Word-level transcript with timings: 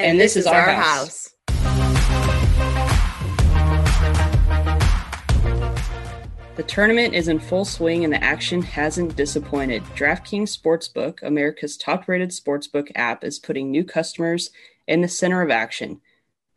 And, 0.00 0.12
and 0.12 0.20
this, 0.20 0.34
this, 0.34 0.44
is, 0.44 0.46
our, 0.46 0.60
our 0.60 0.70
house. 0.70 0.84
house. 0.86 1.34
The 6.54 6.62
tournament 6.62 7.14
is 7.14 7.26
in 7.26 7.40
full 7.40 7.64
swing 7.64 8.04
and 8.04 8.12
the 8.12 8.22
action 8.22 8.62
hasn't 8.62 9.16
disappointed. 9.16 9.82
DraftKings 9.96 10.56
Sportsbook, 10.56 11.22
America's 11.22 11.76
top 11.76 12.06
rated 12.06 12.30
sportsbook 12.30 12.92
app, 12.94 13.24
is 13.24 13.40
putting 13.40 13.72
new 13.72 13.82
customers 13.82 14.50
in 14.86 15.00
the 15.00 15.08
center 15.08 15.42
of 15.42 15.50
action. 15.50 16.00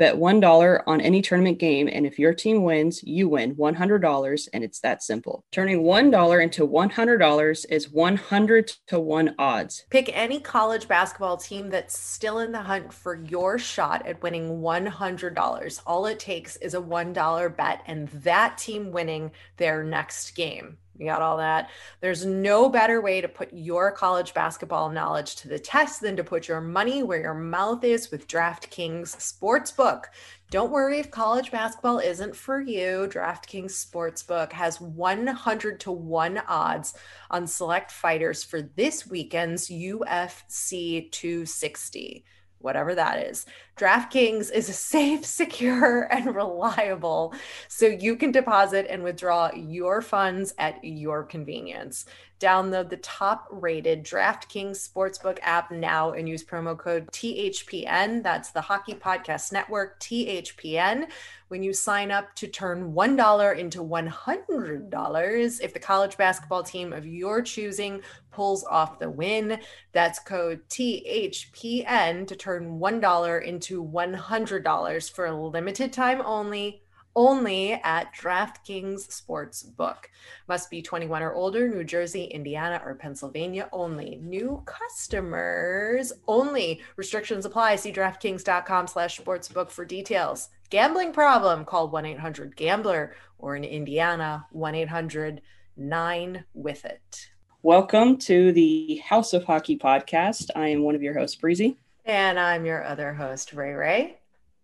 Bet 0.02 0.16
$1 0.16 0.84
on 0.88 1.00
any 1.00 1.22
tournament 1.22 1.60
game, 1.60 1.88
and 1.88 2.08
if 2.08 2.18
your 2.18 2.34
team 2.34 2.64
wins, 2.64 3.04
you 3.04 3.30
win 3.30 3.54
$100, 3.54 4.50
and 4.52 4.64
it's 4.64 4.80
that 4.80 5.04
simple. 5.04 5.46
Turning 5.52 5.84
$1 5.84 6.44
into 6.44 6.68
$100 6.68 7.66
is 7.70 7.88
100 7.92 8.68
to 8.88 9.00
1 9.00 9.36
odds. 9.38 9.86
Pick 9.92 10.10
any 10.12 10.40
college 10.40 10.88
basketball 10.88 11.38
team 11.38 11.70
that's 11.70 12.00
still 12.00 12.40
in 12.40 12.52
the 12.52 12.64
hunt 12.64 12.92
for 12.92 13.14
your 13.14 13.60
shot 13.60 14.04
at 14.08 14.24
winning 14.24 14.64
$100. 14.64 15.82
All 15.86 16.08
it 16.08 16.18
takes 16.18 16.56
is 16.56 16.74
a 16.74 16.82
$1 16.82 17.56
bet, 17.56 17.84
and 17.86 18.08
that 18.08 18.58
team 18.58 18.92
winning 18.92 19.30
their 19.58 19.84
next 19.84 20.32
game. 20.32 20.80
You 21.02 21.08
got 21.08 21.24
all 21.24 21.38
that. 21.38 21.72
There's 22.00 22.28
no 22.28 22.70
better 22.70 23.02
way 23.02 23.22
to 23.22 23.28
put 23.28 23.52
your 23.52 23.92
college 23.92 24.36
basketball 24.36 24.92
knowledge 24.92 25.36
to 25.38 25.48
the 25.48 25.58
test 25.58 26.00
than 26.00 26.16
to 26.16 26.24
put 26.24 26.48
your 26.48 26.62
money 26.62 27.02
where 27.02 27.20
your 27.20 27.34
mouth 27.34 27.84
is 27.84 28.12
with 28.12 28.28
DraftKings 28.28 29.16
Sportsbook. 29.16 30.06
Don't 30.52 30.72
worry 30.72 31.00
if 31.00 31.10
college 31.10 31.50
basketball 31.50 31.98
isn't 31.98 32.36
for 32.36 32.62
you. 32.62 33.08
DraftKings 33.12 33.72
Sportsbook 33.72 34.52
has 34.52 34.80
100 34.80 35.80
to 35.80 35.92
1 35.92 36.38
odds 36.48 36.94
on 37.32 37.48
select 37.48 37.92
fighters 37.92 38.44
for 38.44 38.62
this 38.62 39.08
weekend's 39.08 39.70
UFC 39.70 41.12
260 41.12 42.26
whatever 42.62 42.96
that 42.96 43.26
is. 43.26 43.46
DraftKings 43.78 44.52
is 44.52 44.76
safe, 44.76 45.26
secure, 45.42 46.04
and 46.12 46.36
reliable, 46.36 47.34
so 47.68 47.86
you 47.86 48.16
can 48.16 48.32
deposit 48.32 48.88
and 48.90 49.04
withdraw 49.04 49.52
your 49.54 50.02
funds 50.02 50.54
at 50.58 50.84
your 50.84 51.24
convenience. 51.24 52.06
Download 52.42 52.90
the 52.90 52.98
top 52.98 53.48
rated 53.52 54.04
DraftKings 54.04 54.90
Sportsbook 54.90 55.38
app 55.44 55.70
now 55.70 56.14
and 56.14 56.28
use 56.28 56.44
promo 56.44 56.76
code 56.76 57.06
THPN. 57.12 58.24
That's 58.24 58.50
the 58.50 58.62
Hockey 58.62 58.96
Podcast 58.96 59.52
Network, 59.52 60.00
THPN, 60.00 61.06
when 61.50 61.62
you 61.62 61.72
sign 61.72 62.10
up 62.10 62.34
to 62.38 62.48
turn 62.48 62.94
$1 62.94 63.58
into 63.60 63.84
$100 63.84 65.62
if 65.62 65.72
the 65.72 65.80
college 65.80 66.18
basketball 66.18 66.64
team 66.64 66.94
of 66.94 67.06
your 67.06 67.44
choosing 67.44 68.02
pulls 68.32 68.64
off 68.64 68.98
the 68.98 69.10
win. 69.10 69.60
That's 69.92 70.18
code 70.18 70.62
THPN 70.70 72.26
to 72.26 72.36
turn 72.36 72.80
$1 72.80 73.44
into 73.44 73.61
$100 73.62 75.12
for 75.12 75.26
a 75.26 75.36
limited 75.36 75.94
time 75.94 76.22
only 76.22 76.82
only 77.16 77.74
at 77.74 78.14
DraftKings 78.16 79.08
Sportsbook. 79.10 80.06
Must 80.48 80.70
be 80.70 80.82
21 80.82 81.22
or 81.22 81.34
older, 81.34 81.68
New 81.68 81.84
Jersey, 81.84 82.26
Indiana, 82.26 82.82
or 82.86 82.96
Pennsylvania 82.96 83.70
only. 83.72 84.20
New 84.22 84.62
customers 84.66 86.14
only. 86.28 86.82
Restrictions 86.96 87.46
apply. 87.46 87.78
See 87.78 87.92
DraftKings.com 87.92 88.88
slash 88.88 89.20
sportsbook 89.20 89.70
for 89.70 89.86
details. 89.86 90.50
Gambling 90.70 91.12
problem? 91.12 91.66
Call 91.66 91.92
1-800-GAMBLER 91.92 93.16
or 93.40 93.56
in 93.56 93.64
Indiana, 93.64 94.46
1-800-9-WITH-IT. 94.56 97.30
Welcome 97.64 98.18
to 98.20 98.52
the 98.54 99.02
House 99.06 99.34
of 99.34 99.44
Hockey 99.44 99.78
podcast. 99.78 100.50
I 100.56 100.70
am 100.70 100.84
one 100.84 100.96
of 100.96 101.04
your 101.04 101.18
hosts, 101.18 101.36
Breezy. 101.36 101.78
And 102.06 102.40
I'm 102.40 102.66
your 102.66 102.84
other 102.84 103.14
host, 103.14 103.54
Ray 103.54 103.74
Ray. 103.74 104.18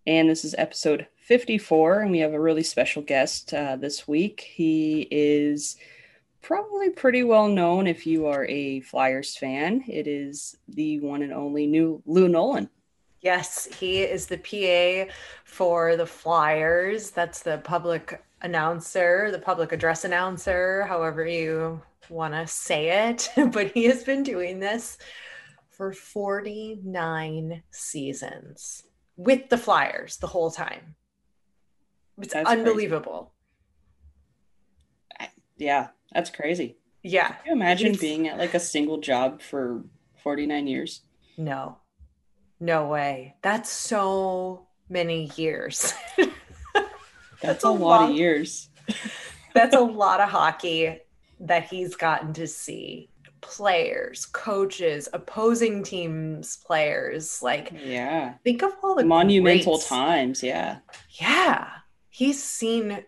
And 0.08 0.30
this 0.30 0.44
is 0.44 0.56
episode 0.58 1.06
54, 1.18 2.00
and 2.02 2.12
we 2.12 2.20
have 2.20 2.34
a 2.34 2.40
really 2.40 2.64
special 2.64 3.02
guest 3.02 3.53
uh, 3.53 3.75
this 3.75 4.08
week. 4.08 4.42
He 4.42 5.08
is 5.12 5.75
probably 6.42 6.90
pretty 6.90 7.24
well 7.24 7.48
known 7.48 7.86
if 7.86 8.08
you 8.08 8.25
are 8.25 8.46
a 8.46 8.80
Flyers 8.80 9.38
fan. 9.38 9.84
It 9.88 10.08
is 10.08 10.58
the 10.68 11.00
one 11.02 11.22
and 11.22 11.34
only 11.34 11.68
new 11.68 12.02
Lou 12.06 12.28
Nolan. 12.28 12.70
Yes, 13.22 13.68
he 13.80 14.00
is 14.00 14.28
the 14.28 14.38
PA 14.38 15.12
for 15.44 15.96
the 15.96 16.06
Flyers. 16.08 17.12
That's 17.12 17.44
the 17.44 17.59
public 17.59 18.24
announcer, 18.42 19.30
the 19.31 19.40
public 19.40 19.72
address 19.72 20.06
announcer, 20.06 20.86
however 20.86 21.28
you 21.28 21.81
want 22.09 22.34
to 22.34 22.48
say 22.48 23.09
it. 23.09 23.30
but 23.52 23.72
he 23.74 23.84
has 23.86 24.04
been 24.04 24.24
doing 24.24 24.59
this 24.59 24.98
for 25.78 25.94
49 25.94 27.62
seasons 27.70 28.84
with 29.16 29.50
the 29.50 29.58
Flyers 29.60 30.18
the 30.18 30.28
whole 30.28 30.50
time. 30.50 30.96
It's 32.20 32.34
that's 32.34 32.50
unbelievable. 32.50 33.32
Crazy. 35.16 35.32
Yeah, 35.58 35.90
that's 36.12 36.32
crazy. 36.32 36.78
Yeah. 37.04 37.28
Can 37.28 37.46
you 37.46 37.52
imagine 37.54 37.92
it's... 37.92 38.02
being 38.02 38.28
at 38.28 38.40
like 38.40 38.56
a 38.56 38.60
single 38.60 38.98
job 38.98 39.40
for 39.40 39.84
49 40.24 40.66
years? 40.66 41.02
No. 41.38 41.78
No 42.60 42.88
way. 42.88 43.36
That's 43.44 43.70
so 43.70 44.66
many 44.90 45.30
years. 45.36 45.94
that's, 46.18 46.32
that's, 47.40 47.64
a, 47.64 47.68
a 47.68 47.70
lot 47.70 48.02
long... 48.02 48.12
of 48.12 48.18
years. 48.18 48.70
that's 49.54 49.76
a 49.76 49.80
lot 49.82 50.22
of 50.22 50.30
hockey 50.30 51.02
that 51.40 51.66
he's 51.66 51.96
gotten 51.96 52.34
to 52.34 52.48
see 52.48 53.12
players, 53.42 54.25
coaches, 54.25 55.09
opposing 55.14 55.84
teams 55.84 56.58
players. 56.66 57.42
Like, 57.42 57.72
yeah, 57.84 58.36
think 58.44 58.64
of 58.64 58.74
all 58.84 58.96
the 58.96 59.06
monumental 59.06 59.74
greats. 59.74 59.88
times. 59.88 60.44
Yeah, 60.44 60.80
yeah, 61.20 61.70
he's 62.09 62.42
seen 62.42 63.03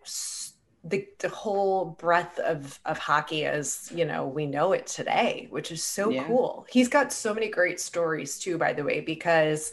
the, 0.84 1.08
the 1.20 1.30
whole 1.30 1.98
breadth 2.00 2.40
of 2.40 2.80
of 2.86 2.98
hockey 2.98 3.46
as 3.46 3.92
you 3.94 4.06
know 4.06 4.28
we 4.28 4.46
know 4.46 4.72
it 4.72 4.88
today, 4.88 5.48
which 5.50 5.72
is 5.72 5.84
so 5.84 6.10
yeah. 6.10 6.26
cool. 6.26 6.66
He's 6.70 6.88
got 6.88 7.12
so 7.12 7.34
many 7.34 7.50
great 7.50 7.80
stories 7.80 8.40
too, 8.40 8.58
by 8.58 8.74
the 8.74 8.84
way, 8.84 9.02
because 9.02 9.72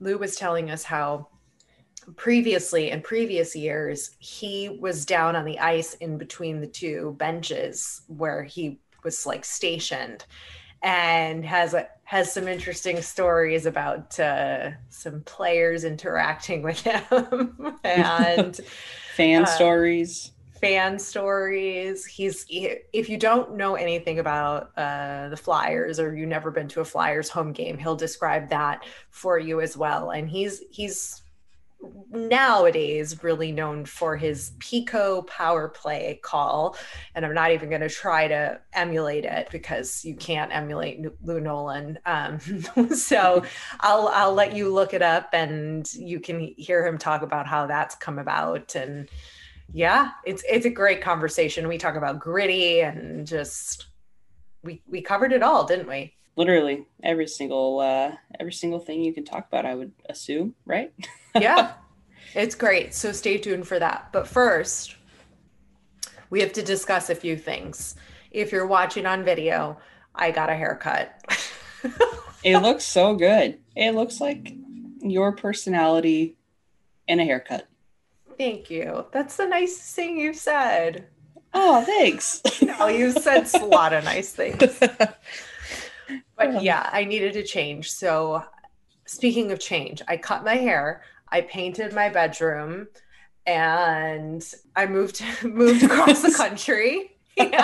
Lou 0.00 0.18
was 0.18 0.36
telling 0.36 0.70
us 0.70 0.84
how 0.84 1.28
previously 2.16 2.90
in 2.90 3.00
previous 3.00 3.54
years 3.54 4.10
he 4.18 4.68
was 4.80 5.06
down 5.06 5.36
on 5.36 5.44
the 5.44 5.58
ice 5.58 5.94
in 5.94 6.18
between 6.18 6.60
the 6.60 6.66
two 6.66 7.14
benches 7.18 8.02
where 8.08 8.42
he 8.42 8.80
was 9.04 9.26
like 9.26 9.44
stationed 9.44 10.24
and 10.82 11.44
has 11.44 11.74
a, 11.74 11.86
has 12.04 12.32
some 12.32 12.48
interesting 12.48 13.00
stories 13.00 13.66
about 13.66 14.18
uh, 14.18 14.70
some 14.88 15.22
players 15.22 15.84
interacting 15.84 16.62
with 16.62 16.80
him 16.80 17.76
and 17.84 18.60
fan 19.16 19.44
uh, 19.44 19.46
stories. 19.46 20.32
fan 20.60 20.98
stories. 20.98 22.04
He's 22.04 22.44
if 22.48 23.08
you 23.08 23.16
don't 23.16 23.56
know 23.56 23.76
anything 23.76 24.18
about 24.18 24.76
uh, 24.76 25.28
the 25.28 25.36
flyers 25.36 26.00
or 26.00 26.14
you've 26.14 26.28
never 26.28 26.50
been 26.50 26.68
to 26.68 26.80
a 26.80 26.84
flyers 26.84 27.28
home 27.28 27.52
game 27.52 27.78
he'll 27.78 27.96
describe 27.96 28.50
that 28.50 28.84
for 29.10 29.38
you 29.38 29.60
as 29.60 29.76
well. 29.76 30.10
And 30.10 30.28
he's 30.28 30.62
he's 30.70 31.21
nowadays 32.10 33.22
really 33.22 33.52
known 33.52 33.84
for 33.84 34.16
his 34.16 34.52
PECO 34.58 35.26
power 35.26 35.68
play 35.68 36.20
call. 36.22 36.76
And 37.14 37.24
I'm 37.24 37.34
not 37.34 37.52
even 37.52 37.68
going 37.68 37.80
to 37.80 37.88
try 37.88 38.28
to 38.28 38.60
emulate 38.72 39.24
it 39.24 39.48
because 39.50 40.04
you 40.04 40.14
can't 40.14 40.54
emulate 40.54 41.04
Lou 41.22 41.40
Nolan. 41.40 41.98
Um, 42.06 42.38
so 42.94 43.42
I'll, 43.80 44.08
I'll 44.08 44.34
let 44.34 44.54
you 44.54 44.72
look 44.72 44.94
it 44.94 45.02
up 45.02 45.30
and 45.32 45.92
you 45.94 46.20
can 46.20 46.40
hear 46.56 46.86
him 46.86 46.98
talk 46.98 47.22
about 47.22 47.46
how 47.46 47.66
that's 47.66 47.94
come 47.94 48.18
about. 48.18 48.74
And 48.74 49.08
yeah, 49.72 50.10
it's, 50.24 50.44
it's 50.48 50.66
a 50.66 50.70
great 50.70 51.00
conversation. 51.00 51.68
We 51.68 51.78
talk 51.78 51.96
about 51.96 52.20
gritty 52.20 52.80
and 52.80 53.26
just, 53.26 53.86
we, 54.62 54.82
we 54.86 55.00
covered 55.00 55.32
it 55.32 55.42
all, 55.42 55.64
didn't 55.64 55.88
we? 55.88 56.14
Literally 56.36 56.86
every 57.02 57.26
single, 57.26 57.80
uh, 57.80 58.12
every 58.40 58.52
single 58.52 58.78
thing 58.78 59.02
you 59.02 59.12
can 59.12 59.24
talk 59.24 59.48
about, 59.48 59.66
I 59.66 59.74
would 59.74 59.92
assume, 60.08 60.54
right? 60.64 60.92
yeah, 61.34 61.74
it's 62.34 62.54
great. 62.54 62.94
So 62.94 63.12
stay 63.12 63.38
tuned 63.38 63.66
for 63.66 63.78
that. 63.78 64.08
But 64.12 64.26
first, 64.26 64.96
we 66.30 66.40
have 66.40 66.52
to 66.54 66.62
discuss 66.62 67.10
a 67.10 67.14
few 67.14 67.36
things. 67.36 67.94
If 68.30 68.52
you're 68.52 68.66
watching 68.66 69.04
on 69.04 69.24
video, 69.24 69.78
I 70.14 70.30
got 70.30 70.48
a 70.48 70.54
haircut. 70.54 71.22
it 72.44 72.58
looks 72.58 72.84
so 72.84 73.14
good. 73.14 73.58
It 73.76 73.94
looks 73.94 74.20
like 74.20 74.54
your 75.00 75.32
personality 75.32 76.36
and 77.08 77.20
a 77.20 77.24
haircut. 77.24 77.66
Thank 78.38 78.70
you. 78.70 79.06
That's 79.12 79.36
the 79.36 79.46
nicest 79.46 79.94
thing 79.94 80.18
you've 80.18 80.36
said. 80.36 81.06
Oh, 81.54 81.82
thanks. 81.84 82.42
no, 82.62 82.88
you 82.88 83.12
said 83.12 83.48
a 83.54 83.66
lot 83.66 83.92
of 83.92 84.04
nice 84.04 84.32
things. 84.32 84.80
But 86.36 86.62
yeah, 86.62 86.88
I 86.92 87.04
needed 87.04 87.32
to 87.34 87.42
change. 87.42 87.90
So, 87.92 88.42
speaking 89.06 89.52
of 89.52 89.58
change, 89.58 90.02
I 90.08 90.16
cut 90.16 90.44
my 90.44 90.54
hair, 90.54 91.02
I 91.28 91.42
painted 91.42 91.92
my 91.92 92.08
bedroom, 92.08 92.88
and 93.46 94.44
I 94.76 94.86
moved 94.86 95.22
moved 95.44 95.82
across 95.82 96.22
the 96.22 96.32
country. 96.32 97.08
And 97.38 97.54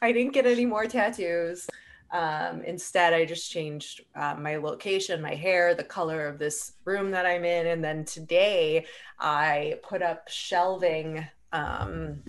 I 0.00 0.12
didn't 0.12 0.32
get 0.32 0.46
any 0.46 0.64
more 0.64 0.86
tattoos. 0.86 1.66
Um, 2.12 2.62
instead, 2.62 3.12
I 3.12 3.24
just 3.24 3.50
changed 3.50 4.02
uh, 4.14 4.34
my 4.38 4.56
location, 4.56 5.20
my 5.20 5.34
hair, 5.34 5.74
the 5.74 5.84
color 5.84 6.26
of 6.26 6.38
this 6.38 6.72
room 6.84 7.10
that 7.12 7.26
I'm 7.26 7.44
in. 7.44 7.68
And 7.68 7.84
then 7.84 8.04
today 8.04 8.86
I 9.18 9.78
put 9.82 10.02
up 10.02 10.28
shelving. 10.28 11.26
Um, 11.52 12.22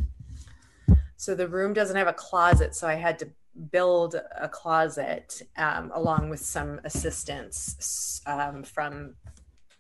so 1.18 1.34
the 1.36 1.48
room 1.48 1.74
doesn't 1.74 1.96
have 1.96 2.08
a 2.08 2.14
closet. 2.14 2.76
So 2.76 2.88
I 2.88 2.96
had 2.96 3.18
to 3.20 3.30
build 3.72 4.16
a 4.40 4.48
closet 4.48 5.42
um, 5.58 5.92
along 5.94 6.30
with 6.30 6.40
some 6.40 6.80
assistance 6.84 8.22
um, 8.26 8.64
from 8.64 9.16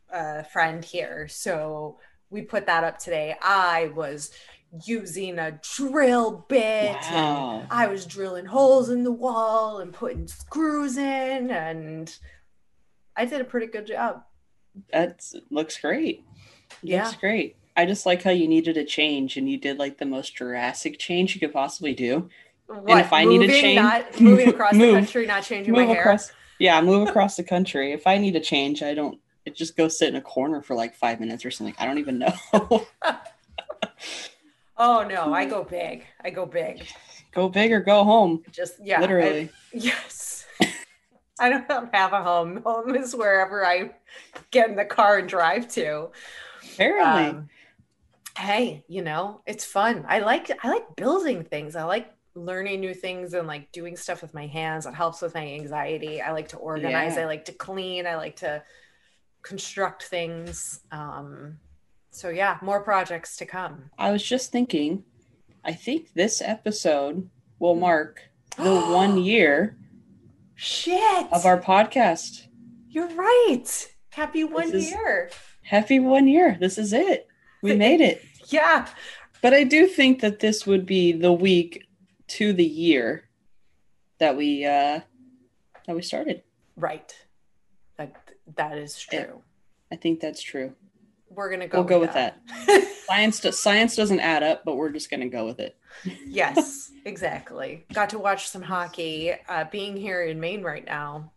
a 0.09 0.44
friend 0.44 0.83
here. 0.83 1.27
So 1.27 1.97
we 2.29 2.41
put 2.41 2.65
that 2.65 2.83
up 2.83 3.00
today. 3.00 3.35
I 3.41 3.91
was 3.95 4.31
using 4.85 5.39
a 5.39 5.59
drill 5.75 6.45
bit. 6.47 6.95
Wow. 7.12 7.65
I 7.69 7.88
was 7.88 8.06
drilling 8.06 8.45
holes 8.45 8.89
in 8.89 9.03
the 9.03 9.12
wall 9.12 9.79
and 9.79 9.94
putting 9.94 10.27
screws 10.27 10.97
in, 10.97 11.51
and 11.51 12.15
I 13.15 13.25
did 13.25 13.41
a 13.41 13.45
pretty 13.45 13.67
good 13.67 13.88
job. 13.88 14.24
That 14.91 15.25
looks 15.50 15.77
great. 15.79 16.24
Yeah. 16.81 17.06
Looks 17.06 17.17
great. 17.17 17.57
I 17.75 17.85
just 17.85 18.06
like 18.06 18.24
how 18.24 18.31
you 18.31 18.47
needed 18.47 18.77
a 18.77 18.83
change 18.83 19.38
and 19.38 19.50
you 19.50 19.57
did 19.57 19.77
like 19.77 19.97
the 19.97 20.06
most 20.06 20.35
drastic 20.35 21.00
change 21.00 21.33
you 21.33 21.39
could 21.39 21.53
possibly 21.53 21.94
do. 21.94 22.29
What, 22.71 23.00
if 23.00 23.12
I 23.13 23.25
need 23.25 23.39
to 23.39 23.47
moving, 23.47 23.62
change- 23.62 23.81
not 23.81 24.19
moving 24.21 24.50
across 24.50 24.73
the 24.73 24.91
country, 24.94 25.25
not 25.25 25.44
changing 25.44 25.73
my 25.73 25.83
hair. 25.83 26.00
across 26.00 26.31
yeah, 26.59 26.79
move 26.81 27.07
across 27.07 27.35
the 27.35 27.44
country. 27.44 27.91
If 27.91 28.06
I 28.07 28.18
need 28.18 28.35
a 28.35 28.39
change, 28.39 28.83
I 28.83 28.94
don't 28.94 29.19
it 29.45 29.56
just 29.56 29.75
go 29.75 29.88
sit 29.88 30.09
in 30.09 30.15
a 30.15 30.21
corner 30.21 30.62
for 30.62 30.75
like 30.75 30.95
five 30.95 31.19
minutes 31.19 31.44
or 31.45 31.51
something. 31.51 31.75
I 31.79 31.85
don't 31.85 31.97
even 31.97 32.19
know. 32.19 32.33
Oh 34.77 35.06
no, 35.07 35.31
I 35.31 35.45
go 35.45 35.63
big. 35.63 36.06
I 36.23 36.31
go 36.31 36.45
big. 36.47 36.83
go 37.33 37.50
big 37.50 37.71
or 37.71 37.81
go 37.81 38.03
home. 38.03 38.41
Just 38.51 38.74
yeah, 38.83 38.97
I- 38.97 39.01
Literally. 39.01 39.50
yes. 39.74 40.45
I 41.39 41.50
don't 41.50 41.94
have 41.94 42.13
a 42.13 42.24
home. 42.24 42.62
Home 42.65 42.95
is 42.95 43.15
wherever 43.15 43.65
I 43.65 43.91
get 44.51 44.69
in 44.69 44.75
the 44.75 44.85
car 44.85 45.17
and 45.19 45.29
drive 45.29 45.67
to. 45.69 46.09
Apparently. 46.74 47.29
Um, 47.29 47.50
hey, 48.38 48.83
you 48.88 49.01
know, 49.03 49.41
it's 49.45 49.65
fun. 49.65 50.06
I 50.07 50.19
like 50.19 50.51
I 50.63 50.69
like 50.69 50.95
building 50.95 51.44
things. 51.44 51.75
I 51.75 51.83
like 51.83 52.12
learning 52.35 52.79
new 52.79 52.93
things 52.93 53.33
and 53.33 53.47
like 53.47 53.71
doing 53.71 53.95
stuff 53.97 54.21
with 54.21 54.33
my 54.33 54.47
hands. 54.47 54.85
It 54.85 54.93
helps 54.93 55.21
with 55.21 55.33
my 55.35 55.45
anxiety. 55.45 56.21
I 56.21 56.31
like 56.31 56.47
to 56.49 56.57
organize. 56.57 57.15
Yeah. 57.15 57.23
I 57.23 57.25
like 57.25 57.45
to 57.45 57.51
clean. 57.53 58.07
I 58.07 58.15
like 58.15 58.37
to 58.37 58.63
construct 59.41 60.03
things. 60.03 60.81
Um, 60.91 61.57
so 62.11 62.29
yeah, 62.29 62.57
more 62.61 62.81
projects 62.81 63.37
to 63.37 63.45
come. 63.45 63.89
I 63.97 64.11
was 64.11 64.23
just 64.23 64.51
thinking, 64.51 65.03
I 65.63 65.73
think 65.73 66.13
this 66.13 66.41
episode 66.41 67.29
will 67.59 67.75
mark 67.75 68.21
the 68.57 68.63
one 68.91 69.17
year 69.17 69.77
Shit. 70.55 71.27
of 71.31 71.45
our 71.45 71.59
podcast. 71.59 72.47
You're 72.89 73.07
right. 73.09 73.65
Happy 74.09 74.43
one 74.43 74.73
is- 74.73 74.89
year. 74.91 75.29
Happy 75.63 75.99
one 75.99 76.27
year. 76.27 76.57
This 76.59 76.77
is 76.77 76.91
it. 76.91 77.27
We 77.61 77.75
made 77.75 78.01
it. 78.01 78.21
Yeah. 78.47 78.87
But 79.41 79.53
I 79.53 79.63
do 79.63 79.87
think 79.87 80.19
that 80.21 80.39
this 80.39 80.65
would 80.67 80.85
be 80.85 81.13
the 81.13 81.31
week 81.31 81.85
to 82.31 82.53
the 82.53 82.65
year 82.65 83.29
that 84.19 84.35
we 84.37 84.65
uh 84.65 85.01
that 85.87 85.95
we 85.95 86.01
started. 86.01 86.43
Right. 86.75 87.13
That 87.97 88.15
that 88.55 88.77
is 88.77 88.97
true. 88.99 89.19
Yeah. 89.19 89.33
I 89.91 89.95
think 89.97 90.19
that's 90.19 90.41
true. 90.41 90.73
We're 91.29 91.49
gonna 91.49 91.67
go. 91.67 91.79
We'll 91.79 91.87
go 91.87 91.99
with 91.99 92.13
that. 92.13 92.39
Science 93.07 93.39
does 93.41 93.59
science 93.59 93.95
doesn't 93.95 94.19
add 94.21 94.43
up, 94.43 94.63
but 94.63 94.75
we're 94.75 94.89
just 94.91 95.09
gonna 95.09 95.27
go 95.29 95.45
with 95.45 95.59
it. 95.59 95.77
yes, 96.25 96.91
exactly. 97.03 97.85
Got 97.93 98.09
to 98.11 98.19
watch 98.19 98.47
some 98.47 98.61
hockey. 98.61 99.33
Uh, 99.49 99.65
being 99.71 99.97
here 99.97 100.23
in 100.23 100.39
Maine 100.39 100.63
right 100.63 100.85
now, 100.85 101.31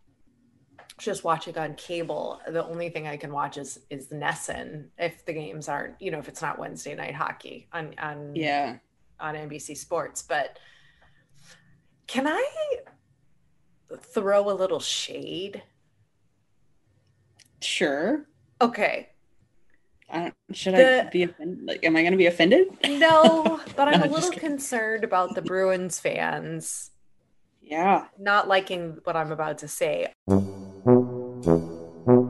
just 0.97 1.25
watching 1.25 1.57
on 1.57 1.75
cable. 1.75 2.39
The 2.47 2.65
only 2.65 2.89
thing 2.89 3.07
I 3.07 3.17
can 3.17 3.31
watch 3.33 3.57
is 3.57 3.79
is 3.89 4.07
the 4.07 4.15
NESN 4.15 4.85
if 4.97 5.25
the 5.25 5.33
games 5.33 5.67
aren't, 5.67 6.01
you 6.01 6.11
know, 6.11 6.19
if 6.19 6.29
it's 6.29 6.41
not 6.41 6.57
Wednesday 6.59 6.95
night 6.95 7.15
hockey 7.15 7.67
on 7.73 7.93
on 7.99 8.35
Yeah. 8.35 8.77
on 9.19 9.35
NBC 9.35 9.75
Sports. 9.77 10.21
But 10.21 10.57
can 12.07 12.27
I 12.27 12.45
throw 13.99 14.49
a 14.49 14.53
little 14.53 14.79
shade? 14.79 15.63
Sure. 17.61 18.25
Okay. 18.61 19.09
I 20.09 20.19
don't, 20.19 20.33
should 20.53 20.75
I 20.75 21.09
be 21.09 21.23
offended? 21.23 21.65
Like, 21.65 21.83
am 21.83 21.95
I 21.95 22.03
gonna 22.03 22.15
be 22.17 22.27
offended? 22.27 22.67
No, 22.87 23.59
but 23.75 23.87
I'm 23.87 24.01
No, 24.01 24.05
a 24.05 24.09
little 24.13 24.31
concerned 24.31 25.03
about 25.03 25.33
the 25.33 25.41
Bruins 25.41 25.99
fans 25.99 26.91
Yeah. 27.61 28.05
not 28.19 28.47
liking 28.47 28.99
what 29.03 29.15
I'm 29.15 29.31
about 29.31 29.57
to 29.59 29.67
say. 29.67 30.13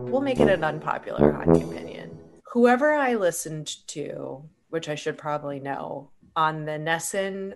We'll 0.06 0.22
make 0.22 0.40
it 0.40 0.48
an 0.48 0.64
unpopular 0.64 1.34
hockey 1.34 1.62
opinion. 1.64 2.18
Whoever 2.54 2.94
I 2.94 3.16
listened 3.16 3.68
to, 3.88 4.44
which 4.70 4.88
I 4.88 4.96
should 4.96 5.18
probably 5.18 5.60
know, 5.60 6.12
on 6.38 6.64
the 6.64 6.72
NESN 6.80 7.56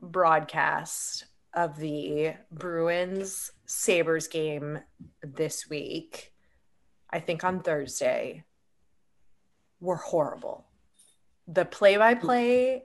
broadcast 0.00 1.26
of 1.54 1.78
the 1.78 2.34
Bruins 2.52 3.52
Sabres 3.64 4.28
game 4.28 4.78
this 5.22 5.68
week, 5.70 6.32
I 7.10 7.20
think 7.20 7.44
on 7.44 7.60
Thursday, 7.60 8.44
were 9.80 9.96
horrible. 9.96 10.66
The 11.48 11.64
play 11.64 11.96
by 11.96 12.14
play 12.14 12.82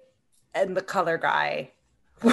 and 0.53 0.75
the 0.75 0.81
color 0.81 1.17
guy 1.17 1.71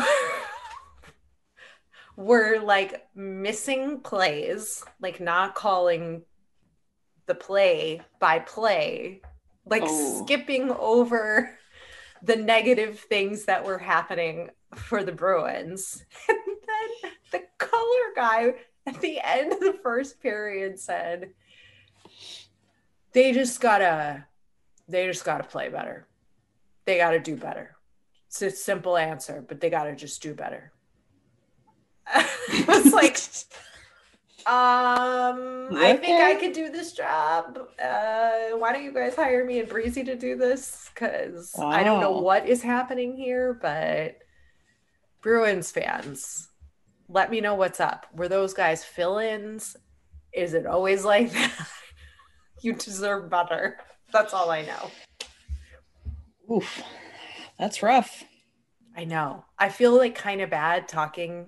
were 2.17 2.59
like 2.61 3.07
missing 3.15 4.01
plays, 4.01 4.85
like 5.01 5.21
not 5.21 5.55
calling 5.55 6.23
the 7.27 7.35
play 7.35 8.01
by 8.21 8.39
play, 8.41 9.23
like 9.65 9.83
Oh. 9.85 10.23
skipping 10.25 10.71
over 10.71 11.59
the 12.23 12.37
negative 12.37 12.99
things 13.01 13.45
that 13.45 13.65
were 13.65 13.79
happening 13.79 14.51
for 14.75 15.03
the 15.05 15.13
Bruins. 15.13 16.05
And 16.31 16.57
then 17.03 17.13
the 17.33 17.43
color 17.57 18.13
guy 18.15 18.55
at 18.87 19.01
the 19.01 19.19
end 19.25 19.53
of 19.53 19.61
the 19.61 19.79
first 19.83 20.21
period 20.21 20.79
said, 20.79 21.31
they 23.13 23.33
just 23.33 23.61
gotta, 23.61 24.27
they 24.87 25.07
just 25.07 25.25
gotta 25.25 25.45
play 25.45 25.69
better. 25.71 26.07
They 26.85 26.99
gotta 26.99 27.19
do 27.21 27.37
better. 27.37 27.75
It's 28.27 28.43
a 28.43 28.51
simple 28.51 28.97
answer, 28.99 29.43
but 29.47 29.61
they 29.61 29.71
gotta 29.71 29.97
just 29.97 30.21
do 30.23 30.35
better. 30.35 30.73
I 32.07 32.65
was 32.69 32.93
like, 32.93 33.17
um, 34.47 35.69
I 35.77 35.97
think 36.01 36.21
I 36.23 36.35
could 36.35 36.53
do 36.53 36.71
this 36.71 36.93
job. 36.93 37.59
Uh, 37.83 38.57
why 38.57 38.73
don't 38.73 38.85
you 38.85 38.93
guys 38.93 39.17
hire 39.17 39.45
me 39.45 39.59
and 39.61 39.69
Breezy 39.69 40.05
to 40.05 40.15
do 40.17 40.37
this? 40.37 40.91
Because 40.95 41.55
I 41.59 41.83
don't 41.83 42.01
know 42.01 42.15
Oh. 42.15 42.21
what 42.23 42.47
is 42.47 42.63
happening 42.63 43.17
here, 43.17 43.55
but 43.55 44.19
Bruins 45.21 45.71
fans, 45.71 46.49
let 47.09 47.31
me 47.31 47.41
know 47.41 47.55
what's 47.55 47.81
up. 47.81 48.07
Were 48.15 48.29
those 48.29 48.55
guys 48.55 48.85
fill 48.85 49.19
ins? 49.19 49.77
Is 50.33 50.55
it 50.55 50.67
always 50.67 51.05
like 51.05 51.33
that? 51.33 51.69
you 52.63 52.75
deserve 52.75 53.31
better. 53.31 53.79
That's 54.13 54.33
all 54.33 54.51
I 54.51 54.63
know. 54.63 54.91
Oof. 56.55 56.83
That's 57.59 57.83
rough. 57.83 58.25
I 58.97 59.05
know. 59.05 59.45
I 59.59 59.69
feel 59.69 59.97
like 59.97 60.15
kind 60.15 60.41
of 60.41 60.51
bad 60.51 60.89
talking 60.89 61.47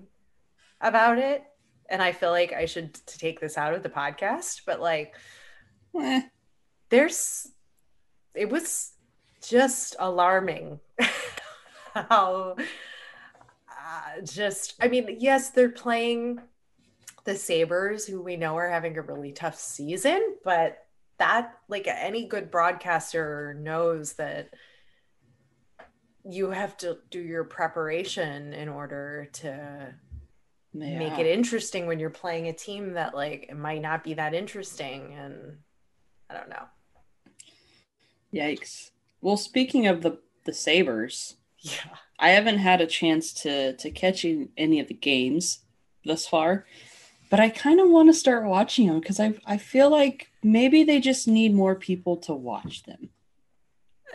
about 0.79 1.17
it. 1.17 1.43
And 1.89 2.01
I 2.01 2.11
feel 2.11 2.31
like 2.31 2.53
I 2.53 2.65
should 2.65 2.93
t- 2.93 3.01
take 3.17 3.39
this 3.39 3.57
out 3.57 3.73
of 3.73 3.83
the 3.83 3.89
podcast, 3.89 4.61
but 4.65 4.79
like 4.79 5.15
Eh, 5.99 6.21
there's 6.89 7.49
it 8.33 8.49
was 8.49 8.93
just 9.45 9.95
alarming 9.99 10.79
how 11.93 12.55
uh, 13.91 14.21
just 14.23 14.75
I 14.79 14.87
mean, 14.87 15.17
yes, 15.19 15.49
they're 15.49 15.69
playing 15.69 16.39
the 17.25 17.35
Sabres, 17.35 18.05
who 18.05 18.21
we 18.21 18.37
know 18.37 18.55
are 18.55 18.69
having 18.69 18.97
a 18.97 19.01
really 19.01 19.31
tough 19.31 19.55
season, 19.55 20.35
but 20.43 20.85
that 21.17 21.57
like 21.67 21.87
any 21.87 22.25
good 22.25 22.49
broadcaster 22.49 23.53
knows 23.59 24.13
that 24.13 24.53
you 26.23 26.51
have 26.51 26.77
to 26.77 26.99
do 27.09 27.19
your 27.19 27.43
preparation 27.43 28.53
in 28.53 28.69
order 28.69 29.27
to 29.33 29.93
yeah. 30.73 30.99
make 30.99 31.19
it 31.19 31.27
interesting 31.27 31.85
when 31.85 31.99
you're 31.99 32.09
playing 32.09 32.47
a 32.47 32.53
team 32.53 32.93
that 32.93 33.13
like 33.13 33.47
it 33.49 33.57
might 33.57 33.81
not 33.81 34.03
be 34.03 34.13
that 34.13 34.33
interesting 34.33 35.13
and 35.13 35.57
I 36.29 36.35
don't 36.35 36.49
know. 36.49 36.63
Yikes. 38.33 38.91
Well, 39.19 39.37
speaking 39.37 39.87
of 39.87 40.01
the 40.01 40.19
the 40.45 40.53
Sabres, 40.53 41.35
yeah. 41.61 41.95
I 42.19 42.29
haven't 42.29 42.59
had 42.59 42.81
a 42.81 42.87
chance 42.87 43.33
to 43.41 43.75
to 43.77 43.89
catch 43.89 44.25
any 44.25 44.79
of 44.79 44.87
the 44.87 44.93
games 44.93 45.59
thus 46.05 46.27
far, 46.27 46.65
but 47.29 47.39
I 47.39 47.49
kind 47.49 47.79
of 47.79 47.89
want 47.89 48.09
to 48.09 48.13
start 48.13 48.45
watching 48.45 48.87
them 48.87 48.99
because 48.99 49.19
I 49.19 49.33
I 49.45 49.57
feel 49.57 49.89
like 49.89 50.29
maybe 50.43 50.83
they 50.83 50.99
just 50.99 51.27
need 51.27 51.53
more 51.53 51.75
people 51.75 52.17
to 52.17 52.33
watch 52.33 52.83
them. 52.83 53.09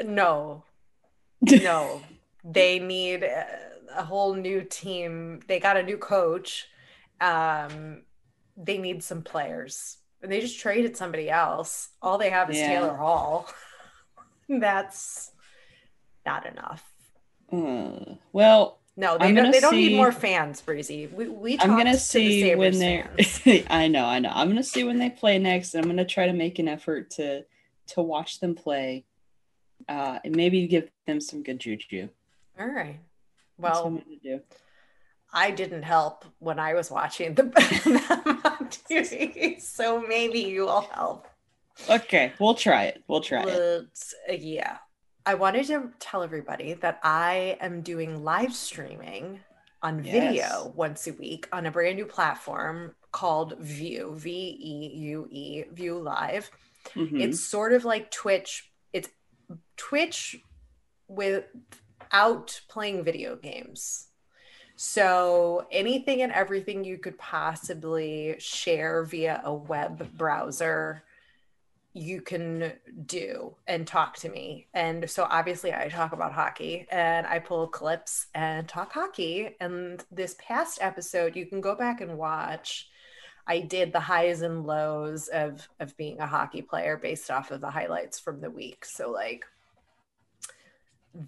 No, 0.04 0.64
no, 1.40 2.02
they 2.44 2.78
need 2.78 3.22
a, 3.22 4.04
whole 4.04 4.34
new 4.34 4.62
team. 4.62 5.40
They 5.48 5.58
got 5.58 5.76
a 5.76 5.82
new 5.82 5.96
coach. 5.96 6.68
Um, 7.20 8.02
they 8.56 8.78
need 8.78 9.02
some 9.02 9.22
players. 9.22 9.96
And 10.22 10.30
they 10.30 10.40
just 10.40 10.60
traded 10.60 10.96
somebody 10.96 11.30
else. 11.30 11.90
All 12.02 12.18
they 12.18 12.30
have 12.30 12.50
is 12.50 12.56
yeah. 12.58 12.68
Taylor 12.68 12.94
Hall. 12.94 13.48
That's 14.48 15.32
not 16.26 16.46
enough. 16.46 16.84
Uh, 17.52 18.14
well, 18.32 18.78
no, 18.96 19.18
they 19.18 19.32
don't. 19.32 19.50
They 19.50 19.60
don't 19.60 19.72
see, 19.72 19.88
need 19.88 19.96
more 19.96 20.12
fans, 20.12 20.60
Breezy. 20.62 21.06
We 21.06 21.28
we. 21.28 21.58
I'm 21.60 21.76
gonna 21.76 21.98
see 21.98 22.42
the 22.42 22.54
when 22.54 22.78
they. 22.78 23.04
I 23.70 23.88
know, 23.88 24.04
I 24.06 24.18
know. 24.18 24.30
I'm 24.32 24.48
gonna 24.48 24.62
see 24.62 24.84
when 24.84 24.98
they 24.98 25.10
play 25.10 25.38
next, 25.38 25.74
and 25.74 25.84
I'm 25.84 25.90
gonna 25.90 26.06
try 26.06 26.26
to 26.26 26.32
make 26.32 26.58
an 26.58 26.66
effort 26.66 27.10
to 27.12 27.44
to 27.88 28.02
watch 28.02 28.40
them 28.40 28.54
play, 28.54 29.04
uh, 29.88 30.18
and 30.24 30.34
maybe 30.34 30.66
give 30.66 30.90
them 31.06 31.20
some 31.20 31.42
good 31.42 31.58
juju. 31.58 32.08
All 32.58 32.66
right. 32.66 33.00
Well, 33.58 34.02
I 35.32 35.50
didn't 35.50 35.82
help 35.82 36.24
when 36.38 36.58
I 36.58 36.74
was 36.74 36.90
watching 36.90 37.34
the 37.34 37.42
TV, 38.88 39.60
so 39.60 40.00
maybe 40.00 40.40
you 40.40 40.62
will 40.62 40.88
help. 40.92 41.26
Okay, 41.90 42.32
we'll 42.38 42.54
try 42.54 42.84
it. 42.84 43.02
We'll 43.06 43.20
try 43.20 43.44
it. 43.46 44.40
Yeah. 44.40 44.78
I 45.26 45.34
wanted 45.34 45.66
to 45.66 45.90
tell 45.98 46.22
everybody 46.22 46.74
that 46.74 47.00
I 47.02 47.58
am 47.60 47.80
doing 47.80 48.22
live 48.22 48.54
streaming 48.54 49.40
on 49.82 50.04
yes. 50.04 50.14
video 50.14 50.72
once 50.76 51.08
a 51.08 51.14
week 51.14 51.48
on 51.52 51.66
a 51.66 51.70
brand 51.72 51.96
new 51.96 52.06
platform 52.06 52.94
called 53.10 53.60
Veue, 53.60 54.14
V 54.14 54.30
E 54.30 54.96
U 54.98 55.28
E, 55.28 55.64
Veue 55.74 56.00
Live. 56.00 56.48
Mm-hmm. 56.94 57.20
It's 57.20 57.40
sort 57.40 57.72
of 57.72 57.84
like 57.84 58.12
Twitch. 58.12 58.70
It's 58.92 59.08
Twitch 59.76 60.36
without 61.08 62.60
playing 62.68 63.02
video 63.02 63.34
games. 63.34 64.06
So 64.76 65.66
anything 65.72 66.22
and 66.22 66.30
everything 66.30 66.84
you 66.84 66.98
could 66.98 67.18
possibly 67.18 68.36
share 68.38 69.02
via 69.02 69.40
a 69.44 69.52
web 69.52 70.16
browser 70.16 71.02
you 71.96 72.20
can 72.20 72.74
do 73.06 73.56
and 73.66 73.86
talk 73.86 74.16
to 74.18 74.28
me. 74.28 74.68
And 74.74 75.08
so 75.08 75.26
obviously 75.30 75.72
I 75.72 75.88
talk 75.88 76.12
about 76.12 76.34
hockey 76.34 76.86
and 76.90 77.26
I 77.26 77.38
pull 77.38 77.68
clips 77.68 78.26
and 78.34 78.68
talk 78.68 78.92
hockey. 78.92 79.56
And 79.60 80.04
this 80.12 80.36
past 80.38 80.78
episode, 80.82 81.36
you 81.36 81.46
can 81.46 81.62
go 81.62 81.74
back 81.74 82.02
and 82.02 82.18
watch. 82.18 82.90
I 83.46 83.60
did 83.60 83.94
the 83.94 84.00
highs 84.00 84.42
and 84.42 84.66
lows 84.66 85.28
of 85.28 85.66
of 85.80 85.96
being 85.96 86.20
a 86.20 86.26
hockey 86.26 86.60
player 86.60 86.98
based 86.98 87.30
off 87.30 87.50
of 87.50 87.62
the 87.62 87.70
highlights 87.70 88.20
from 88.20 88.42
the 88.42 88.50
week. 88.50 88.84
So 88.84 89.10
like 89.10 89.46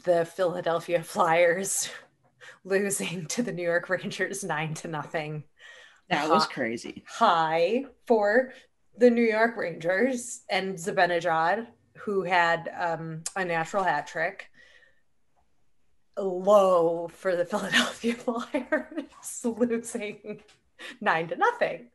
the 0.04 0.26
Philadelphia 0.26 1.02
Flyers 1.02 1.88
losing 2.64 3.24
to 3.28 3.42
the 3.42 3.52
New 3.52 3.62
York 3.62 3.88
Rangers 3.88 4.44
9 4.44 4.74
to 4.74 4.88
nothing. 4.88 5.44
That 6.10 6.28
was 6.28 6.46
crazy. 6.46 7.04
High 7.06 7.84
for 8.06 8.52
the 8.98 9.10
New 9.10 9.24
York 9.24 9.56
Rangers 9.56 10.42
and 10.50 10.74
Zibanejad, 10.74 11.66
who 11.98 12.22
had 12.22 12.70
um, 12.78 13.22
a 13.36 13.44
natural 13.44 13.84
hat 13.84 14.06
trick. 14.06 14.50
Low 16.16 17.08
for 17.08 17.36
the 17.36 17.44
Philadelphia 17.46 18.14
Flyers, 18.14 19.44
losing 19.44 20.42
nine 21.00 21.28
to 21.28 21.36
nothing. 21.36 21.88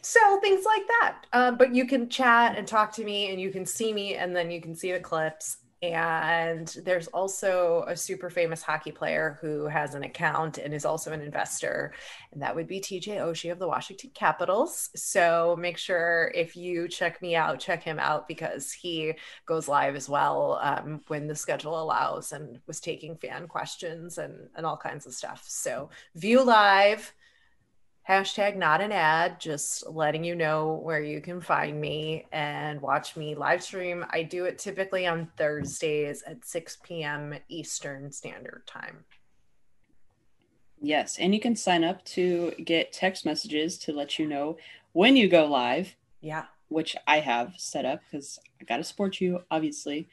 So 0.00 0.40
things 0.40 0.64
like 0.64 0.86
that. 0.86 1.16
Uh, 1.32 1.50
but 1.52 1.74
you 1.74 1.86
can 1.86 2.08
chat 2.08 2.56
and 2.56 2.66
talk 2.66 2.92
to 2.92 3.04
me, 3.04 3.30
and 3.30 3.40
you 3.40 3.50
can 3.50 3.66
see 3.66 3.92
me, 3.92 4.14
and 4.14 4.34
then 4.34 4.50
you 4.50 4.60
can 4.60 4.74
see 4.74 4.92
the 4.92 5.00
clips. 5.00 5.58
And 5.82 6.68
there's 6.84 7.06
also 7.08 7.84
a 7.88 7.96
super 7.96 8.28
famous 8.28 8.62
hockey 8.62 8.92
player 8.92 9.38
who 9.40 9.64
has 9.64 9.94
an 9.94 10.02
account 10.02 10.58
and 10.58 10.74
is 10.74 10.84
also 10.84 11.10
an 11.12 11.22
investor. 11.22 11.94
And 12.32 12.42
that 12.42 12.54
would 12.54 12.66
be 12.66 12.80
TJ 12.80 13.16
Oshie 13.16 13.50
of 13.50 13.58
the 13.58 13.68
Washington 13.68 14.10
Capitals. 14.12 14.90
So 14.94 15.56
make 15.58 15.78
sure 15.78 16.32
if 16.34 16.54
you 16.54 16.86
check 16.86 17.22
me 17.22 17.34
out, 17.34 17.60
check 17.60 17.82
him 17.82 17.98
out 17.98 18.28
because 18.28 18.72
he 18.72 19.14
goes 19.46 19.68
live 19.68 19.96
as 19.96 20.06
well 20.06 20.58
um, 20.62 21.00
when 21.08 21.26
the 21.26 21.34
schedule 21.34 21.80
allows 21.82 22.32
and 22.32 22.60
was 22.66 22.78
taking 22.78 23.16
fan 23.16 23.48
questions 23.48 24.18
and, 24.18 24.50
and 24.56 24.66
all 24.66 24.76
kinds 24.76 25.06
of 25.06 25.14
stuff. 25.14 25.44
So 25.46 25.88
view 26.14 26.44
live 26.44 27.14
hashtag 28.10 28.56
not 28.56 28.80
an 28.80 28.90
ad 28.90 29.38
just 29.38 29.88
letting 29.88 30.24
you 30.24 30.34
know 30.34 30.80
where 30.82 31.00
you 31.00 31.20
can 31.20 31.40
find 31.40 31.80
me 31.80 32.26
and 32.32 32.80
watch 32.80 33.16
me 33.16 33.36
live 33.36 33.62
stream. 33.62 34.04
I 34.10 34.24
do 34.24 34.46
it 34.46 34.58
typically 34.58 35.06
on 35.06 35.30
thursdays 35.36 36.22
at 36.26 36.44
6 36.44 36.78
p.m 36.82 37.34
eastern 37.48 38.10
standard 38.10 38.66
time. 38.66 39.04
Yes 40.80 41.20
and 41.20 41.32
you 41.32 41.40
can 41.40 41.54
sign 41.54 41.84
up 41.84 42.04
to 42.06 42.50
get 42.64 42.92
text 42.92 43.24
messages 43.24 43.78
to 43.78 43.92
let 43.92 44.18
you 44.18 44.26
know 44.26 44.56
when 44.92 45.16
you 45.16 45.28
go 45.28 45.46
live. 45.46 45.94
Yeah. 46.20 46.46
Which 46.66 46.96
i 47.06 47.20
have 47.20 47.54
set 47.58 47.84
up 47.84 48.00
because 48.10 48.40
i 48.60 48.64
gotta 48.64 48.82
support 48.82 49.20
you 49.20 49.44
obviously. 49.52 50.08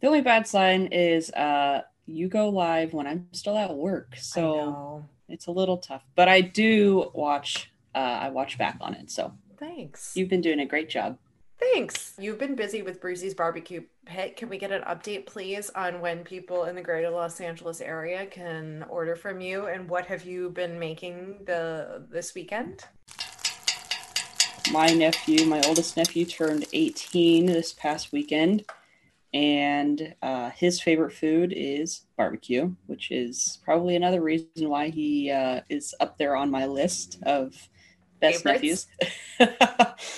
The 0.00 0.08
only 0.08 0.22
bad 0.22 0.48
sign 0.48 0.88
is 0.88 1.30
uh 1.30 1.82
you 2.06 2.26
go 2.26 2.48
live 2.48 2.94
when 2.94 3.06
i'm 3.06 3.28
still 3.32 3.58
at 3.58 3.74
work 3.74 4.16
so 4.16 5.04
it's 5.28 5.46
a 5.46 5.50
little 5.50 5.78
tough, 5.78 6.02
but 6.14 6.28
I 6.28 6.40
do 6.40 7.10
watch. 7.14 7.70
Uh, 7.94 7.98
I 7.98 8.28
watch 8.30 8.58
back 8.58 8.78
on 8.80 8.94
it. 8.94 9.10
So 9.10 9.32
thanks. 9.58 10.12
You've 10.14 10.28
been 10.28 10.40
doing 10.40 10.60
a 10.60 10.66
great 10.66 10.88
job. 10.88 11.18
Thanks. 11.58 12.14
You've 12.18 12.38
been 12.38 12.54
busy 12.54 12.82
with 12.82 13.00
Breezy's 13.00 13.34
Barbecue 13.34 13.82
Pit. 14.06 14.36
Can 14.36 14.48
we 14.48 14.58
get 14.58 14.70
an 14.70 14.82
update, 14.82 15.26
please, 15.26 15.70
on 15.70 16.00
when 16.00 16.22
people 16.22 16.64
in 16.64 16.76
the 16.76 16.82
greater 16.82 17.10
Los 17.10 17.40
Angeles 17.40 17.80
area 17.80 18.26
can 18.26 18.84
order 18.88 19.16
from 19.16 19.40
you, 19.40 19.66
and 19.66 19.88
what 19.88 20.06
have 20.06 20.24
you 20.24 20.50
been 20.50 20.78
making 20.78 21.40
the 21.46 22.06
this 22.08 22.34
weekend? 22.34 22.84
My 24.70 24.86
nephew, 24.86 25.46
my 25.46 25.60
oldest 25.62 25.96
nephew, 25.96 26.26
turned 26.26 26.66
18 26.72 27.46
this 27.46 27.72
past 27.72 28.12
weekend 28.12 28.64
and 29.34 30.14
uh, 30.22 30.50
his 30.50 30.80
favorite 30.80 31.12
food 31.12 31.52
is 31.54 32.06
barbecue, 32.16 32.74
which 32.86 33.10
is 33.10 33.58
probably 33.64 33.94
another 33.96 34.22
reason 34.22 34.68
why 34.68 34.88
he 34.88 35.30
uh, 35.30 35.60
is 35.68 35.94
up 36.00 36.16
there 36.16 36.34
on 36.34 36.50
my 36.50 36.66
list 36.66 37.18
of 37.24 37.54
best 38.20 38.42
Favorites? 38.42 38.86
nephews. 39.38 39.56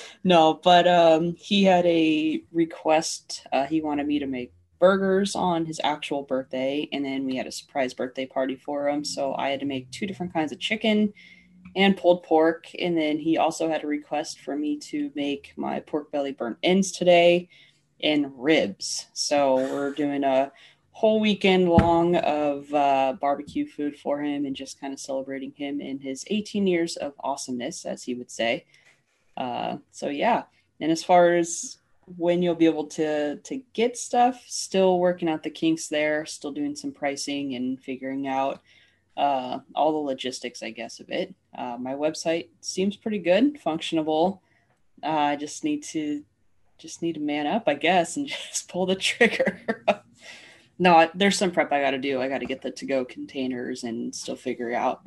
no, 0.25 0.61
but 0.63 0.87
um, 0.87 1.35
he 1.37 1.65
had 1.65 1.85
a 1.87 2.43
request. 2.53 3.47
Uh, 3.53 3.67
he 3.67 3.81
wanted 3.81 4.07
me 4.07 4.19
to 4.21 4.27
make 4.27 4.53
burgers 4.79 5.35
on 5.35 5.67
his 5.67 5.81
actual 5.83 6.23
birthday, 6.23 6.89
and 6.93 7.05
then 7.05 7.25
we 7.27 7.37
had 7.37 7.47
a 7.47 7.53
surprise 7.53 7.93
birthday 7.93 8.27
party 8.27 8.57
for 8.57 8.89
him. 8.89 9.05
So 9.05 9.35
I 9.35 9.51
had 9.51 9.61
to 9.61 9.67
make 9.67 9.91
two 9.91 10.07
different 10.07 10.33
kinds 10.33 10.53
of 10.53 10.61
chicken 10.61 11.13
and 11.77 11.97
pulled 11.97 12.23
pork, 12.23 12.67
and 12.79 12.97
then 12.97 13.19
he 13.19 13.39
also 13.39 13.69
had 13.69 13.83
a 13.85 13.89
request 13.89 14.41
for 14.41 14.57
me 14.57 14.79
to 14.79 15.11
make 15.15 15.53
my 15.57 15.81
pork 15.81 16.11
belly 16.13 16.33
burnt 16.33 16.59
ends 16.63 16.93
today 16.93 17.49
in 18.01 18.33
ribs. 18.37 19.07
So 19.13 19.57
we're 19.57 19.93
doing 19.93 20.25
a 20.25 20.53
whole 20.93 21.21
weekend 21.21 21.69
long 21.69 22.17
of 22.17 22.73
uh, 22.75 23.15
barbecue 23.21 23.67
food 23.67 23.97
for 23.99 24.21
him 24.21 24.45
and 24.45 24.55
just 24.55 24.81
kind 24.81 24.93
of 24.93 25.01
celebrating 25.01 25.53
him 25.57 25.81
in 25.81 25.99
his 25.99 26.25
18 26.29 26.67
years 26.67 26.97
of 26.97 27.15
awesomeness, 27.21 27.87
as 27.87 28.03
he 28.03 28.15
would 28.15 28.31
say. 28.31 28.67
Uh, 29.37 29.79
so 29.93 30.09
yeah, 30.09 30.43
and 30.81 30.93
as 30.93 31.03
far 31.03 31.35
as 31.35 31.79
when 32.17 32.43
you'll 32.43 32.55
be 32.55 32.67
able 32.67 32.87
to 32.87 33.37
to 33.37 33.63
get 33.73 33.97
stuff, 33.97 34.43
still 34.47 34.99
working 34.99 35.29
out 35.29 35.43
the 35.43 35.51
kinks 35.51 35.89
there, 35.89 36.27
still 36.27 36.53
doing 36.53 36.75
some 36.75 36.93
pricing 36.93 37.55
and 37.55 37.81
figuring 37.81 38.27
out 38.27 38.61
uh, 39.17 39.59
all 39.75 39.93
the 39.93 39.99
logistics, 39.99 40.63
I 40.63 40.71
guess, 40.71 41.01
of 41.01 41.11
it. 41.11 41.35
Uh, 41.57 41.77
my 41.79 41.95
website 41.95 42.49
seems 42.61 42.97
pretty 42.97 43.19
good, 43.19 43.61
functionable. 43.63 44.41
Uh, 45.03 45.09
I 45.09 45.37
just 45.37 45.65
need 45.65 45.83
to 45.85 46.23
just 46.81 47.03
need 47.03 47.15
to 47.15 47.21
man 47.21 47.47
up, 47.47 47.65
I 47.67 47.75
guess, 47.75 48.17
and 48.17 48.27
just 48.51 48.69
pull 48.69 48.87
the 48.87 48.97
trigger. 48.97 49.61
no, 50.79 51.09
there's 51.15 51.39
some 51.39 51.51
prep 51.51 51.73
I 51.73 51.81
got 51.81 51.91
to 51.93 51.99
do. 51.99 52.21
I 52.21 52.29
got 52.29 52.39
to 52.39 52.47
get 52.47 52.63
the 52.63 52.71
to 52.71 52.87
go 52.87 53.05
containers 53.05 53.85
and 53.85 54.15
still 54.15 54.37
figure 54.37 54.73
out 54.75 55.03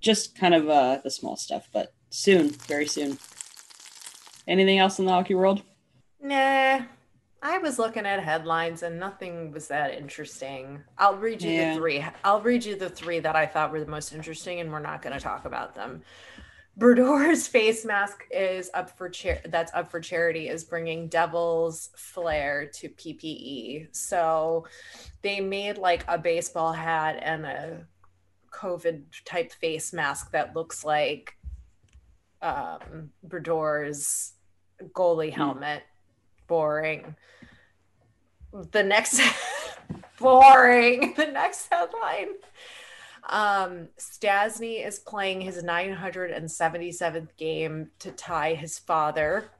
just 0.00 0.36
kind 0.38 0.54
of 0.54 0.68
uh, 0.68 1.00
the 1.02 1.10
small 1.10 1.36
stuff, 1.36 1.68
but 1.72 1.92
soon, 2.10 2.50
very 2.50 2.86
soon. 2.86 3.18
Anything 4.46 4.78
else 4.78 4.98
in 4.98 5.04
the 5.04 5.12
hockey 5.12 5.34
world? 5.34 5.62
Nah, 6.20 6.80
I 7.42 7.58
was 7.58 7.78
looking 7.78 8.06
at 8.06 8.22
headlines 8.22 8.82
and 8.82 8.98
nothing 8.98 9.52
was 9.52 9.68
that 9.68 9.94
interesting. 9.94 10.82
I'll 10.96 11.16
read 11.16 11.42
you 11.42 11.50
Yeah. 11.50 11.74
the 11.74 11.78
three. 11.80 12.04
I'll 12.24 12.40
read 12.40 12.64
you 12.64 12.76
the 12.76 12.88
three 12.88 13.20
that 13.20 13.36
I 13.36 13.46
thought 13.46 13.70
were 13.72 13.80
the 13.80 13.90
most 13.90 14.12
interesting, 14.12 14.60
and 14.60 14.72
we're 14.72 14.78
not 14.80 15.02
going 15.02 15.12
to 15.12 15.20
talk 15.20 15.44
about 15.44 15.74
them. 15.74 16.02
Berdor's 16.78 17.48
face 17.48 17.84
mask 17.84 18.24
is 18.30 18.70
up 18.72 18.96
for 18.96 19.10
that's 19.46 19.72
up 19.74 19.90
for 19.90 20.00
charity 20.00 20.48
is 20.48 20.64
bringing 20.64 21.08
Devil's 21.08 21.90
Flair 21.96 22.70
to 22.74 22.88
PPE. 22.88 23.88
So 23.94 24.66
they 25.22 25.40
made 25.40 25.78
like 25.78 26.04
a 26.08 26.18
baseball 26.18 26.72
hat 26.72 27.18
and 27.20 27.44
a 27.44 27.86
COVID 28.52 29.02
type 29.24 29.52
face 29.52 29.92
mask 29.92 30.30
that 30.32 30.54
looks 30.54 30.84
like 30.84 31.36
um 32.40 33.10
Berdor's 33.26 34.34
goalie 34.92 35.32
helmet. 35.32 35.82
Boring. 36.46 37.16
The 38.72 38.82
next 38.82 39.20
boring. 40.18 41.14
The 41.16 41.26
next 41.26 41.68
headline. 41.70 42.28
Um, 43.28 43.88
Stastny 43.98 44.86
is 44.86 44.98
playing 44.98 45.40
his 45.42 45.62
977th 45.62 47.36
game 47.36 47.90
to 47.98 48.10
tie 48.12 48.54
his 48.54 48.78
father. 48.78 49.50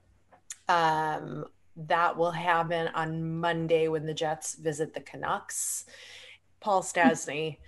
Um, 0.69 1.47
that 1.77 2.17
will 2.17 2.31
happen 2.31 2.89
on 2.89 3.39
Monday 3.39 3.89
when 3.89 4.07
the 4.07 4.15
Jets 4.15 4.55
visit 4.55 4.95
the 4.95 5.01
Canucks. 5.01 5.85
Paul 6.61 6.83
Stastny 6.83 7.59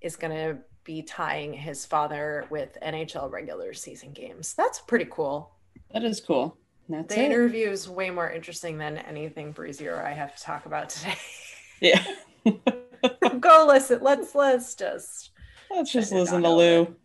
is 0.00 0.16
going 0.16 0.34
to 0.34 0.58
be 0.84 1.02
tying 1.02 1.52
his 1.52 1.84
father 1.86 2.46
with 2.50 2.76
NHL 2.82 3.30
regular 3.30 3.74
season 3.74 4.12
games. 4.12 4.54
That's 4.54 4.80
pretty 4.80 5.06
cool. 5.10 5.52
That 5.92 6.04
is 6.04 6.20
cool. 6.20 6.56
That's 6.88 7.14
The 7.14 7.20
it. 7.20 7.26
interview 7.26 7.68
is 7.70 7.88
way 7.88 8.10
more 8.10 8.30
interesting 8.30 8.78
than 8.78 8.98
anything 8.98 9.52
Breezy 9.52 9.86
or 9.86 10.02
I 10.02 10.12
have 10.12 10.34
to 10.36 10.42
talk 10.42 10.66
about 10.66 10.88
today. 10.88 11.14
Yeah. 11.80 12.04
Go 13.40 13.64
listen. 13.68 14.00
Let's 14.02 14.34
let's 14.34 14.74
just 14.74 15.30
Let's 15.70 15.92
just 15.92 16.12
listen 16.12 16.42
to. 16.42 16.48
Lou. 16.50 16.96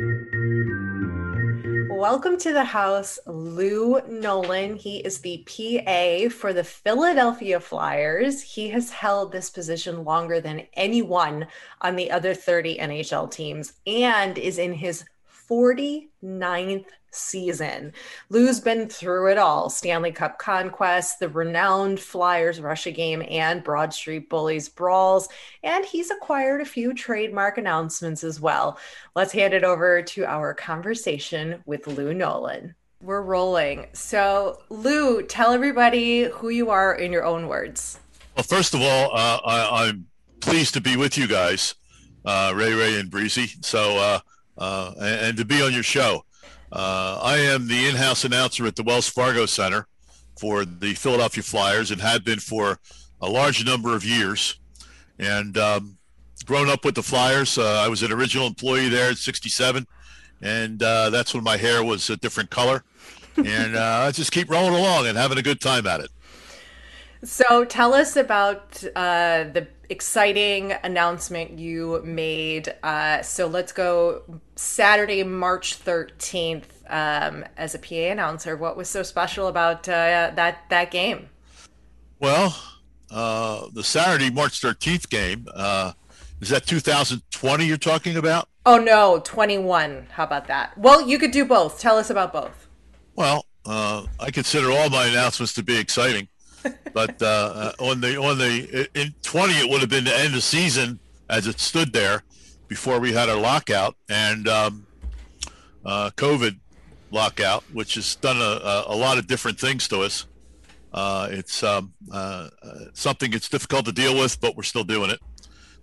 welcome 1.90 2.36
to 2.38 2.52
the 2.52 2.64
house, 2.64 3.20
Lou 3.28 4.02
Nolan. 4.08 4.76
He 4.76 4.98
is 4.98 5.20
the 5.20 5.46
PA 5.46 6.30
for 6.36 6.52
the 6.52 6.64
Philadelphia 6.64 7.60
Flyers. 7.60 8.42
He 8.42 8.70
has 8.70 8.90
held 8.90 9.32
this 9.32 9.52
position 9.52 10.04
longer 10.04 10.42
than 10.42 10.68
anyone 10.74 11.48
on 11.82 11.96
the 11.96 12.10
other 12.10 12.34
30 12.34 12.80
NHL 12.80 13.32
teams 13.32 13.74
and 13.86 14.38
is 14.38 14.58
in 14.58 14.74
his 14.74 15.06
49th 15.48 16.88
season. 17.16 17.94
Lou's 18.30 18.60
been 18.60 18.88
through 18.88 19.32
it 19.32 19.38
all 19.38 19.70
Stanley 19.70 20.12
Cup 20.12 20.38
conquests, 20.38 21.18
the 21.18 21.30
renowned 21.30 22.00
Flyers 22.00 22.62
Russia 22.62 22.92
game, 22.92 23.24
and 23.30 23.64
Broad 23.64 23.94
Street 23.94 24.30
Bullies 24.30 24.70
brawls. 24.70 25.30
And 25.64 25.86
he's 25.86 26.12
acquired 26.12 26.62
a 26.62 26.66
few 26.66 26.94
trademark 26.94 27.58
announcements 27.58 28.24
as 28.24 28.40
well. 28.40 28.78
Let's 29.16 29.32
hand 29.32 29.54
it 29.54 29.64
over 29.64 30.02
to 30.02 30.26
our 30.26 30.54
conversation 30.54 31.64
with 31.66 31.88
Lou 31.88 32.14
Nolan. 32.14 32.76
We're 33.02 33.22
rolling. 33.22 33.88
So, 33.94 34.62
Lou, 34.70 35.22
tell 35.22 35.52
everybody 35.52 36.24
who 36.24 36.50
you 36.50 36.70
are 36.72 36.96
in 36.96 37.12
your 37.12 37.24
own 37.24 37.48
words. 37.48 38.00
Well, 38.36 38.44
first 38.44 38.74
of 38.74 38.82
all, 38.82 39.12
uh, 39.14 39.40
I, 39.46 39.88
I'm 39.88 40.08
pleased 40.40 40.74
to 40.74 40.82
be 40.82 40.98
with 40.98 41.18
you 41.18 41.28
guys, 41.28 41.76
uh, 42.26 42.54
Ray 42.56 42.74
Ray 42.74 43.00
and 43.00 43.10
Breezy. 43.10 43.48
So, 43.62 43.98
uh, 43.98 44.20
uh, 44.58 44.94
and, 45.00 45.22
and 45.28 45.38
to 45.38 45.46
be 45.46 45.62
on 45.62 45.74
your 45.74 45.84
show. 45.84 46.26
Uh, 46.72 47.20
I 47.22 47.38
am 47.38 47.68
the 47.68 47.88
in-house 47.88 48.26
announcer 48.26 48.66
at 48.66 48.76
the 48.76 48.84
Wells 48.84 49.08
Fargo 49.08 49.46
Center 49.46 49.88
for 50.38 50.66
the 50.66 50.94
Philadelphia 50.96 51.44
Flyers 51.44 51.92
and 51.92 52.02
had 52.02 52.24
been 52.24 52.40
for 52.40 52.80
a 53.22 53.30
large 53.30 53.66
number 53.66 53.96
of 53.96 54.04
years. 54.04 54.60
And 55.18 55.58
um, 55.58 55.98
grown 56.46 56.70
up 56.70 56.84
with 56.84 56.96
the 56.96 57.04
Flyers, 57.04 57.58
uh, 57.58 57.82
I 57.84 57.88
was 57.88 58.04
an 58.04 58.12
original 58.12 58.48
employee 58.48 58.90
there 58.90 59.12
at 59.12 59.18
67, 59.18 59.88
and 60.42 60.84
uh, 60.84 61.10
that's 61.10 61.34
when 61.34 61.44
my 61.44 61.58
hair 61.58 61.84
was 61.84 62.10
a 62.10 62.18
different 62.18 62.50
color. 62.50 62.84
and 63.38 63.76
uh, 63.76 64.06
I 64.08 64.12
just 64.12 64.32
keep 64.32 64.50
rolling 64.50 64.76
along 64.76 65.08
and 65.08 65.18
having 65.18 65.38
a 65.38 65.42
good 65.42 65.62
time 65.62 65.88
at 65.88 66.00
it. 66.02 66.10
So, 67.24 67.66
tell 67.66 67.94
us 67.94 68.16
about 68.16 68.84
uh, 68.96 69.46
the 69.46 69.68
exciting 69.90 70.74
announcement 70.84 71.58
you 71.58 72.02
made. 72.04 72.74
Uh, 72.84 73.22
so, 73.22 73.48
let's 73.48 73.72
go 73.72 74.24
Saturday, 74.56 75.24
March 75.24 75.84
13th, 75.84 76.64
um, 76.90 77.46
as 77.58 77.76
a 77.76 77.80
PA 77.80 77.96
announcer. 77.96 78.56
What 78.56 78.78
was 78.78 78.90
so 78.90 79.04
special 79.04 79.48
about 79.48 79.88
uh, 79.88 80.32
that, 80.36 80.70
that 80.70 80.92
game? 80.92 81.30
Well, 82.20 82.56
uh, 83.12 83.68
the 83.74 83.84
Saturday, 83.84 84.30
March 84.30 84.62
13th 84.62 85.10
game, 85.10 85.48
uh, 85.54 85.94
is 86.42 86.50
that 86.50 86.66
2020 86.66 87.66
you're 87.66 87.78
talking 87.78 88.18
about? 88.18 88.50
Oh, 88.66 88.78
no, 88.78 89.22
21. 89.24 90.08
How 90.12 90.24
about 90.24 90.48
that? 90.48 90.78
Well, 90.78 91.08
you 91.08 91.20
could 91.20 91.32
do 91.32 91.46
both. 91.46 91.80
Tell 91.80 91.98
us 91.98 92.10
about 92.10 92.34
both. 92.34 92.68
Well, 93.16 93.46
uh, 93.66 94.06
I 94.20 94.32
consider 94.32 94.72
all 94.72 94.90
my 94.90 95.08
announcements 95.08 95.54
to 95.54 95.64
be 95.64 95.78
exciting, 95.78 96.28
but 96.94 97.22
uh, 97.22 97.26
uh, 97.26 97.72
on 97.80 98.02
the 98.02 98.20
on 98.20 98.38
the 98.38 98.90
in 98.94 99.14
20 99.22 99.54
it 99.54 99.70
would 99.70 99.82
have 99.82 99.90
been 99.90 100.04
the 100.06 100.18
end 100.18 100.34
of 100.36 100.44
season 100.44 101.00
as 101.30 101.48
it 101.48 101.60
stood 101.60 101.94
there 101.94 102.24
before 102.68 103.00
we 103.00 103.14
had 103.14 103.30
our 103.30 103.40
lockout 103.40 103.96
and 104.10 104.48
um, 104.48 104.86
uh, 105.86 106.10
COVID 106.16 106.58
lockout, 107.12 107.64
which 107.74 107.96
has 107.96 108.16
done 108.16 108.38
a, 108.38 108.84
a, 108.88 108.96
lot 108.96 109.18
of 109.18 109.28
different 109.28 109.60
things 109.60 109.88
to 109.88 110.02
us. 110.02 110.26
Uh, 110.94 111.28
it's 111.32 111.64
um, 111.64 111.94
uh, 112.12 112.50
uh, 112.64 112.80
something 112.94 113.34
it's 113.34 113.50
difficult 113.50 113.86
to 113.86 113.92
deal 113.92 114.16
with, 114.16 114.40
but 114.42 114.56
we're 114.56 114.64
still 114.64 114.84
doing 114.84 115.10
it, 115.10 115.20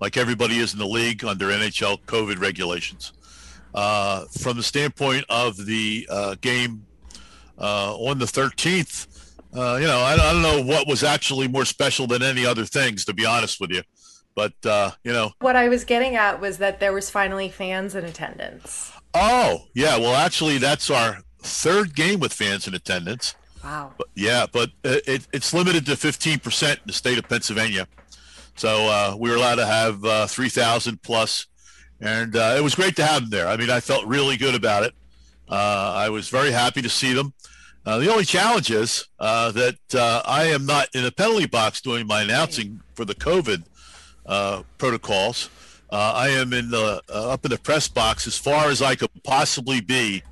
like 0.01 0.17
everybody 0.17 0.59
is 0.59 0.73
in 0.73 0.79
the 0.79 0.87
league 0.87 1.25
under 1.25 1.49
NHL 1.49 2.01
COVID 2.07 2.41
regulations. 2.41 3.13
From 3.73 4.57
the 4.57 4.63
standpoint 4.63 5.25
of 5.29 5.67
the 5.67 6.07
game 6.41 6.87
on 7.59 8.19
the 8.19 8.27
13th, 8.27 9.07
uh, 9.55 9.79
you 9.81 9.87
know, 9.87 9.99
I, 10.01 10.15
I 10.15 10.33
don't 10.33 10.43
know 10.43 10.63
what 10.63 10.87
was 10.87 11.03
actually 11.05 11.49
more 11.49 11.65
special 11.65 12.07
than 12.07 12.23
any 12.23 12.45
other 12.47 12.65
things, 12.65 13.05
to 13.07 13.15
be 13.15 13.27
honest 13.27 13.61
with 13.61 13.71
you. 13.71 13.83
But 14.35 14.55
uh, 14.65 14.93
you 15.05 15.13
know, 15.13 15.33
What 15.41 15.57
I 15.57 15.69
was 15.69 15.85
getting 15.85 16.17
at 16.17 16.41
was 16.41 16.59
that 16.59 16.81
there 16.81 16.93
was 16.93 17.11
finally 17.11 17.49
fans 17.51 17.95
in 17.95 18.05
attendance. 18.05 18.93
oh 19.15 19.67
yeah, 19.75 19.99
well, 19.99 20.15
actually, 20.15 20.59
that's 20.59 20.89
our 20.91 21.19
third 21.43 21.95
game 21.95 22.19
with 22.21 22.33
fans 22.33 22.67
in 22.67 22.75
attendance. 22.75 23.35
Wow. 23.63 23.93
But 23.99 24.09
yeah, 24.15 24.47
but 24.51 24.71
it, 24.85 25.03
it, 25.07 25.29
it's 25.33 25.53
limited 25.53 25.85
to 25.87 25.93
15% 25.93 26.73
in 26.73 26.79
the 26.87 26.93
state 26.93 27.19
of 27.19 27.29
Pennsylvania. 27.29 27.87
So 28.57 28.87
uh, 28.89 29.17
we 29.19 29.31
were 29.31 29.37
allowed 29.37 29.57
to 29.57 29.67
have 29.67 30.05
uh, 30.05 30.27
3,000 30.27 31.01
plus, 31.03 31.47
and 32.01 32.35
uh, 32.35 32.55
it 32.59 32.63
was 32.63 32.75
great 32.75 32.97
to 32.97 33.05
have 33.05 33.23
them 33.23 33.31
there. 33.31 33.47
I 33.49 33.57
mean, 33.57 33.71
I 33.71 33.81
felt 33.81 34.05
really 34.07 34.37
good 34.37 34.55
about 34.55 34.83
it. 34.83 34.95
Uh, 35.49 35.93
I 35.95 36.09
was 36.09 36.29
very 36.29 36.51
happy 36.51 36.83
to 36.83 36.89
see 36.89 37.13
them. 37.13 37.35
Uh, 37.85 37.99
the 37.99 38.11
only 38.11 38.25
challenge 38.25 38.71
is 38.71 39.07
uh, 39.19 39.51
that 39.53 39.95
uh, 39.95 40.23
I 40.25 40.45
am 40.45 40.67
not 40.67 40.89
in 40.95 41.03
the 41.03 41.11
penalty 41.11 41.47
box 41.47 41.81
doing 41.81 42.07
my 42.07 42.23
announcing 42.23 42.81
for 42.95 43.05
the 43.05 43.15
COVID 43.15 43.65
uh, 44.27 44.63
protocols. 44.79 45.51
Uh, 45.91 46.13
I 46.15 46.29
am 46.29 46.53
in 46.53 46.71
the 46.71 47.03
uh, 47.13 47.33
up 47.33 47.45
in 47.45 47.51
the 47.51 47.59
press 47.59 47.89
box 47.89 48.27
as 48.27 48.39
far 48.39 48.71
as 48.71 48.81
I 48.81 48.95
could 48.95 49.11
possibly 49.25 49.81
be 49.81 50.23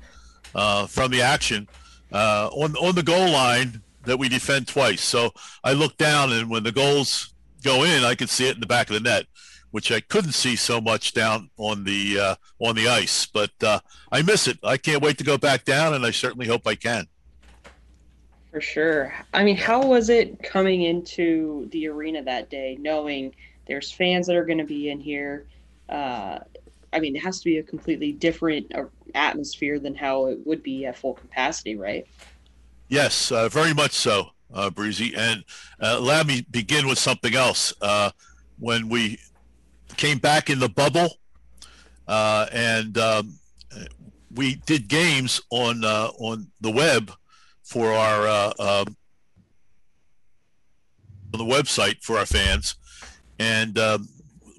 uh, 0.55 0.87
from 0.87 1.11
the 1.11 1.21
action 1.21 1.67
uh, 2.11 2.49
on 2.53 2.75
on 2.77 2.95
the 2.95 3.03
goal 3.03 3.29
line 3.29 3.81
that 4.05 4.17
we 4.17 4.29
defend 4.29 4.67
twice. 4.67 5.01
So 5.01 5.31
I 5.63 5.73
look 5.73 5.97
down, 5.97 6.31
and 6.31 6.49
when 6.49 6.63
the 6.63 6.71
goals 6.71 7.33
go 7.63 7.83
in, 7.83 8.03
I 8.03 8.15
can 8.15 8.27
see 8.27 8.47
it 8.47 8.55
in 8.55 8.61
the 8.61 8.65
back 8.65 8.89
of 8.89 8.95
the 8.95 9.01
net, 9.01 9.27
which 9.69 9.91
I 9.91 9.99
couldn't 9.99 10.31
see 10.31 10.55
so 10.55 10.81
much 10.81 11.13
down 11.13 11.51
on 11.57 11.83
the 11.83 12.19
uh, 12.19 12.35
on 12.59 12.75
the 12.75 12.87
ice. 12.87 13.27
But 13.27 13.51
uh, 13.61 13.81
I 14.11 14.21
miss 14.21 14.47
it. 14.47 14.57
I 14.63 14.77
can't 14.77 15.03
wait 15.03 15.17
to 15.19 15.23
go 15.23 15.37
back 15.37 15.65
down, 15.65 15.93
and 15.93 16.05
I 16.05 16.11
certainly 16.11 16.47
hope 16.47 16.65
I 16.65 16.75
can. 16.75 17.07
For 18.51 18.59
sure. 18.59 19.13
I 19.33 19.43
mean, 19.43 19.55
how 19.55 19.85
was 19.85 20.09
it 20.09 20.43
coming 20.43 20.81
into 20.81 21.69
the 21.71 21.87
arena 21.87 22.21
that 22.23 22.49
day, 22.49 22.77
knowing 22.79 23.33
there's 23.65 23.91
fans 23.91 24.27
that 24.27 24.35
are 24.35 24.43
going 24.43 24.57
to 24.57 24.65
be 24.65 24.89
in 24.89 24.99
here? 24.99 25.45
Uh, 25.87 26.39
I 26.91 26.99
mean, 26.99 27.15
it 27.15 27.23
has 27.23 27.39
to 27.39 27.45
be 27.45 27.59
a 27.59 27.63
completely 27.63 28.11
different 28.11 28.75
uh, 28.75 28.85
atmosphere 29.15 29.79
than 29.79 29.95
how 29.95 30.25
it 30.27 30.45
would 30.45 30.61
be 30.61 30.85
at 30.85 30.97
full 30.97 31.13
capacity, 31.13 31.77
right? 31.77 32.05
Yes, 32.89 33.31
uh, 33.31 33.47
very 33.47 33.73
much 33.73 33.93
so, 33.93 34.31
uh, 34.53 34.69
Breezy. 34.69 35.15
And 35.15 35.45
uh, 35.79 36.01
let 36.01 36.27
me 36.27 36.45
begin 36.51 36.87
with 36.87 36.99
something 36.99 37.33
else. 37.33 37.73
Uh, 37.81 38.11
when 38.59 38.89
we 38.89 39.17
came 39.95 40.17
back 40.17 40.49
in 40.49 40.59
the 40.59 40.67
bubble, 40.67 41.19
uh, 42.05 42.47
and 42.51 42.97
um, 42.97 43.39
we 44.35 44.55
did 44.65 44.89
games 44.89 45.41
on 45.51 45.85
on 45.85 46.47
the 46.59 46.69
web 46.69 47.13
for 47.71 47.93
our 47.93 48.27
uh, 48.27 48.53
um, 48.59 48.97
on 51.33 51.37
the 51.37 51.45
website 51.45 52.03
for 52.03 52.17
our 52.17 52.25
fans, 52.25 52.75
and 53.39 53.79
um, 53.79 54.09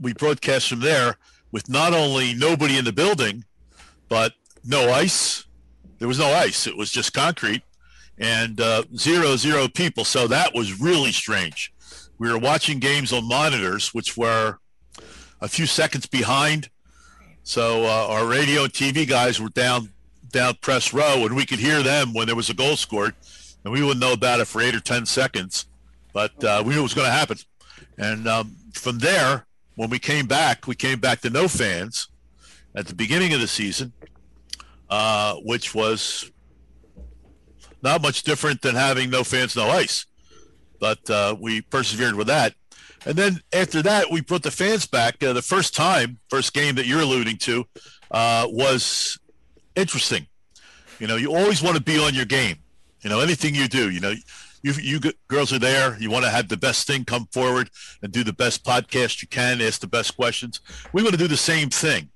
we 0.01 0.15
broadcast 0.15 0.71
from 0.71 0.81
there 0.81 1.19
with 1.51 1.69
not 1.69 1.93
only 1.93 2.33
nobody 2.33 2.79
in 2.79 2.87
the 2.87 2.93
building, 2.93 3.45
but 4.09 4.33
no 4.65 4.91
ice. 4.91 5.45
There 5.99 6.09
was 6.09 6.19
no 6.19 6.33
ice; 6.33 6.67
it 6.67 6.75
was 6.75 6.91
just 6.91 7.13
concrete 7.13 7.63
and 8.17 8.59
uh, 8.59 8.85
zero 8.97 9.37
zero 9.37 9.69
people. 9.69 10.07
So 10.07 10.27
that 10.29 10.55
was 10.55 10.81
really 10.81 11.13
strange. 11.13 11.71
we 12.19 12.31
were 12.31 12.39
watching 12.39 12.79
games 12.79 13.13
on 13.13 13.29
monitors, 13.29 13.93
which 13.93 14.17
were 14.17 14.57
a 15.43 15.49
few 15.49 15.67
seconds 15.67 16.07
behind. 16.07 16.71
So 17.43 17.85
uh, 17.85 18.07
our 18.09 18.27
radio 18.27 18.65
and 18.65 18.73
TV 18.73 19.07
guys 19.07 19.39
were 19.39 19.51
down 19.51 19.91
down 20.33 20.55
press 20.61 20.93
row, 20.93 21.25
and 21.25 21.37
we 21.37 21.47
could 21.47 21.59
hear 21.59 21.83
them 21.83 22.13
when 22.13 22.27
there 22.27 22.37
was 22.37 22.51
a 22.51 22.55
goal 22.55 22.77
scored, 22.77 23.15
and 23.65 23.73
we 23.73 23.83
wouldn't 23.83 24.01
know 24.01 24.13
about 24.13 24.41
it 24.41 24.47
for 24.47 24.61
eight 24.61 24.75
or 24.75 24.81
ten 24.81 25.07
seconds, 25.07 25.67
but 26.13 26.43
uh, 26.45 26.63
we 26.65 26.73
knew 26.73 26.81
it 26.81 26.83
was 26.83 26.95
going 26.95 27.07
to 27.07 27.13
happen. 27.13 27.37
And 27.99 28.27
um, 28.27 28.57
from 28.75 28.99
there, 28.99 29.47
when 29.77 29.91
we 29.91 29.99
came 29.99 30.27
back, 30.27 30.67
we 30.67 30.75
came 30.75 30.99
back 30.99 31.21
to 31.21 31.31
no 31.31 31.49
fans 31.49 32.09
at 32.75 32.87
the 32.87 32.95
beginning 32.95 33.33
of 33.35 33.41
the 33.41 33.47
season, 33.47 33.93
uh, 34.91 35.37
which 35.37 35.75
was 35.75 36.31
not 37.83 38.03
much 38.03 38.23
different 38.23 38.63
than 38.63 38.75
having 38.75 39.11
no 39.11 39.25
fans, 39.25 39.57
no 39.57 39.69
ice. 39.69 40.07
But 40.81 41.09
uh, 41.11 41.37
we 41.41 41.61
persevered 41.61 42.15
with 42.15 42.27
that. 42.27 42.55
And 43.05 43.17
then 43.17 43.41
after 43.53 43.83
that, 43.83 44.11
we 44.11 44.21
brought 44.21 44.43
the 44.43 44.51
fans 44.51 44.87
back. 44.87 45.23
Uh, 45.23 45.33
the 45.33 45.43
first 45.43 45.75
time, 45.75 46.19
first 46.31 46.55
game 46.55 46.77
that 46.77 46.87
you're 46.87 47.01
alluding 47.01 47.39
to, 47.39 47.65
uh, 48.11 48.47
was 48.49 49.19
interesting. 49.77 50.27
You 50.99 51.07
know, 51.07 51.17
you 51.17 51.35
always 51.35 51.63
want 51.63 51.77
to 51.77 51.83
be 51.83 51.99
on 51.99 52.15
your 52.15 52.25
game. 52.25 52.57
You 53.03 53.11
know, 53.11 53.21
anything 53.21 53.55
you 53.55 53.67
do, 53.67 53.91
you 53.91 54.01
know, 54.01 54.15
you 54.63 54.73
you 54.81 55.01
girls 55.29 55.53
are 55.53 55.59
there. 55.59 55.97
You 55.99 56.11
want 56.11 56.25
to 56.25 56.31
have 56.31 56.49
the 56.49 56.57
best 56.57 56.87
thing 56.87 57.05
come 57.05 57.27
forward 57.33 57.71
and 58.03 58.13
do 58.13 58.23
the 58.23 58.33
best 58.33 58.65
podcast 58.65 59.21
you 59.21 59.29
can, 59.29 59.61
ask 59.61 59.81
the 59.81 59.89
best 59.89 60.17
questions. 60.17 60.61
We 60.93 61.03
want 61.03 61.15
to 61.15 61.19
do 61.19 61.29
the 61.29 61.37
same 61.37 61.69
thing. 61.69 62.11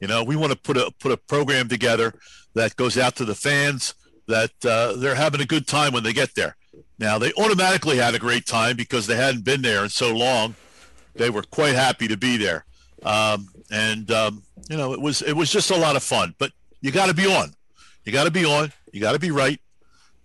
You 0.00 0.08
know, 0.08 0.24
we 0.24 0.36
want 0.36 0.52
to 0.52 0.58
put 0.58 0.76
a 0.76 0.92
put 0.98 1.12
a 1.12 1.16
program 1.16 1.68
together 1.68 2.14
that 2.54 2.76
goes 2.76 2.98
out 2.98 3.16
to 3.16 3.24
the 3.24 3.34
fans 3.34 3.94
that 4.26 4.50
uh, 4.64 4.94
they're 4.96 5.14
having 5.14 5.40
a 5.40 5.46
good 5.46 5.66
time 5.66 5.92
when 5.92 6.02
they 6.02 6.12
get 6.12 6.34
there. 6.34 6.56
Now 6.98 7.18
they 7.18 7.32
automatically 7.34 7.98
had 7.98 8.14
a 8.14 8.18
great 8.18 8.46
time 8.46 8.76
because 8.76 9.06
they 9.06 9.16
hadn't 9.16 9.44
been 9.44 9.62
there 9.62 9.84
in 9.84 9.90
so 9.90 10.14
long. 10.14 10.54
They 11.14 11.30
were 11.30 11.42
quite 11.42 11.74
happy 11.74 12.08
to 12.08 12.16
be 12.16 12.36
there, 12.36 12.64
um, 13.02 13.48
and 13.70 14.10
um, 14.10 14.42
you 14.68 14.76
know 14.76 14.92
it 14.92 15.00
was 15.00 15.22
it 15.22 15.32
was 15.32 15.50
just 15.50 15.70
a 15.70 15.76
lot 15.76 15.96
of 15.96 16.02
fun. 16.02 16.34
But 16.38 16.52
you 16.80 16.92
got 16.92 17.06
to 17.06 17.14
be 17.14 17.26
on, 17.26 17.54
you 18.04 18.12
got 18.12 18.24
to 18.24 18.30
be 18.30 18.44
on, 18.44 18.72
you 18.92 19.00
got 19.00 19.12
to 19.12 19.18
be 19.18 19.30
right. 19.30 19.60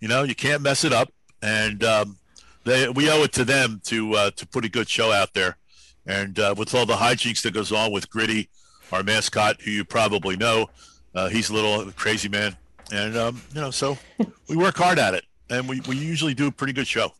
You 0.00 0.08
know 0.08 0.24
you 0.24 0.34
can't 0.34 0.62
mess 0.62 0.84
it 0.84 0.92
up, 0.92 1.12
and 1.42 1.82
um, 1.84 2.18
they 2.64 2.88
we 2.88 3.10
owe 3.10 3.22
it 3.22 3.32
to 3.34 3.44
them 3.44 3.80
to 3.84 4.14
uh, 4.14 4.30
to 4.32 4.46
put 4.46 4.64
a 4.64 4.68
good 4.68 4.88
show 4.88 5.12
out 5.12 5.34
there. 5.34 5.56
And 6.06 6.38
uh, 6.38 6.54
with 6.56 6.74
all 6.74 6.86
the 6.86 6.96
hijinks 6.96 7.42
that 7.42 7.54
goes 7.54 7.70
on 7.70 7.92
with 7.92 8.10
Gritty, 8.10 8.48
our 8.90 9.04
mascot, 9.04 9.60
who 9.60 9.70
you 9.70 9.84
probably 9.84 10.36
know, 10.36 10.68
uh, 11.14 11.28
he's 11.28 11.50
a 11.50 11.54
little 11.54 11.92
crazy 11.92 12.28
man, 12.28 12.56
and 12.92 13.16
um, 13.16 13.42
you 13.54 13.60
know 13.60 13.70
so 13.70 13.96
we 14.48 14.56
work 14.56 14.76
hard 14.76 14.98
at 14.98 15.14
it 15.14 15.24
and 15.52 15.68
we, 15.68 15.80
we 15.80 15.96
usually 15.96 16.34
do 16.34 16.46
a 16.46 16.52
pretty 16.52 16.72
good 16.72 16.86
show. 16.86 17.12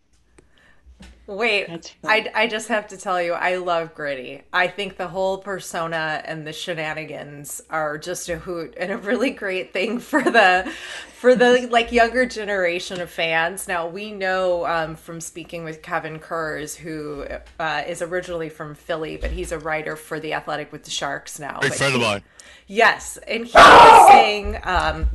Wait, 1.36 1.94
I, 2.04 2.30
I 2.34 2.46
just 2.46 2.68
have 2.68 2.88
to 2.88 2.96
tell 2.96 3.20
you, 3.20 3.32
I 3.32 3.56
love 3.56 3.94
Gritty. 3.94 4.42
I 4.52 4.68
think 4.68 4.96
the 4.96 5.08
whole 5.08 5.38
persona 5.38 6.22
and 6.24 6.46
the 6.46 6.52
shenanigans 6.52 7.62
are 7.70 7.96
just 7.98 8.28
a 8.28 8.36
hoot 8.38 8.74
and 8.76 8.92
a 8.92 8.98
really 8.98 9.30
great 9.30 9.72
thing 9.72 9.98
for 10.00 10.22
the 10.22 10.70
for 11.14 11.34
the 11.34 11.68
like 11.70 11.92
younger 11.92 12.26
generation 12.26 13.00
of 13.00 13.10
fans. 13.10 13.68
Now 13.68 13.86
we 13.86 14.12
know 14.12 14.66
um, 14.66 14.96
from 14.96 15.20
speaking 15.20 15.64
with 15.64 15.82
Kevin 15.82 16.18
Kurz, 16.18 16.74
who 16.74 17.26
uh, 17.58 17.82
is 17.86 18.02
originally 18.02 18.48
from 18.48 18.74
Philly, 18.74 19.16
but 19.16 19.30
he's 19.30 19.52
a 19.52 19.58
writer 19.58 19.96
for 19.96 20.20
the 20.20 20.34
Athletic 20.34 20.72
with 20.72 20.84
the 20.84 20.90
Sharks 20.90 21.38
now. 21.38 21.60
Great 21.60 21.74
friend 21.74 21.94
he, 21.94 22.00
of 22.00 22.06
mine. 22.06 22.22
Yes, 22.66 23.18
and 23.26 23.46
he 23.46 23.52
was 23.52 24.08
saying, 24.08 24.58
um, 24.64 25.08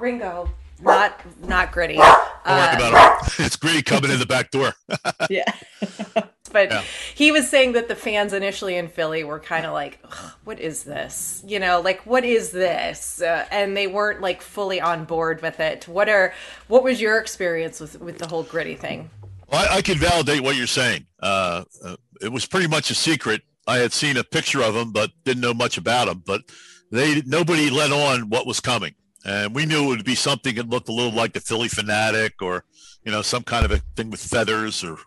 Ringo, 0.00 0.50
not 0.80 1.20
not 1.46 1.72
gritty. 1.72 1.94
Don't 1.94 2.04
uh, 2.44 2.76
worry 2.78 2.88
about 2.88 3.26
it. 3.38 3.38
It's 3.46 3.56
gritty 3.56 3.82
coming 3.82 4.10
in 4.10 4.18
the 4.18 4.26
back 4.26 4.50
door. 4.50 4.74
yeah. 5.30 5.44
but 6.52 6.70
yeah. 6.70 6.82
he 7.14 7.32
was 7.32 7.48
saying 7.48 7.72
that 7.72 7.88
the 7.88 7.94
fans 7.94 8.32
initially 8.32 8.76
in 8.76 8.88
Philly 8.88 9.24
were 9.24 9.40
kind 9.40 9.66
of 9.66 9.72
like, 9.72 10.00
"What 10.44 10.60
is 10.60 10.84
this?" 10.84 11.42
You 11.46 11.58
know, 11.58 11.80
like, 11.80 12.04
"What 12.06 12.24
is 12.24 12.50
this?" 12.50 13.20
Uh, 13.20 13.46
and 13.50 13.76
they 13.76 13.86
weren't 13.86 14.20
like 14.20 14.42
fully 14.42 14.80
on 14.80 15.04
board 15.04 15.42
with 15.42 15.60
it. 15.60 15.88
What 15.88 16.08
are 16.08 16.32
what 16.68 16.82
was 16.82 17.00
your 17.00 17.18
experience 17.18 17.80
with 17.80 18.00
with 18.00 18.18
the 18.18 18.26
whole 18.26 18.42
gritty 18.42 18.76
thing? 18.76 19.10
Well, 19.48 19.66
I, 19.68 19.76
I 19.76 19.82
can 19.82 19.98
validate 19.98 20.42
what 20.42 20.56
you're 20.56 20.66
saying. 20.66 21.06
Uh, 21.20 21.64
uh, 21.84 21.96
it 22.20 22.32
was 22.32 22.46
pretty 22.46 22.68
much 22.68 22.90
a 22.90 22.94
secret. 22.94 23.42
I 23.66 23.78
had 23.78 23.92
seen 23.92 24.16
a 24.16 24.24
picture 24.24 24.62
of 24.62 24.76
him, 24.76 24.92
but 24.92 25.10
didn't 25.24 25.40
know 25.40 25.54
much 25.54 25.78
about 25.78 26.08
him. 26.08 26.22
But 26.24 26.42
they 26.90 27.22
nobody 27.22 27.70
let 27.70 27.90
on 27.90 28.28
what 28.28 28.46
was 28.46 28.60
coming 28.60 28.94
and 29.24 29.54
we 29.54 29.66
knew 29.66 29.84
it 29.84 29.88
would 29.88 30.04
be 30.04 30.14
something 30.14 30.54
that 30.56 30.68
looked 30.68 30.88
a 30.88 30.92
little 30.92 31.12
like 31.12 31.32
the 31.32 31.40
Phillie 31.40 31.68
Phanatic 31.68 32.42
or 32.42 32.64
you 33.04 33.12
know 33.12 33.22
some 33.22 33.42
kind 33.42 33.64
of 33.64 33.72
a 33.72 33.78
thing 33.96 34.10
with 34.10 34.20
feathers 34.20 34.84
or 34.84 34.98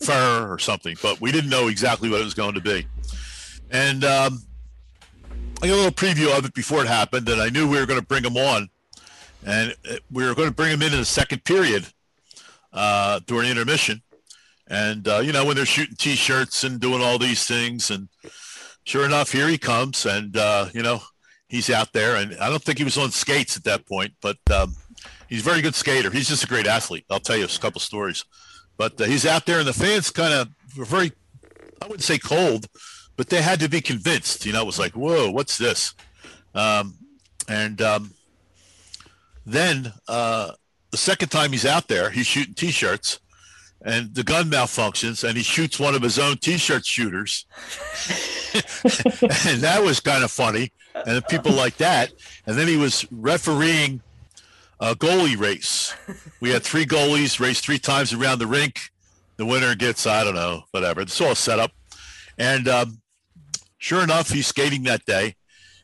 fur 0.00 0.46
or 0.50 0.58
something, 0.58 0.96
but 1.02 1.20
we 1.20 1.32
didn't 1.32 1.50
know 1.50 1.68
exactly 1.68 2.08
what 2.08 2.20
it 2.20 2.24
was 2.24 2.34
going 2.34 2.54
to 2.54 2.60
be. 2.60 2.86
And 3.70 4.04
um, 4.04 4.42
I 5.62 5.66
got 5.66 5.74
a 5.74 5.76
little 5.76 5.90
preview 5.90 6.36
of 6.36 6.44
it 6.44 6.54
before 6.54 6.82
it 6.82 6.88
happened, 6.88 7.28
and 7.28 7.40
I 7.40 7.48
knew 7.48 7.68
we 7.68 7.78
were 7.78 7.86
going 7.86 8.00
to 8.00 8.06
bring 8.06 8.24
him 8.24 8.36
on, 8.36 8.68
and 9.44 9.74
we 10.10 10.24
were 10.24 10.34
going 10.34 10.48
to 10.48 10.54
bring 10.54 10.72
him 10.72 10.82
in 10.82 10.92
in 10.92 10.98
the 10.98 11.04
second 11.04 11.44
period 11.44 11.86
uh, 12.72 13.20
during 13.26 13.50
intermission. 13.50 14.02
And 14.68 15.06
uh, 15.06 15.18
you 15.18 15.32
know 15.32 15.44
when 15.44 15.56
they're 15.56 15.66
shooting 15.66 15.96
T-shirts 15.96 16.64
and 16.64 16.80
doing 16.80 17.02
all 17.02 17.18
these 17.18 17.46
things, 17.46 17.90
and 17.90 18.08
sure 18.84 19.04
enough, 19.04 19.30
here 19.32 19.48
he 19.48 19.58
comes, 19.58 20.04
and 20.06 20.36
uh, 20.36 20.68
you 20.74 20.82
know 20.82 21.02
he's 21.48 21.70
out 21.70 21.92
there, 21.92 22.16
and 22.16 22.36
I 22.38 22.48
don't 22.48 22.62
think 22.62 22.78
he 22.78 22.84
was 22.84 22.98
on 22.98 23.10
skates 23.10 23.56
at 23.56 23.64
that 23.64 23.86
point, 23.86 24.14
but 24.20 24.38
um, 24.50 24.76
he's 25.28 25.40
a 25.40 25.44
very 25.44 25.62
good 25.62 25.74
skater. 25.74 26.10
He's 26.10 26.28
just 26.28 26.44
a 26.44 26.46
great 26.46 26.66
athlete. 26.66 27.04
I'll 27.10 27.20
tell 27.20 27.36
you 27.36 27.44
a 27.44 27.58
couple 27.60 27.80
stories, 27.80 28.24
but 28.76 29.00
uh, 29.00 29.04
he's 29.04 29.26
out 29.26 29.46
there, 29.46 29.58
and 29.58 29.68
the 29.68 29.72
fans 29.72 30.10
kind 30.10 30.34
of 30.34 30.48
were 30.76 30.84
very, 30.84 31.12
I 31.80 31.86
wouldn't 31.86 32.02
say 32.02 32.18
cold, 32.18 32.66
but 33.16 33.28
they 33.28 33.42
had 33.42 33.60
to 33.60 33.68
be 33.68 33.80
convinced. 33.80 34.44
You 34.46 34.52
know, 34.52 34.62
it 34.62 34.66
was 34.66 34.78
like, 34.78 34.92
whoa, 34.92 35.30
what's 35.30 35.58
this? 35.58 35.94
Um, 36.54 36.94
and 37.48 37.80
um, 37.82 38.14
then 39.44 39.92
uh, 40.08 40.52
the 40.90 40.96
second 40.96 41.28
time 41.28 41.52
he's 41.52 41.66
out 41.66 41.88
there, 41.88 42.10
he's 42.10 42.26
shooting 42.26 42.54
t-shirts 42.54 43.20
and 43.82 44.14
the 44.14 44.24
gun 44.24 44.50
malfunctions 44.50 45.26
and 45.26 45.36
he 45.36 45.42
shoots 45.42 45.78
one 45.78 45.94
of 45.94 46.02
his 46.02 46.18
own 46.18 46.36
t-shirt 46.38 46.84
shooters 46.84 47.44
and 49.46 49.60
that 49.60 49.80
was 49.82 50.00
kind 50.00 50.24
of 50.24 50.30
funny 50.30 50.72
and 51.04 51.26
people 51.28 51.52
like 51.52 51.76
that. 51.78 52.12
And 52.46 52.56
then 52.56 52.68
he 52.68 52.76
was 52.76 53.06
refereeing 53.10 54.00
a 54.80 54.94
goalie 54.94 55.38
race. 55.38 55.94
We 56.40 56.50
had 56.50 56.62
three 56.62 56.86
goalies 56.86 57.40
race 57.40 57.60
three 57.60 57.78
times 57.78 58.12
around 58.12 58.38
the 58.38 58.46
rink. 58.46 58.90
The 59.36 59.46
winner 59.46 59.74
gets 59.74 60.06
i 60.06 60.24
don't 60.24 60.34
know 60.34 60.64
whatever. 60.70 61.00
It's 61.02 61.20
all 61.20 61.34
set 61.34 61.58
up. 61.58 61.72
And 62.38 62.68
um, 62.68 63.00
sure 63.78 64.02
enough 64.02 64.30
he's 64.30 64.46
skating 64.46 64.84
that 64.84 65.04
day. 65.04 65.34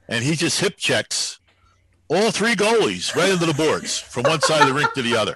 And 0.08 0.24
he 0.24 0.34
just 0.34 0.60
hip 0.60 0.76
checks 0.76 1.38
all 2.08 2.30
three 2.30 2.54
goalies 2.54 3.14
right 3.14 3.30
into 3.30 3.46
the 3.46 3.54
boards 3.54 3.98
from 3.98 4.24
one 4.24 4.40
side 4.40 4.62
of 4.62 4.68
the 4.68 4.74
rink 4.74 4.92
to 4.94 5.02
the 5.02 5.16
other. 5.16 5.34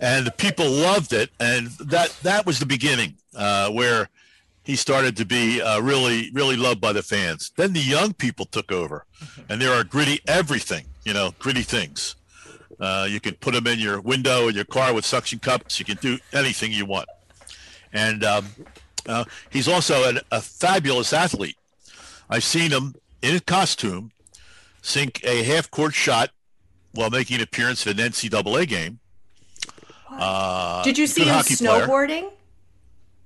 And 0.00 0.26
the 0.26 0.30
people 0.30 0.68
loved 0.68 1.12
it. 1.12 1.30
And 1.40 1.68
that 1.80 2.16
that 2.22 2.46
was 2.46 2.58
the 2.58 2.66
beginning 2.66 3.16
uh, 3.34 3.70
where 3.70 4.08
he 4.68 4.76
started 4.76 5.16
to 5.16 5.24
be 5.24 5.62
uh, 5.62 5.80
really 5.80 6.30
really 6.32 6.54
loved 6.54 6.78
by 6.78 6.92
the 6.92 7.02
fans. 7.02 7.52
Then 7.56 7.72
the 7.72 7.80
young 7.80 8.12
people 8.12 8.44
took 8.44 8.70
over, 8.70 9.06
and 9.48 9.60
there 9.60 9.72
are 9.72 9.82
gritty 9.82 10.20
everything, 10.28 10.84
you 11.04 11.14
know, 11.14 11.32
gritty 11.38 11.62
things. 11.62 12.16
Uh, 12.78 13.08
you 13.10 13.18
can 13.18 13.34
put 13.36 13.54
them 13.54 13.66
in 13.66 13.78
your 13.78 13.98
window 14.02 14.46
in 14.46 14.54
your 14.54 14.66
car 14.66 14.92
with 14.92 15.06
suction 15.06 15.38
cups. 15.38 15.78
You 15.78 15.86
can 15.86 15.96
do 15.96 16.18
anything 16.34 16.70
you 16.70 16.84
want. 16.84 17.08
And 17.94 18.22
um, 18.22 18.46
uh, 19.08 19.24
he's 19.48 19.68
also 19.68 20.06
an, 20.08 20.20
a 20.30 20.42
fabulous 20.42 21.14
athlete. 21.14 21.56
I've 22.28 22.44
seen 22.44 22.70
him 22.70 22.94
in 23.22 23.34
a 23.34 23.40
costume 23.40 24.12
sink 24.82 25.24
a 25.24 25.42
half 25.44 25.70
court 25.70 25.94
shot 25.94 26.30
while 26.92 27.08
making 27.08 27.36
an 27.38 27.42
appearance 27.42 27.86
at 27.86 27.98
an 27.98 28.12
NCAA 28.12 28.68
game 28.68 29.00
uh, 30.10 30.82
Did 30.82 30.98
you 30.98 31.06
see 31.06 31.24
him 31.24 31.36
snowboarding? 31.36 32.20
Player. 32.20 32.30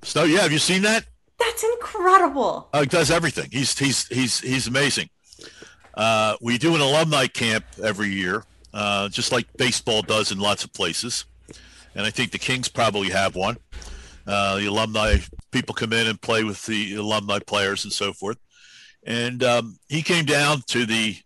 Snow, 0.02 0.24
yeah. 0.24 0.40
Have 0.40 0.52
you 0.52 0.58
seen 0.58 0.82
that? 0.82 1.04
That's 1.44 1.64
incredible. 1.64 2.68
Uh, 2.72 2.80
he 2.80 2.86
does 2.86 3.10
everything. 3.10 3.48
He's 3.50 3.76
he's 3.76 4.06
he's 4.08 4.40
he's 4.40 4.66
amazing. 4.68 5.08
Uh, 5.94 6.36
we 6.40 6.56
do 6.56 6.74
an 6.74 6.80
alumni 6.80 7.26
camp 7.26 7.64
every 7.82 8.08
year, 8.08 8.44
uh, 8.72 9.08
just 9.08 9.32
like 9.32 9.46
baseball 9.56 10.02
does 10.02 10.30
in 10.30 10.38
lots 10.38 10.64
of 10.64 10.72
places, 10.72 11.24
and 11.94 12.06
I 12.06 12.10
think 12.10 12.30
the 12.30 12.38
Kings 12.38 12.68
probably 12.68 13.10
have 13.10 13.34
one. 13.34 13.56
Uh, 14.26 14.58
the 14.58 14.66
alumni 14.66 15.16
people 15.50 15.74
come 15.74 15.92
in 15.92 16.06
and 16.06 16.20
play 16.20 16.44
with 16.44 16.64
the 16.66 16.94
alumni 16.94 17.40
players 17.40 17.82
and 17.84 17.92
so 17.92 18.12
forth. 18.12 18.38
And 19.04 19.42
um, 19.42 19.78
he 19.88 20.02
came 20.02 20.24
down 20.24 20.62
to 20.68 20.86
the 20.86 21.16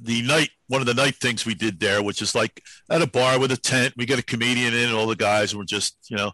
the 0.00 0.22
night 0.22 0.50
one 0.68 0.80
of 0.80 0.86
the 0.86 0.94
night 0.94 1.16
things 1.16 1.44
we 1.44 1.54
did 1.54 1.80
there, 1.80 2.02
which 2.02 2.22
is 2.22 2.34
like 2.34 2.62
at 2.90 3.02
a 3.02 3.06
bar 3.06 3.38
with 3.38 3.52
a 3.52 3.56
tent, 3.56 3.94
we 3.96 4.06
get 4.06 4.18
a 4.18 4.22
comedian 4.22 4.74
in, 4.74 4.88
and 4.88 4.96
all 4.96 5.06
the 5.06 5.16
guys 5.16 5.54
were 5.54 5.64
just 5.64 5.96
you 6.08 6.16
know 6.16 6.32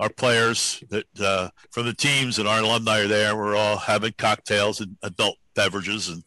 our 0.00 0.08
players 0.08 0.82
that 0.90 1.06
uh, 1.20 1.50
from 1.70 1.86
the 1.86 1.94
teams 1.94 2.38
and 2.38 2.48
our 2.48 2.60
alumni 2.60 3.00
are 3.00 3.08
there. 3.08 3.36
We're 3.36 3.56
all 3.56 3.76
having 3.76 4.12
cocktails 4.18 4.80
and 4.80 4.96
adult 5.02 5.36
beverages, 5.54 6.08
and 6.08 6.24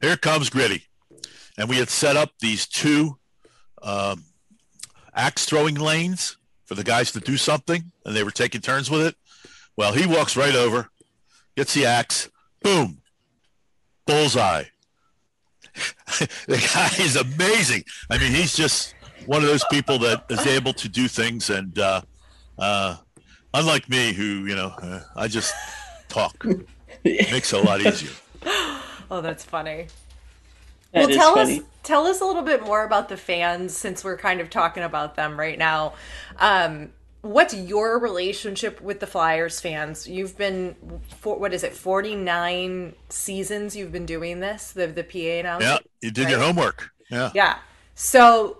here 0.00 0.16
comes 0.16 0.50
Gritty, 0.50 0.84
and 1.56 1.68
we 1.68 1.76
had 1.76 1.88
set 1.88 2.16
up 2.16 2.30
these 2.40 2.66
two 2.66 3.18
um, 3.82 4.24
axe 5.14 5.46
throwing 5.46 5.74
lanes 5.74 6.36
for 6.64 6.74
the 6.74 6.84
guys 6.84 7.12
to 7.12 7.20
do 7.20 7.36
something, 7.36 7.92
and 8.04 8.14
they 8.14 8.24
were 8.24 8.30
taking 8.30 8.60
turns 8.60 8.90
with 8.90 9.02
it. 9.02 9.16
Well, 9.76 9.92
he 9.92 10.06
walks 10.06 10.36
right 10.36 10.54
over, 10.54 10.90
gets 11.56 11.74
the 11.74 11.86
axe, 11.86 12.28
boom, 12.62 13.00
bullseye. 14.06 14.64
the 16.46 16.70
guy 16.74 16.90
is 17.02 17.16
amazing. 17.16 17.84
I 18.10 18.18
mean, 18.18 18.32
he's 18.32 18.56
just 18.56 18.94
one 19.26 19.42
of 19.42 19.48
those 19.48 19.64
people 19.70 19.98
that 20.00 20.24
is 20.30 20.46
able 20.46 20.72
to 20.74 20.88
do 20.88 21.06
things, 21.06 21.50
and 21.50 21.78
uh, 21.78 22.00
uh, 22.58 22.96
unlike 23.54 23.88
me, 23.88 24.12
who 24.12 24.46
you 24.46 24.54
know, 24.56 24.72
uh, 24.82 25.00
I 25.16 25.28
just 25.28 25.54
talk. 26.08 26.44
It 27.04 27.30
Makes 27.30 27.52
it 27.52 27.60
a 27.60 27.62
lot 27.62 27.80
easier. 27.80 28.10
Oh, 29.10 29.22
that's 29.22 29.42
funny. 29.42 29.86
That 30.92 31.08
well, 31.08 31.16
tell 31.16 31.34
funny. 31.34 31.60
us 31.60 31.64
tell 31.82 32.06
us 32.06 32.20
a 32.20 32.26
little 32.26 32.42
bit 32.42 32.62
more 32.62 32.84
about 32.84 33.08
the 33.08 33.16
fans 33.16 33.74
since 33.74 34.04
we're 34.04 34.18
kind 34.18 34.40
of 34.40 34.50
talking 34.50 34.82
about 34.82 35.16
them 35.16 35.38
right 35.38 35.58
now. 35.58 35.94
Um, 36.38 36.90
what's 37.22 37.54
your 37.54 37.98
relationship 37.98 38.80
with 38.80 39.00
the 39.00 39.06
Flyers 39.06 39.60
fans? 39.60 40.06
You've 40.06 40.36
been 40.36 40.76
for, 41.20 41.38
what 41.38 41.54
is 41.54 41.64
it, 41.64 41.72
forty 41.74 42.14
nine 42.14 42.94
seasons? 43.08 43.74
You've 43.74 43.92
been 43.92 44.06
doing 44.06 44.40
this, 44.40 44.72
the 44.72 44.86
the 44.86 45.04
PA 45.04 45.18
announcement. 45.18 45.82
Yeah, 45.82 46.06
you 46.06 46.10
did 46.10 46.28
your 46.28 46.40
homework. 46.40 46.90
Yeah. 47.10 47.30
Yeah. 47.34 47.58
So 47.94 48.58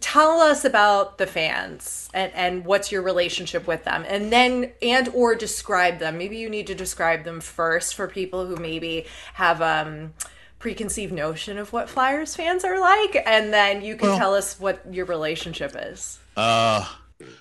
tell 0.00 0.40
us 0.40 0.64
about 0.64 1.18
the 1.18 1.26
fans 1.26 2.08
and, 2.12 2.32
and 2.34 2.64
what's 2.64 2.92
your 2.92 3.02
relationship 3.02 3.66
with 3.66 3.84
them. 3.84 4.04
And 4.06 4.30
then 4.32 4.72
and 4.82 5.08
or 5.14 5.34
describe 5.34 5.98
them. 5.98 6.18
Maybe 6.18 6.36
you 6.36 6.48
need 6.50 6.66
to 6.66 6.74
describe 6.74 7.24
them 7.24 7.40
first 7.40 7.94
for 7.94 8.06
people 8.08 8.46
who 8.46 8.56
maybe 8.56 9.06
have 9.34 9.62
um 9.62 10.14
preconceived 10.58 11.12
notion 11.12 11.58
of 11.58 11.72
what 11.72 11.88
flyers 11.88 12.36
fans 12.36 12.64
are 12.64 12.78
like. 12.80 13.16
And 13.26 13.52
then 13.52 13.82
you 13.82 13.96
can 13.96 14.10
Well- 14.10 14.18
tell 14.18 14.34
us 14.34 14.60
what 14.60 14.82
your 14.90 15.06
relationship 15.06 15.74
is. 15.76 16.18
Uh, 16.36 16.86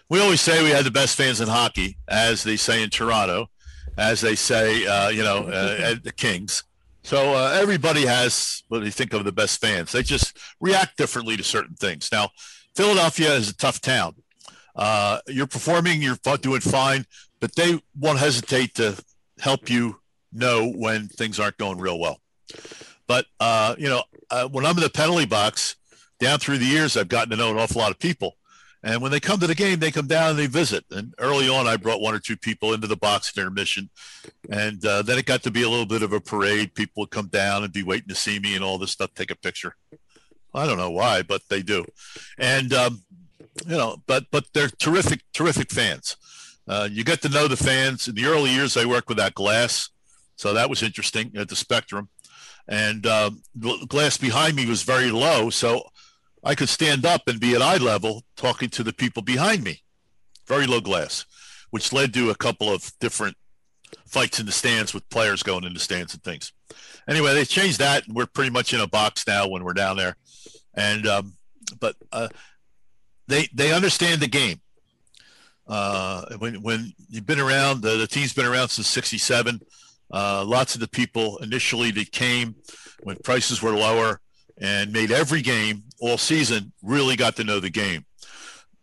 we 0.10 0.20
always 0.20 0.42
say 0.42 0.64
we 0.64 0.70
had 0.72 0.86
the 0.86 0.92
best 0.92 1.16
fans 1.16 1.40
in 1.42 1.48
hockey, 1.48 1.98
as 2.08 2.44
they 2.44 2.58
say 2.58 2.84
in 2.84 2.90
Toronto, 2.90 3.50
as 3.98 4.22
they 4.22 4.36
say, 4.36 4.86
uh, 4.86 5.10
you 5.10 5.24
know, 5.24 5.48
uh, 5.48 5.78
at 5.80 6.04
the 6.04 6.12
Kings. 6.12 6.64
So 7.04 7.34
uh, 7.34 7.58
everybody 7.60 8.06
has 8.06 8.64
what 8.68 8.84
they 8.84 8.92
think 8.92 9.14
of 9.14 9.26
the 9.26 9.32
best 9.32 9.60
fans. 9.60 9.92
They 9.92 10.04
just 10.04 10.38
react 10.60 10.98
differently 10.98 11.36
to 11.38 11.44
certain 11.44 11.76
things. 11.76 12.10
Now, 12.12 12.30
Philadelphia 12.76 13.34
is 13.34 13.50
a 13.50 13.56
tough 13.56 13.82
town. 13.82 14.16
Uh, 14.76 15.20
you're 15.28 15.48
performing, 15.48 16.02
you're 16.02 16.18
doing 16.42 16.62
fine, 16.62 17.06
but 17.40 17.56
they 17.56 17.82
won't 18.00 18.20
hesitate 18.20 18.76
to 18.76 18.96
help 19.40 19.70
you 19.70 20.00
know 20.32 20.72
when 20.72 21.08
things 21.08 21.40
aren't 21.40 21.58
going 21.58 21.78
real 21.78 22.00
well. 22.00 22.20
But 23.08 23.26
uh, 23.40 23.76
you 23.78 23.90
know, 23.90 24.04
uh, 24.30 24.48
when 24.48 24.66
I'm 24.66 24.78
in 24.78 24.84
the 24.84 24.90
penalty 24.90 25.26
box, 25.26 25.76
down 26.20 26.40
through 26.40 26.60
the 26.60 26.66
years, 26.66 26.96
I've 26.96 27.10
gotten 27.10 27.32
to 27.32 27.36
know 27.36 27.52
an 27.52 27.58
awful 27.58 27.82
lot 27.82 27.92
of 27.92 28.00
people. 28.00 28.38
And 28.84 29.02
when 29.02 29.12
they 29.12 29.20
come 29.20 29.40
to 29.40 29.48
the 29.48 29.56
game, 29.56 29.80
they 29.80 29.92
come 29.92 30.08
down 30.08 30.32
and 30.32 30.40
they 30.40 30.48
visit. 30.48 30.86
And 30.90 31.14
early 31.20 31.48
on, 31.48 31.68
I 31.68 31.78
brought 31.78 32.02
one 32.02 32.16
or 32.16 32.20
two 32.20 32.36
people 32.36 32.74
into 32.74 32.88
the 32.88 32.96
box 32.96 33.30
at 33.30 33.40
intermission. 33.40 33.90
And 34.50 34.84
uh, 34.84 35.04
then 35.04 35.20
it 35.20 35.26
got 35.26 35.44
to 35.44 35.52
be 35.52 35.62
a 35.62 35.70
little 35.70 35.86
bit 35.86 36.02
of 36.02 36.14
a 36.14 36.20
parade. 36.20 36.74
People 36.74 37.02
would 37.02 37.12
come 37.12 37.28
down 37.28 37.64
and 37.64 37.72
be 37.72 37.84
waiting 37.84 38.10
to 38.10 38.16
see 38.16 38.40
me 38.40 38.56
and 38.56 38.64
all 38.64 38.80
this 38.80 38.92
stuff, 38.92 39.14
take 39.14 39.30
a 39.30 39.36
picture. 39.36 39.76
I 40.54 40.66
don't 40.66 40.78
know 40.78 40.90
why, 40.90 41.22
but 41.22 41.44
they 41.50 41.62
do. 41.62 41.86
And, 42.40 42.74
um, 42.74 43.04
you 43.68 43.78
know, 43.78 43.98
but 44.08 44.26
but 44.32 44.46
they're 44.54 44.70
terrific, 44.70 45.22
terrific 45.34 45.72
fans. 45.72 46.18
Uh, 46.68 46.88
you 46.92 47.04
get 47.04 47.22
to 47.22 47.30
know 47.30 47.48
the 47.48 47.58
fans. 47.58 48.08
In 48.08 48.16
the 48.16 48.26
early 48.26 48.50
years, 48.50 48.78
I 48.78 48.86
worked 48.86 49.10
with 49.10 49.18
that 49.18 49.36
glass. 49.36 49.90
So 50.36 50.54
that 50.54 50.70
was 50.70 50.82
interesting 50.82 51.32
at 51.36 51.50
the 51.50 51.56
Spectrum. 51.56 52.10
And 52.68 53.06
uh, 53.06 53.32
the 53.54 53.86
glass 53.88 54.18
behind 54.18 54.56
me 54.56 54.66
was 54.66 54.84
very 54.84 55.12
low. 55.12 55.50
So 55.50 55.84
I 56.44 56.56
could 56.56 56.70
stand 56.70 57.06
up 57.06 57.28
and 57.28 57.40
be 57.40 57.56
at 57.56 57.62
eye 57.62 57.78
level 57.78 58.24
talking 58.36 58.70
to 58.70 58.84
the 58.84 58.94
people 58.94 59.22
behind 59.22 59.64
me. 59.64 59.84
Very 60.48 60.66
low 60.66 60.82
glass, 60.82 61.26
which 61.70 61.94
led 61.94 62.14
to 62.16 62.30
a 62.30 62.36
couple 62.36 62.70
of 62.70 62.92
different 63.00 63.38
fights 64.08 64.40
in 64.40 64.46
the 64.46 64.52
stands 64.52 64.94
with 64.94 65.08
players 65.10 65.44
going 65.44 65.64
in 65.64 65.74
the 65.74 65.80
stands 65.80 66.14
and 66.14 66.24
things. 66.24 66.52
Anyway, 67.08 67.34
they 67.34 67.46
changed 67.46 67.80
that, 67.80 68.08
and 68.08 68.16
we're 68.16 68.26
pretty 68.26 68.50
much 68.50 68.74
in 68.74 68.80
a 68.80 68.88
box 68.88 69.26
now 69.28 69.48
when 69.48 69.64
we're 69.64 69.74
down 69.74 69.98
there. 69.98 70.16
And 70.74 71.06
um, 71.08 71.34
but 71.80 71.96
uh, 72.12 72.28
they 73.28 73.48
they 73.54 73.74
understand 73.74 74.22
the 74.22 74.28
game. 74.28 74.62
Uh, 75.68 76.26
when 76.38 76.62
when 76.62 76.94
you've 77.10 77.26
been 77.26 77.40
around, 77.40 77.82
the, 77.82 77.98
the 77.98 78.08
team's 78.08 78.34
been 78.34 78.46
around 78.46 78.70
since 78.70 78.88
'67. 78.88 79.62
Uh, 80.12 80.44
lots 80.46 80.76
of 80.76 80.82
the 80.82 80.88
people 80.88 81.38
initially 81.38 81.92
that 81.92 82.12
came 82.12 82.56
when 83.04 83.16
prices 83.18 83.62
were 83.62 83.72
lower 83.72 84.20
and 84.60 84.92
made 84.92 85.12
every 85.12 85.42
game 85.42 85.84
all 86.02 86.18
season 86.18 86.74
really 86.82 87.16
got 87.16 87.38
to 87.38 87.44
know 87.44 87.60
the 87.60 87.70
game. 87.70 88.06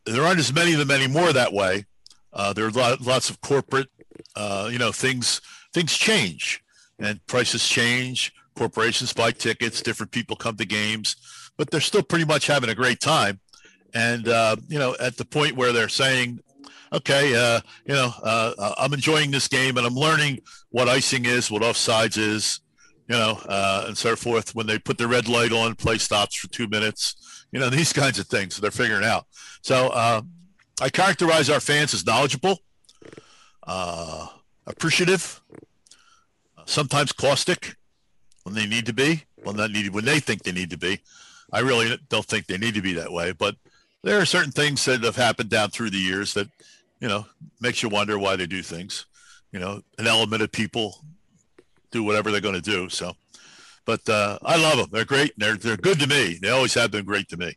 There 0.07 0.23
aren't 0.23 0.39
as 0.39 0.55
many 0.55 0.73
of 0.73 0.79
them 0.79 0.91
anymore 0.91 1.33
that 1.33 1.53
way. 1.53 1.85
Uh, 2.33 2.53
there 2.53 2.67
are 2.67 2.71
lot, 2.71 3.01
lots 3.01 3.29
of 3.29 3.41
corporate, 3.41 3.89
uh, 4.37 4.69
you 4.73 4.79
know, 4.79 4.93
things 4.93 5.43
things 5.75 5.95
change 5.95 6.63
and 6.99 7.25
prices 7.27 7.69
change. 7.69 8.33
Corporations 8.57 9.13
buy 9.13 9.33
tickets. 9.33 9.83
Different 9.83 10.13
people 10.13 10.37
come 10.37 10.57
to 10.57 10.65
games, 10.65 11.17
but 11.57 11.71
they're 11.71 11.81
still 11.81 12.03
pretty 12.03 12.25
much 12.25 12.47
having 12.47 12.71
a 12.71 12.75
great 12.75 13.01
time. 13.01 13.41
And 13.95 14.29
uh, 14.29 14.57
you 14.69 14.79
know, 14.79 14.97
at 15.01 15.17
the 15.17 15.25
point 15.25 15.57
where 15.57 15.73
they're 15.73 15.89
saying, 15.89 16.41
"Okay, 16.93 17.35
uh, 17.35 17.61
you 17.85 17.95
know, 17.95 18.13
uh, 18.23 18.75
I'm 18.79 18.93
enjoying 18.93 19.31
this 19.31 19.49
game 19.49 19.77
and 19.77 19.87
I'm 19.87 19.95
learning 19.95 20.41
what 20.71 20.89
icing 20.89 21.25
is, 21.25 21.51
what 21.51 21.63
offsides 21.63 22.19
is, 22.19 22.61
you 23.09 23.17
know, 23.17 23.41
uh, 23.49 23.85
and 23.89 23.97
so 23.97 24.15
forth. 24.15 24.55
When 24.55 24.67
they 24.67 24.79
put 24.79 24.99
the 24.99 25.09
red 25.09 25.29
light 25.29 25.53
on, 25.53 25.75
play 25.75 25.99
stops 25.99 26.37
for 26.37 26.49
two 26.49 26.69
minutes, 26.69 27.47
you 27.51 27.59
know, 27.59 27.71
these 27.71 27.93
kinds 27.93 28.19
of 28.19 28.27
things 28.27 28.57
they're 28.57 28.71
figuring 28.71 29.05
out. 29.05 29.27
So 29.63 29.89
uh, 29.89 30.23
I 30.81 30.89
characterize 30.91 31.51
our 31.51 31.61
fans 31.61 31.95
as 31.95 32.07
knowledgeable, 32.07 32.61
uh, 33.67 34.27
appreciative, 34.67 35.41
sometimes 36.67 37.13
caustic 37.13 37.77
when 38.45 38.55
they 38.55 38.67
need 38.67 38.87
to 38.87 38.93
be, 38.93 39.25
well, 39.45 39.55
not 39.55 39.71
needed 39.71 39.95
when 39.95 40.05
they 40.05 40.21
think 40.21 40.43
they 40.43 40.53
need 40.53 40.71
to 40.71 40.79
be. 40.79 41.01
I 41.51 41.61
really 41.61 41.99
don't 42.11 42.25
think 42.25 42.47
they 42.47 42.59
need 42.59 42.75
to 42.75 42.83
be 42.83 42.93
that 42.95 43.11
way, 43.11 43.33
but 43.33 43.57
there 44.03 44.21
are 44.21 44.27
certain 44.27 44.53
things 44.53 44.85
that 44.85 45.03
have 45.03 45.17
happened 45.17 45.49
down 45.49 45.71
through 45.71 45.91
the 45.91 45.99
years 45.99 46.35
that, 46.35 46.49
you 47.01 47.09
know, 47.09 47.27
makes 47.61 47.83
you 47.83 47.89
wonder 47.89 48.19
why 48.19 48.37
they 48.37 48.47
do 48.47 48.63
things. 48.63 49.07
You 49.51 49.59
know, 49.59 49.81
an 49.99 50.07
element 50.07 50.43
of 50.43 50.53
people 50.53 51.03
do 51.91 52.03
whatever 52.05 52.31
they're 52.31 52.41
going 52.41 52.55
to 52.55 52.61
do. 52.61 52.89
So, 52.89 53.13
but 53.85 54.07
uh, 54.09 54.39
I 54.43 54.57
love 54.57 54.79
them. 54.79 54.89
They're 54.93 55.05
great. 55.05 55.33
They're 55.37 55.57
they're 55.57 55.77
good 55.77 56.01
to 56.01 56.07
me. 56.07 56.39
They 56.41 56.51
always 56.51 56.75
have 56.75 56.91
been 56.91 57.05
great 57.05 57.29
to 57.31 57.37
me. 57.37 57.55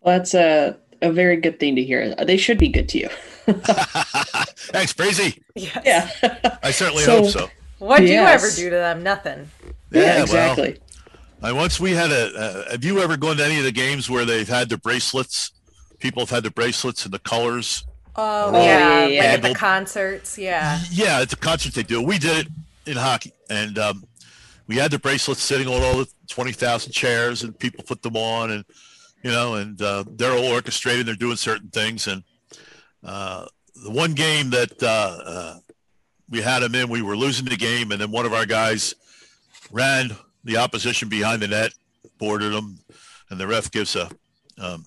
Well, 0.00 0.18
that's 0.18 0.34
a, 0.34 0.76
a 1.02 1.10
very 1.12 1.36
good 1.38 1.58
thing 1.58 1.76
to 1.76 1.82
hear. 1.82 2.14
They 2.14 2.36
should 2.36 2.58
be 2.58 2.68
good 2.68 2.88
to 2.90 2.98
you. 2.98 3.08
Thanks, 3.46 4.92
Crazy. 4.92 5.42
yes 5.54 5.82
Yeah. 6.22 6.56
I 6.62 6.70
certainly 6.70 7.04
So- 7.04 7.22
hope 7.22 7.30
so. 7.30 7.48
what 7.78 7.98
do 7.98 8.04
Yes. 8.06 8.10
you 8.10 8.46
ever 8.46 8.56
do 8.56 8.70
to 8.70 8.76
them 8.76 9.02
nothing 9.02 9.50
yeah, 9.90 10.14
well, 10.16 10.22
exactly. 10.24 10.78
I 11.42 11.52
once 11.52 11.78
we 11.78 11.92
had 11.92 12.10
a. 12.10 12.34
Uh, 12.34 12.70
have 12.72 12.82
you 12.84 12.98
ever 13.00 13.16
gone 13.16 13.36
to 13.36 13.44
any 13.44 13.58
of 13.58 13.64
the 13.64 13.70
games 13.70 14.10
where 14.10 14.24
they've 14.24 14.48
had 14.48 14.68
the 14.70 14.76
bracelets? 14.78 15.52
People 16.00 16.22
have 16.22 16.30
had 16.30 16.42
the 16.42 16.50
bracelets 16.50 17.04
and 17.04 17.14
the 17.14 17.18
colors. 17.20 17.84
Oh, 18.16 18.50
Oh, 18.54 18.62
yeah, 18.62 19.06
yeah, 19.06 19.20
like 19.20 19.28
at 19.30 19.42
the 19.42 19.54
concerts 19.54 20.38
yeah 20.38 20.80
Yeah, 20.90 21.20
at 21.20 21.30
the 21.30 21.36
concert 21.36 21.74
they 21.74 21.82
do. 21.82 22.02
We 22.02 22.18
did 22.18 22.46
it 22.46 22.52
in 22.86 22.96
hockey, 22.96 23.32
and 23.50 23.78
um, 23.78 24.04
we 24.66 24.76
had 24.76 24.90
the 24.90 24.98
bracelets 24.98 25.42
sitting 25.42 25.66
on 25.68 25.82
all 25.82 25.98
the 25.98 26.08
twenty 26.28 26.52
thousand 26.52 26.92
chairs, 26.92 27.42
and 27.42 27.58
people 27.58 27.84
put 27.84 28.02
them 28.02 28.16
on, 28.16 28.50
and 28.50 28.64
you 29.22 29.30
know, 29.30 29.54
and 29.54 29.80
uh, 29.80 30.04
they're 30.06 30.32
all 30.32 30.52
orchestrated. 30.52 31.06
They're 31.06 31.14
doing 31.14 31.36
certain 31.36 31.68
things, 31.68 32.06
and 32.06 32.22
uh, 33.02 33.46
the 33.82 33.90
one 33.90 34.12
game 34.12 34.50
that 34.50 34.82
uh, 34.82 35.18
uh, 35.24 35.58
we 36.28 36.40
had 36.42 36.60
them 36.60 36.74
in, 36.74 36.88
we 36.88 37.02
were 37.02 37.16
losing 37.16 37.46
the 37.46 37.56
game, 37.56 37.90
and 37.90 38.00
then 38.00 38.10
one 38.10 38.26
of 38.26 38.32
our 38.32 38.46
guys 38.46 38.94
ran 39.70 40.10
the 40.44 40.58
opposition 40.58 41.08
behind 41.08 41.42
the 41.42 41.48
net, 41.48 41.72
boarded 42.18 42.52
them, 42.52 42.78
and 43.30 43.40
the 43.40 43.46
ref 43.46 43.70
gives 43.70 43.96
a 43.96 44.10
um, 44.58 44.84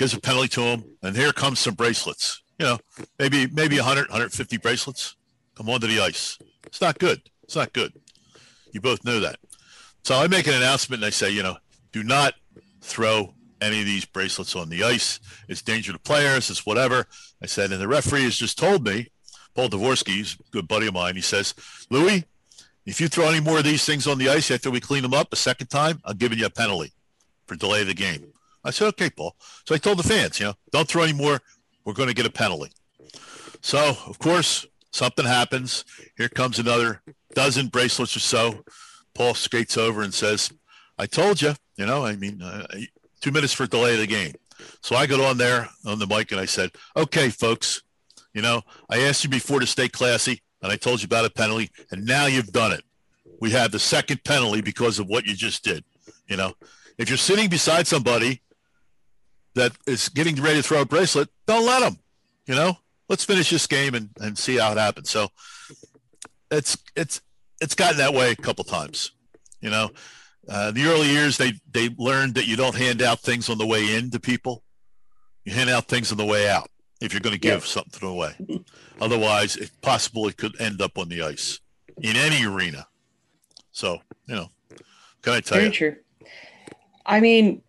gives 0.00 0.14
a 0.14 0.18
penalty 0.18 0.48
to 0.48 0.62
him, 0.62 0.82
and 1.02 1.14
here 1.14 1.30
comes 1.30 1.58
some 1.58 1.74
bracelets. 1.74 2.42
You 2.58 2.64
know, 2.64 2.78
maybe 3.18 3.46
maybe 3.48 3.76
100, 3.76 4.08
150 4.08 4.56
bracelets 4.56 5.14
come 5.54 5.68
onto 5.68 5.86
the 5.86 6.00
ice. 6.00 6.38
It's 6.64 6.80
not 6.80 6.98
good. 6.98 7.20
It's 7.44 7.54
not 7.54 7.74
good. 7.74 7.92
You 8.72 8.80
both 8.80 9.04
know 9.04 9.20
that. 9.20 9.38
So 10.04 10.16
I 10.16 10.26
make 10.26 10.46
an 10.46 10.54
announcement 10.54 11.02
and 11.02 11.06
I 11.06 11.10
say, 11.10 11.30
you 11.30 11.42
know, 11.42 11.58
do 11.92 12.02
not 12.02 12.32
throw 12.80 13.34
any 13.60 13.80
of 13.80 13.84
these 13.84 14.06
bracelets 14.06 14.56
on 14.56 14.70
the 14.70 14.84
ice. 14.84 15.20
It's 15.48 15.60
danger 15.60 15.92
to 15.92 15.98
players. 15.98 16.48
It's 16.48 16.64
whatever. 16.64 17.04
I 17.42 17.46
said, 17.46 17.70
and 17.70 17.80
the 17.80 17.86
referee 17.86 18.24
has 18.24 18.36
just 18.36 18.58
told 18.58 18.86
me, 18.86 19.08
Paul 19.54 19.68
Devorski, 19.68 20.14
he's 20.14 20.34
a 20.34 20.50
good 20.50 20.66
buddy 20.66 20.86
of 20.86 20.94
mine. 20.94 21.14
He 21.14 21.20
says, 21.20 21.52
Louis, 21.90 22.24
if 22.86 23.02
you 23.02 23.08
throw 23.08 23.28
any 23.28 23.40
more 23.40 23.58
of 23.58 23.64
these 23.64 23.84
things 23.84 24.06
on 24.06 24.16
the 24.16 24.30
ice 24.30 24.50
after 24.50 24.70
we 24.70 24.80
clean 24.80 25.02
them 25.02 25.12
up 25.12 25.30
a 25.30 25.36
second 25.36 25.66
time, 25.66 26.00
I'm 26.06 26.16
giving 26.16 26.38
you 26.38 26.46
a 26.46 26.50
penalty 26.50 26.92
for 27.44 27.54
delay 27.54 27.82
of 27.82 27.88
the 27.88 27.94
game. 27.94 28.32
I 28.64 28.70
said, 28.70 28.88
okay, 28.88 29.10
Paul. 29.10 29.34
So 29.66 29.74
I 29.74 29.78
told 29.78 29.98
the 29.98 30.02
fans, 30.02 30.38
you 30.38 30.46
know, 30.46 30.54
don't 30.70 30.88
throw 30.88 31.02
any 31.02 31.12
more. 31.12 31.40
We're 31.84 31.94
going 31.94 32.08
to 32.08 32.14
get 32.14 32.26
a 32.26 32.30
penalty. 32.30 32.72
So, 33.62 33.96
of 34.06 34.18
course, 34.18 34.66
something 34.92 35.24
happens. 35.24 35.84
Here 36.16 36.28
comes 36.28 36.58
another 36.58 37.02
dozen 37.34 37.68
bracelets 37.68 38.16
or 38.16 38.20
so. 38.20 38.64
Paul 39.14 39.34
skates 39.34 39.76
over 39.76 40.02
and 40.02 40.12
says, 40.12 40.52
I 40.98 41.06
told 41.06 41.40
you, 41.42 41.54
you 41.76 41.86
know, 41.86 42.04
I 42.04 42.16
mean, 42.16 42.42
uh, 42.42 42.66
two 43.20 43.30
minutes 43.30 43.52
for 43.52 43.66
delay 43.66 43.94
of 43.94 44.00
the 44.00 44.06
game. 44.06 44.34
So 44.82 44.96
I 44.96 45.06
got 45.06 45.20
on 45.20 45.38
there 45.38 45.68
on 45.86 45.98
the 45.98 46.06
mic 46.06 46.32
and 46.32 46.40
I 46.40 46.44
said, 46.44 46.72
"Okay, 46.96 47.30
folks, 47.30 47.82
you 48.34 48.42
know, 48.42 48.62
I 48.88 49.00
asked 49.00 49.24
you 49.24 49.30
before 49.30 49.60
to 49.60 49.66
stay 49.66 49.88
classy, 49.88 50.42
and 50.62 50.70
I 50.70 50.76
told 50.76 51.00
you 51.00 51.06
about 51.06 51.24
a 51.24 51.30
penalty, 51.30 51.70
and 51.90 52.04
now 52.04 52.26
you've 52.26 52.52
done 52.52 52.72
it. 52.72 52.84
We 53.40 53.50
have 53.52 53.72
the 53.72 53.78
second 53.78 54.22
penalty 54.24 54.60
because 54.60 54.98
of 54.98 55.06
what 55.06 55.24
you 55.24 55.34
just 55.34 55.64
did. 55.64 55.84
You 56.28 56.36
know, 56.36 56.54
if 56.98 57.08
you're 57.08 57.18
sitting 57.18 57.48
beside 57.48 57.86
somebody 57.86 58.42
that 59.54 59.72
is 59.86 60.08
getting 60.08 60.36
ready 60.36 60.62
to 60.62 60.62
throw 60.62 60.82
a 60.82 60.86
bracelet, 60.86 61.28
don't 61.46 61.66
let 61.66 61.80
them. 61.80 61.98
You 62.46 62.54
know, 62.54 62.78
let's 63.08 63.24
finish 63.24 63.50
this 63.50 63.66
game 63.66 63.94
and, 63.94 64.10
and 64.20 64.36
see 64.36 64.56
how 64.56 64.72
it 64.72 64.78
happens. 64.78 65.10
So 65.10 65.28
it's 66.50 66.78
it's 66.96 67.20
it's 67.60 67.74
gotten 67.74 67.98
that 67.98 68.14
way 68.14 68.30
a 68.30 68.36
couple 68.36 68.64
times. 68.64 69.12
You 69.60 69.70
know, 69.70 69.90
uh, 70.48 70.70
the 70.70 70.84
early 70.86 71.08
years 71.08 71.36
they 71.36 71.52
they 71.70 71.90
learned 71.98 72.34
that 72.34 72.46
you 72.46 72.56
don't 72.56 72.74
hand 72.74 73.02
out 73.02 73.20
things 73.20 73.48
on 73.48 73.58
the 73.58 73.66
way 73.66 73.94
in 73.94 74.10
to 74.10 74.20
people. 74.20 74.62
You 75.44 75.52
hand 75.52 75.70
out 75.70 75.86
things 75.86 76.10
on 76.12 76.18
the 76.18 76.24
way 76.24 76.48
out 76.48 76.68
if 77.00 77.12
you're 77.12 77.20
going 77.20 77.34
to 77.34 77.40
give 77.40 77.66
something 77.66 78.06
away. 78.08 78.34
Otherwise, 79.00 79.56
it's 79.56 79.70
possible 79.80 80.28
it 80.28 80.36
could 80.36 80.60
end 80.60 80.82
up 80.82 80.98
on 80.98 81.08
the 81.08 81.22
ice 81.22 81.60
in 82.02 82.16
any 82.16 82.44
arena. 82.44 82.86
So 83.72 83.98
you 84.26 84.34
know, 84.34 84.48
can 85.22 85.34
I 85.34 85.40
tell 85.40 85.58
Very 85.58 85.66
you? 85.68 85.72
true. 85.72 85.96
I 87.06 87.20
mean, 87.20 87.62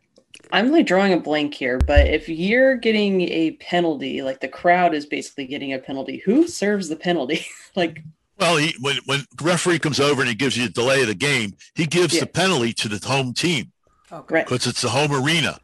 I'm 0.51 0.71
like 0.71 0.85
drawing 0.85 1.13
a 1.13 1.17
blank 1.19 1.53
here, 1.53 1.77
but 1.79 2.07
if 2.07 2.27
you're 2.29 2.75
getting 2.75 3.21
a 3.21 3.51
penalty, 3.51 4.21
like 4.21 4.39
the 4.41 4.47
crowd 4.47 4.93
is 4.93 5.05
basically 5.05 5.47
getting 5.47 5.73
a 5.73 5.79
penalty, 5.79 6.21
who 6.25 6.47
serves 6.47 6.89
the 6.89 6.95
penalty? 6.95 7.45
like, 7.75 8.03
Well, 8.39 8.57
he, 8.57 8.75
when 8.81 8.97
when 9.05 9.25
referee 9.41 9.79
comes 9.79 9.99
over 9.99 10.21
and 10.21 10.29
he 10.29 10.35
gives 10.35 10.57
you 10.57 10.65
a 10.65 10.69
delay 10.69 11.01
of 11.01 11.07
the 11.07 11.15
game, 11.15 11.53
he 11.75 11.85
gives 11.85 12.13
Yeah. 12.13 12.21
the 12.21 12.27
penalty 12.27 12.73
to 12.73 12.89
the 12.89 13.05
home 13.07 13.33
team 13.33 13.71
oh, 14.11 14.17
Okay. 14.17 14.35
right? 14.35 14.45
because 14.45 14.67
it's 14.67 14.81
the 14.81 14.89
home 14.89 15.11
arena. 15.13 15.59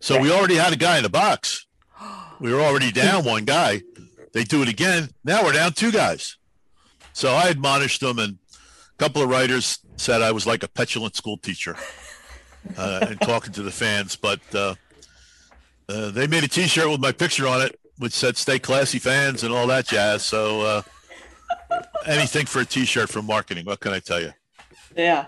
So 0.00 0.14
Right. 0.14 0.22
we 0.24 0.30
already 0.32 0.56
had 0.56 0.72
a 0.72 0.76
guy 0.76 0.96
in 0.98 1.02
the 1.02 1.08
box. 1.10 1.66
We 2.40 2.52
were 2.52 2.60
already 2.60 2.92
down 2.92 3.24
one 3.24 3.44
guy. 3.44 3.82
They 4.32 4.44
do 4.44 4.62
it 4.62 4.68
again. 4.68 5.08
Now 5.24 5.42
we're 5.42 5.54
down 5.54 5.72
two 5.72 5.90
guys. 5.90 6.36
So 7.12 7.32
I 7.34 7.48
admonished 7.48 8.00
them, 8.00 8.20
and 8.20 8.38
a 8.54 8.96
couple 9.02 9.22
of 9.22 9.28
writers 9.28 9.80
said 9.96 10.22
I 10.22 10.30
was 10.30 10.46
like 10.46 10.62
a 10.62 10.68
petulant 10.68 11.16
school 11.16 11.36
teacher 11.36 11.74
uh, 12.76 13.06
and 13.08 13.20
talking 13.20 13.52
to 13.52 13.62
the 13.62 13.70
fans. 13.70 14.16
But 14.16 14.40
uh, 14.54 14.74
uh, 15.88 16.10
they 16.10 16.26
made 16.26 16.44
a 16.44 16.48
T-shirt 16.48 16.90
with 16.90 17.00
my 17.00 17.12
picture 17.12 17.46
on 17.46 17.62
it, 17.62 17.78
which 17.98 18.12
said 18.12 18.36
"Stay 18.36 18.58
classy, 18.58 18.98
fans" 18.98 19.42
and 19.42 19.52
all 19.52 19.66
that 19.68 19.86
jazz. 19.86 20.24
So 20.24 20.60
uh, 20.62 20.82
anything 22.06 22.46
for 22.46 22.60
a 22.60 22.64
T-shirt 22.64 23.08
from 23.08 23.26
marketing. 23.26 23.64
What 23.64 23.80
can 23.80 23.92
I 23.92 24.00
tell 24.00 24.20
you? 24.20 24.32
Yeah. 24.96 25.26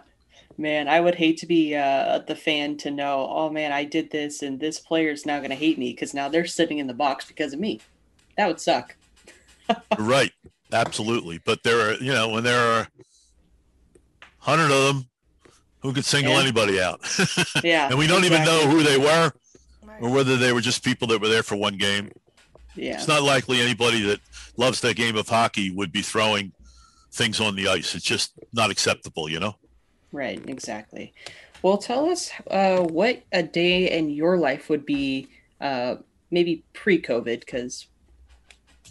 Man, 0.59 0.89
I 0.89 1.01
would 1.01 1.15
hate 1.15 1.39
to 1.39 1.47
be 1.47 1.75
uh, 1.75 2.19
the 2.27 2.37
fan 2.37 2.77
to 2.79 2.91
know, 2.91 3.27
oh 3.31 3.49
man, 3.49 3.73
I 3.73 3.85
did 3.85 4.11
this 4.11 4.43
and 4.43 4.61
this 4.61 4.79
player 4.79 5.09
is 5.11 5.25
now 5.25 5.39
going 5.39 5.51
to 5.51 5.57
hate 5.57 5.79
me 5.79 5.93
because 5.93 6.13
now 6.13 6.29
they're 6.29 6.45
sitting 6.45 6.79
in 6.79 6.87
the 6.87 6.93
box 6.93 7.25
because 7.25 7.55
of 7.55 7.61
me. 7.61 7.81
That 8.37 8.47
would 8.47 8.61
suck. 8.61 8.97
Right. 9.99 10.33
Absolutely. 10.73 11.41
But 11.45 11.63
there 11.63 11.81
are, 11.81 11.95
you 11.95 12.13
know, 12.13 12.29
when 12.29 12.43
there 12.43 12.61
are 12.61 12.89
hundred 14.39 14.73
of 14.73 14.95
them, 14.95 15.10
who 15.83 15.93
could 15.93 16.05
single 16.05 16.35
Yeah. 16.35 16.41
anybody 16.41 16.81
out? 16.81 17.01
Yeah. 17.65 17.89
and 17.89 17.99
we 17.99 18.07
don't 18.07 18.25
even 18.25 18.45
know 18.45 18.69
who 18.69 18.83
they 18.83 18.99
were 18.99 19.33
or 20.01 20.11
whether 20.11 20.37
they 20.37 20.53
were 20.53 20.61
just 20.61 20.85
people 20.85 21.09
that 21.09 21.21
were 21.21 21.29
there 21.29 21.43
for 21.43 21.57
one 21.57 21.77
game. 21.77 22.11
Yeah. 22.77 22.95
It's 22.95 23.09
not 23.09 23.23
likely 23.23 23.61
anybody 23.61 24.03
that 24.03 24.21
loves 24.57 24.81
that 24.83 24.95
game 24.97 25.17
of 25.17 25.29
hockey 25.29 25.71
would 25.71 25.93
be 25.93 26.03
throwing 26.03 26.53
things 27.13 27.41
on 27.41 27.57
the 27.57 27.69
ice. 27.69 27.95
It's 27.95 28.05
just 28.05 28.33
not 28.53 28.71
acceptable, 28.71 29.29
you 29.29 29.41
know? 29.41 29.57
Right, 30.13 30.43
exactly. 30.49 31.13
Well, 31.63 31.77
tell 31.79 32.09
us 32.09 32.31
uh, 32.51 32.81
what 32.83 33.23
a 33.33 33.43
day 33.43 33.91
in 33.91 34.09
your 34.11 34.37
life 34.39 34.69
would 34.71 34.87
be, 34.87 35.29
uh, 35.61 35.97
maybe 36.31 36.65
pre-COVID, 36.73 37.41
because 37.41 37.87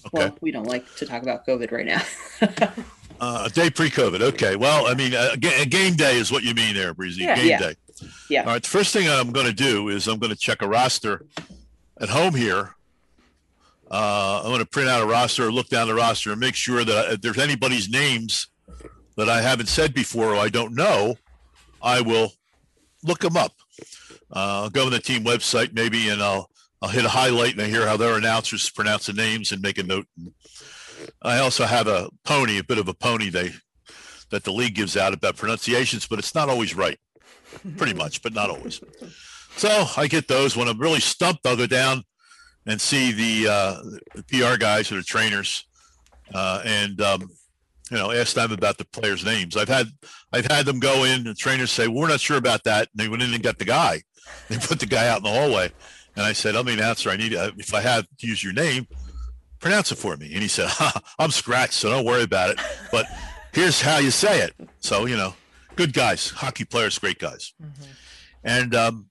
Okay. 0.06 0.10
well, 0.14 0.38
we 0.40 0.52
don't 0.52 0.68
like 0.68 0.86
to 0.98 1.06
talk 1.06 1.24
about 1.24 1.46
COVID 1.46 1.72
right 1.72 1.86
now. 1.86 2.02
Uh, 3.20 3.44
a 3.46 3.50
day 3.50 3.70
pre-COVID. 3.70 4.22
Okay. 4.22 4.56
Well, 4.56 4.88
I 4.88 4.94
mean, 4.94 5.14
a, 5.14 5.32
a 5.34 5.66
game 5.66 5.96
day 5.96 6.18
is 6.18 6.32
what 6.32 6.44
you 6.44 6.54
mean 6.54 6.74
there, 6.76 6.94
Breezy. 6.94 7.24
Yeah. 7.24 7.36
game 7.36 7.48
Yeah. 7.48 7.60
day. 7.60 7.76
Yeah. 8.30 8.42
All 8.42 8.48
right. 8.54 8.64
The 8.64 8.70
first 8.70 8.94
thing 8.94 9.10
I'm 9.10 9.32
going 9.32 9.46
to 9.48 9.54
do 9.54 9.90
is 9.90 10.08
I'm 10.08 10.20
going 10.20 10.32
to 10.32 10.38
check 10.38 10.62
a 10.62 10.68
roster 10.68 11.26
at 12.00 12.10
home 12.10 12.34
here. 12.34 12.76
Uh, 13.92 14.42
I'm 14.44 14.50
going 14.50 14.60
to 14.60 14.66
print 14.66 14.88
out 14.88 15.02
a 15.02 15.06
roster, 15.06 15.52
look 15.52 15.68
down 15.68 15.88
the 15.88 15.96
roster, 15.96 16.32
and 16.32 16.40
make 16.40 16.56
sure 16.56 16.86
that 16.86 17.14
if 17.14 17.22
there's 17.22 17.40
anybody's 17.40 17.90
names 17.90 18.48
that 19.18 19.28
I 19.28 19.42
haven't 19.42 19.68
said 19.68 19.94
before 19.94 20.34
or 20.34 20.38
I 20.38 20.48
don't 20.50 20.76
know, 20.76 21.18
I 21.82 22.02
will 22.02 22.32
look 23.04 23.20
them 23.20 23.36
up. 23.36 23.52
Uh, 24.32 24.64
I'll 24.64 24.70
go 24.70 24.86
on 24.86 24.92
the 24.92 25.00
team 25.00 25.24
website 25.24 25.74
maybe, 25.74 26.10
and 26.10 26.22
I'll 26.22 26.50
I'll 26.82 26.90
hit 26.90 27.04
a 27.04 27.10
highlight 27.10 27.54
and 27.54 27.62
I 27.62 27.66
hear 27.66 27.86
how 27.88 27.98
their 27.98 28.16
announcers 28.16 28.70
pronounce 28.70 29.08
the 29.08 29.14
names 29.14 29.52
and 29.52 29.62
make 29.62 29.78
a 29.78 29.84
note. 29.84 30.06
I 31.22 31.40
also 31.40 31.66
have 31.66 31.88
a 31.88 32.10
pony, 32.24 32.58
a 32.58 32.64
bit 32.64 32.78
of 32.78 32.88
a 32.88 32.94
pony 32.94 33.30
they 33.30 33.52
that 34.30 34.44
the 34.44 34.52
league 34.52 34.76
gives 34.76 34.96
out 34.96 35.14
about 35.14 35.36
pronunciations, 35.36 36.08
but 36.08 36.20
it's 36.20 36.36
not 36.36 36.50
always 36.50 36.76
right. 36.76 37.00
Pretty 37.78 37.94
much, 37.94 38.22
but 38.22 38.34
not 38.34 38.50
always. 38.50 38.80
So 39.56 39.86
I 39.98 40.08
get 40.08 40.28
those. 40.28 40.56
When 40.56 40.68
I'm 40.68 40.80
really 40.80 41.00
stumped, 41.00 41.46
I'll 41.46 41.58
go 41.58 41.66
down 41.66 42.04
and 42.66 42.80
see 42.80 43.12
the, 43.12 43.52
uh, 43.52 43.82
the 44.16 44.24
PR 44.24 44.58
guys 44.58 44.92
or 44.92 44.96
the 44.96 45.04
trainers, 45.04 45.66
uh, 46.34 46.62
and 46.64 47.02
um, 47.02 47.30
you 47.90 47.98
know, 47.98 48.12
ask 48.12 48.36
them 48.36 48.52
about 48.52 48.78
the 48.78 48.86
players' 48.86 49.26
names. 49.26 49.58
I've 49.58 49.68
had 49.68 49.88
I've 50.32 50.46
had 50.46 50.66
them 50.66 50.80
go 50.80 51.04
in 51.04 51.26
and 51.26 51.36
trainers 51.36 51.72
say, 51.72 51.88
well, 51.88 52.02
"We're 52.02 52.08
not 52.10 52.20
sure 52.20 52.38
about 52.38 52.64
that." 52.66 52.90
And 52.92 53.00
they 53.00 53.10
went 53.10 53.24
in 53.24 53.34
and 53.34 53.42
got 53.42 53.58
the 53.58 53.66
guy. 53.66 54.04
They 54.48 54.58
put 54.58 54.80
the 54.80 54.86
guy 54.86 55.08
out 55.08 55.18
in 55.18 55.24
the 55.24 55.32
hallway, 55.32 55.72
and 56.16 56.24
I 56.24 56.34
said, 56.34 56.56
"I'm 56.56 56.66
the 56.66 56.74
announcer. 56.74 57.10
I 57.10 57.18
need 57.18 57.34
uh, 57.34 57.52
if 57.58 57.74
I 57.74 57.82
have 57.82 58.06
to 58.20 58.28
use 58.28 58.44
your 58.44 58.54
name, 58.54 58.88
pronounce 59.60 59.92
it 59.92 59.98
for 59.98 60.16
me." 60.18 60.34
And 60.34 60.42
he 60.42 60.48
said, 60.48 60.68
ha, 60.70 61.02
"I'm 61.18 61.32
scratched, 61.32 61.74
so 61.74 61.90
don't 61.90 62.06
worry 62.06 62.24
about 62.24 62.52
it." 62.52 62.60
But 62.92 63.06
here's 63.54 63.82
how 63.82 63.98
you 63.98 64.12
say 64.12 64.42
it. 64.42 64.54
So 64.80 65.06
you 65.06 65.18
know, 65.18 65.34
good 65.76 65.94
guys, 65.94 66.30
hockey 66.30 66.66
players, 66.66 66.98
great 67.00 67.20
guys, 67.20 67.54
and 68.44 68.74
um, 68.76 69.10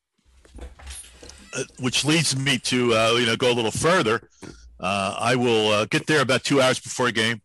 uh, 1.55 1.65
which 1.81 2.05
leads 2.05 2.37
me 2.37 2.59
to 2.59 2.95
uh, 2.95 3.13
you 3.19 3.27
know 3.27 3.37
go 3.37 3.53
a 3.53 3.55
little 3.55 3.71
further. 3.71 4.29
Uh, 4.81 5.17
I 5.19 5.35
will 5.35 5.73
uh, 5.73 5.85
get 5.87 6.07
there 6.07 6.21
about 6.21 6.45
two 6.45 6.61
hours 6.63 6.79
before 6.79 7.09
a 7.09 7.13
game. 7.13 7.43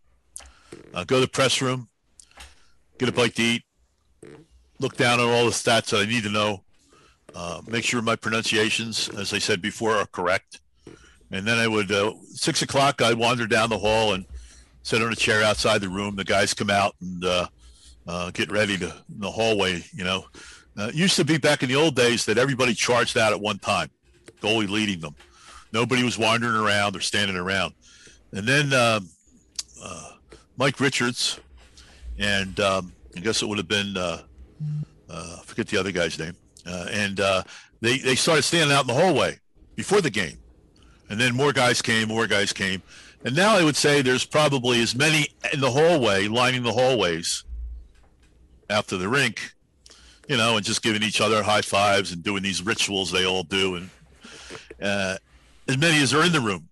Uh, 0.93 1.03
go 1.03 1.15
to 1.15 1.21
the 1.21 1.27
press 1.27 1.61
room, 1.61 1.89
get 2.99 3.09
a 3.09 3.11
bite 3.11 3.35
to 3.35 3.41
eat, 3.41 3.63
look 4.79 4.95
down 4.97 5.19
on 5.19 5.27
all 5.27 5.45
the 5.45 5.51
stats 5.51 5.89
that 5.89 6.01
I 6.01 6.05
need 6.05 6.23
to 6.23 6.29
know, 6.29 6.63
uh, 7.33 7.61
make 7.67 7.83
sure 7.83 8.01
my 8.01 8.15
pronunciations, 8.15 9.09
as 9.09 9.33
I 9.33 9.39
said 9.39 9.61
before, 9.61 9.95
are 9.95 10.05
correct. 10.05 10.59
And 11.33 11.47
then 11.47 11.57
I 11.57 11.67
would 11.67 11.91
uh, 11.91 12.13
six 12.29 12.61
o'clock. 12.61 13.01
I'd 13.01 13.17
wander 13.17 13.47
down 13.47 13.69
the 13.69 13.79
hall 13.79 14.13
and 14.13 14.23
sit 14.83 15.01
on 15.01 15.11
a 15.11 15.15
chair 15.15 15.43
outside 15.43 15.81
the 15.81 15.89
room. 15.89 16.15
The 16.15 16.23
guys 16.23 16.53
come 16.53 16.69
out 16.69 16.95
and 17.01 17.25
uh, 17.25 17.47
uh, 18.07 18.29
get 18.31 18.51
ready 18.51 18.77
to 18.77 18.85
in 18.85 19.19
the 19.19 19.31
hallway. 19.31 19.83
You 19.93 20.03
know, 20.03 20.25
uh, 20.77 20.89
it 20.89 20.95
used 20.95 21.15
to 21.15 21.25
be 21.25 21.39
back 21.39 21.63
in 21.63 21.69
the 21.69 21.75
old 21.75 21.95
days 21.95 22.23
that 22.25 22.37
everybody 22.37 22.75
charged 22.75 23.17
out 23.17 23.33
at 23.33 23.41
one 23.41 23.57
time, 23.57 23.89
goalie 24.41 24.69
leading 24.69 24.99
them. 24.99 25.15
Nobody 25.71 26.03
was 26.03 26.19
wandering 26.19 26.55
around 26.55 26.95
or 26.95 26.99
standing 26.99 27.35
around. 27.35 27.73
And 28.31 28.47
then 28.47 28.71
um, 28.71 29.09
uh, 29.83 30.11
Mike 30.57 30.79
Richards, 30.79 31.39
and 32.19 32.59
um, 32.59 32.93
I 33.17 33.21
guess 33.21 33.41
it 33.41 33.47
would 33.47 33.57
have 33.57 33.67
been 33.67 33.97
uh, 33.97 34.21
uh, 35.09 35.37
forget 35.37 35.65
the 35.65 35.77
other 35.77 35.91
guy's 35.91 36.19
name, 36.19 36.35
and 36.63 37.17
they 37.81 37.97
they 37.97 38.13
started 38.13 38.43
standing 38.43 38.75
out 38.75 38.81
in 38.81 38.87
the 38.87 39.01
hallway 39.01 39.39
before 39.75 39.99
the 39.99 40.11
game, 40.11 40.37
and 41.09 41.19
then 41.19 41.35
more 41.35 41.53
guys 41.53 41.81
came, 41.81 42.07
more 42.07 42.27
guys 42.27 42.53
came, 42.53 42.81
and 43.25 43.35
now 43.35 43.55
I 43.55 43.63
would 43.63 43.75
say 43.75 44.01
there's 44.01 44.25
probably 44.25 44.81
as 44.81 44.95
many 44.95 45.27
in 45.53 45.59
the 45.59 45.71
hallway 45.71 46.27
lining 46.27 46.63
the 46.63 46.73
hallways 46.73 47.43
after 48.69 48.97
the 48.97 49.07
rink, 49.07 49.53
you 50.27 50.37
know, 50.37 50.57
and 50.57 50.65
just 50.65 50.81
giving 50.81 51.03
each 51.03 51.21
other 51.21 51.43
high 51.43 51.61
fives 51.61 52.11
and 52.11 52.23
doing 52.23 52.43
these 52.43 52.61
rituals 52.61 53.11
they 53.11 53.25
all 53.25 53.43
do, 53.43 53.75
and 53.75 53.89
uh, 54.81 55.17
as 55.67 55.77
many 55.77 56.01
as 56.01 56.13
are 56.13 56.23
in 56.23 56.31
the 56.31 56.41
room. 56.41 56.67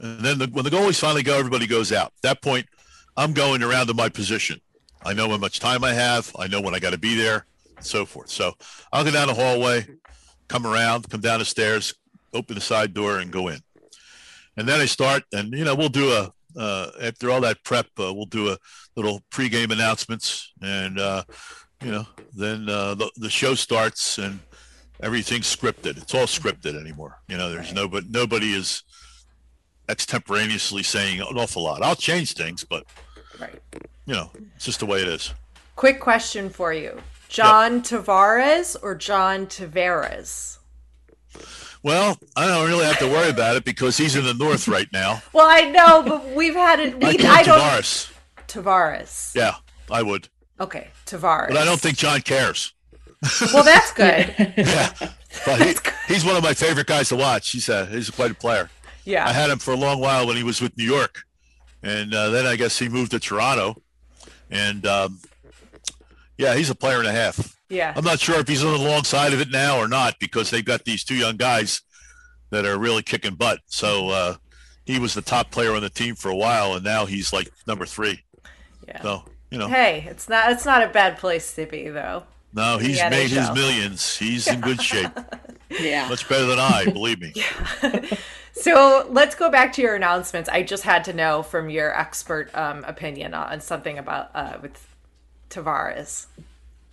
And 0.00 0.20
then 0.20 0.38
the, 0.38 0.46
when 0.46 0.64
the 0.64 0.70
goalies 0.70 1.00
finally 1.00 1.22
go, 1.22 1.38
everybody 1.38 1.66
goes 1.66 1.92
out. 1.92 2.12
At 2.18 2.22
that 2.22 2.42
point, 2.42 2.66
I'm 3.16 3.32
going 3.32 3.62
around 3.62 3.86
to 3.86 3.94
my 3.94 4.08
position. 4.08 4.60
I 5.04 5.12
know 5.14 5.28
how 5.28 5.38
much 5.38 5.60
time 5.60 5.84
I 5.84 5.92
have. 5.92 6.34
I 6.38 6.48
know 6.48 6.60
when 6.60 6.74
I 6.74 6.78
got 6.78 6.90
to 6.90 6.98
be 6.98 7.14
there, 7.14 7.46
and 7.76 7.84
so 7.84 8.04
forth. 8.04 8.28
So 8.28 8.52
I'll 8.92 9.04
go 9.04 9.10
down 9.10 9.28
the 9.28 9.34
hallway, 9.34 9.86
come 10.48 10.66
around, 10.66 11.08
come 11.08 11.20
down 11.20 11.38
the 11.38 11.44
stairs, 11.44 11.94
open 12.32 12.54
the 12.54 12.60
side 12.60 12.92
door, 12.92 13.18
and 13.18 13.30
go 13.30 13.48
in. 13.48 13.60
And 14.56 14.66
then 14.68 14.80
I 14.80 14.86
start, 14.86 15.22
and 15.32 15.52
you 15.52 15.64
know, 15.64 15.74
we'll 15.74 15.88
do 15.88 16.10
a 16.12 16.32
uh, 16.58 16.90
after 17.02 17.30
all 17.30 17.40
that 17.42 17.62
prep, 17.64 17.86
uh, 18.00 18.12
we'll 18.14 18.24
do 18.26 18.50
a 18.50 18.58
little 18.96 19.20
pregame 19.30 19.70
announcements, 19.70 20.52
and 20.62 20.98
uh, 20.98 21.22
you 21.82 21.90
know, 21.90 22.06
then 22.34 22.68
uh, 22.68 22.94
the 22.94 23.10
the 23.16 23.30
show 23.30 23.54
starts, 23.54 24.18
and 24.18 24.40
everything's 25.02 25.54
scripted. 25.54 25.98
It's 25.98 26.14
all 26.14 26.24
scripted 26.26 26.80
anymore. 26.80 27.18
You 27.28 27.36
know, 27.36 27.50
there's 27.50 27.74
no 27.74 27.88
but 27.88 28.08
nobody 28.08 28.54
is 28.54 28.82
extemporaneously 29.88 30.82
saying 30.82 31.20
an 31.20 31.36
awful 31.36 31.62
lot. 31.62 31.82
I'll 31.82 31.94
change 31.94 32.32
things, 32.34 32.64
but 32.64 32.84
Right. 33.38 33.60
you 34.06 34.14
know, 34.14 34.30
it's 34.56 34.64
just 34.64 34.80
the 34.80 34.86
way 34.86 35.02
it 35.02 35.08
is. 35.08 35.32
Quick 35.76 36.00
question 36.00 36.48
for 36.48 36.72
you. 36.72 37.02
John 37.28 37.82
Tavares 37.82 38.76
or 38.82 38.94
John 38.94 39.46
Tavares? 39.46 40.55
Well, 41.86 42.18
I 42.34 42.48
don't 42.48 42.66
really 42.66 42.84
have 42.84 42.98
to 42.98 43.06
worry 43.06 43.30
about 43.30 43.54
it 43.54 43.64
because 43.64 43.96
he's 43.96 44.16
in 44.16 44.24
the 44.24 44.34
north 44.34 44.66
right 44.76 44.88
now. 44.92 45.22
Well, 45.32 45.46
I 45.48 45.70
know, 45.70 46.02
but 46.02 46.34
we've 46.34 46.56
had 46.56 46.80
it. 46.80 46.94
I 46.94 47.10
We, 47.10 47.16
call 47.18 47.30
I 47.30 47.42
don't. 47.44 47.60
Tavares. 47.60 48.12
Tavares. 48.48 49.34
Yeah, 49.36 49.54
I 49.88 50.02
would, 50.02 50.28
Okay, 50.60 50.88
Tavares. 51.06 51.46
but 51.48 51.56
I 51.56 51.64
don't 51.64 51.80
think 51.80 51.96
John 51.96 52.22
cares. 52.22 52.72
Well, 53.54 53.62
that's 53.62 53.92
good. 54.02 54.34
Yeah, 54.56 54.92
but 55.44 55.62
he, 55.62 55.74
he's 56.12 56.24
one 56.24 56.34
of 56.36 56.42
my 56.42 56.54
favorite 56.54 56.88
guys 56.88 57.08
to 57.10 57.16
watch. 57.16 57.50
He's 57.52 57.68
a 57.68 57.86
he's 57.86 58.10
quite 58.10 58.32
a 58.32 58.34
player. 58.34 58.68
Yeah, 59.04 59.24
I 59.24 59.32
had 59.32 59.48
him 59.50 59.58
for 59.60 59.72
a 59.72 59.76
long 59.76 60.00
while 60.00 60.26
when 60.26 60.36
he 60.36 60.42
was 60.42 60.60
with 60.60 60.76
New 60.76 60.84
York, 60.84 61.22
and 61.84 62.12
uh, 62.12 62.30
then 62.30 62.46
I 62.46 62.56
guess 62.56 62.78
he 62.80 62.88
moved 62.88 63.12
to 63.12 63.20
Toronto, 63.20 63.80
and 64.50 64.84
um, 64.86 65.20
yeah, 66.36 66.54
he's 66.56 66.68
a 66.70 66.74
player 66.74 66.98
and 66.98 67.06
a 67.06 67.12
half. 67.12 67.55
Yeah. 67.68 67.92
I'm 67.96 68.04
not 68.04 68.20
sure 68.20 68.38
if 68.38 68.46
he's 68.48 68.62
on 68.64 68.72
the 68.78 68.88
long 68.88 69.04
side 69.04 69.32
of 69.32 69.40
it 69.40 69.50
now 69.50 69.78
or 69.78 69.88
not 69.88 70.18
because 70.20 70.50
they've 70.50 70.64
got 70.64 70.84
these 70.84 71.02
two 71.04 71.16
young 71.16 71.36
guys 71.36 71.82
that 72.50 72.64
are 72.64 72.78
really 72.78 73.02
kicking 73.02 73.34
butt. 73.34 73.60
So 73.66 74.08
uh, 74.10 74.36
he 74.84 74.98
was 74.98 75.14
the 75.14 75.22
top 75.22 75.50
player 75.50 75.72
on 75.74 75.82
the 75.82 75.90
team 75.90 76.14
for 76.14 76.28
a 76.30 76.36
while, 76.36 76.74
and 76.74 76.84
now 76.84 77.06
he's 77.06 77.32
like 77.32 77.50
number 77.66 77.86
three. 77.86 78.22
Yeah. 78.86 79.02
So 79.02 79.22
you 79.50 79.58
know, 79.58 79.68
Hey, 79.68 80.06
it's 80.08 80.28
not. 80.28 80.50
It's 80.52 80.64
not 80.64 80.82
a 80.82 80.88
bad 80.88 81.18
place 81.18 81.54
to 81.54 81.66
be, 81.66 81.88
though. 81.88 82.22
no, 82.52 82.78
he's 82.78 83.00
made 83.10 83.30
his 83.30 83.50
millions. 83.52 84.16
He's 84.16 84.46
in 84.46 84.60
good 84.60 84.80
shape, 84.80 85.10
Yeah. 85.80 86.08
much 86.08 86.28
better 86.28 86.46
than 86.46 86.58
I, 86.58 86.84
believe 86.86 87.20
me. 87.20 87.32
So 88.58 89.06
let's 89.10 89.34
go 89.34 89.50
back 89.50 89.74
to 89.74 89.82
your 89.82 89.94
announcements. 89.96 90.48
I 90.48 90.62
just 90.62 90.82
had 90.82 91.04
to 91.04 91.12
know 91.12 91.42
from 91.42 91.68
your 91.68 91.94
expert 91.94 92.50
um, 92.56 92.84
opinion 92.84 93.34
on 93.34 93.60
something 93.60 93.98
about 93.98 94.30
uh, 94.34 94.56
with 94.62 94.94
Tavares. 95.50 96.24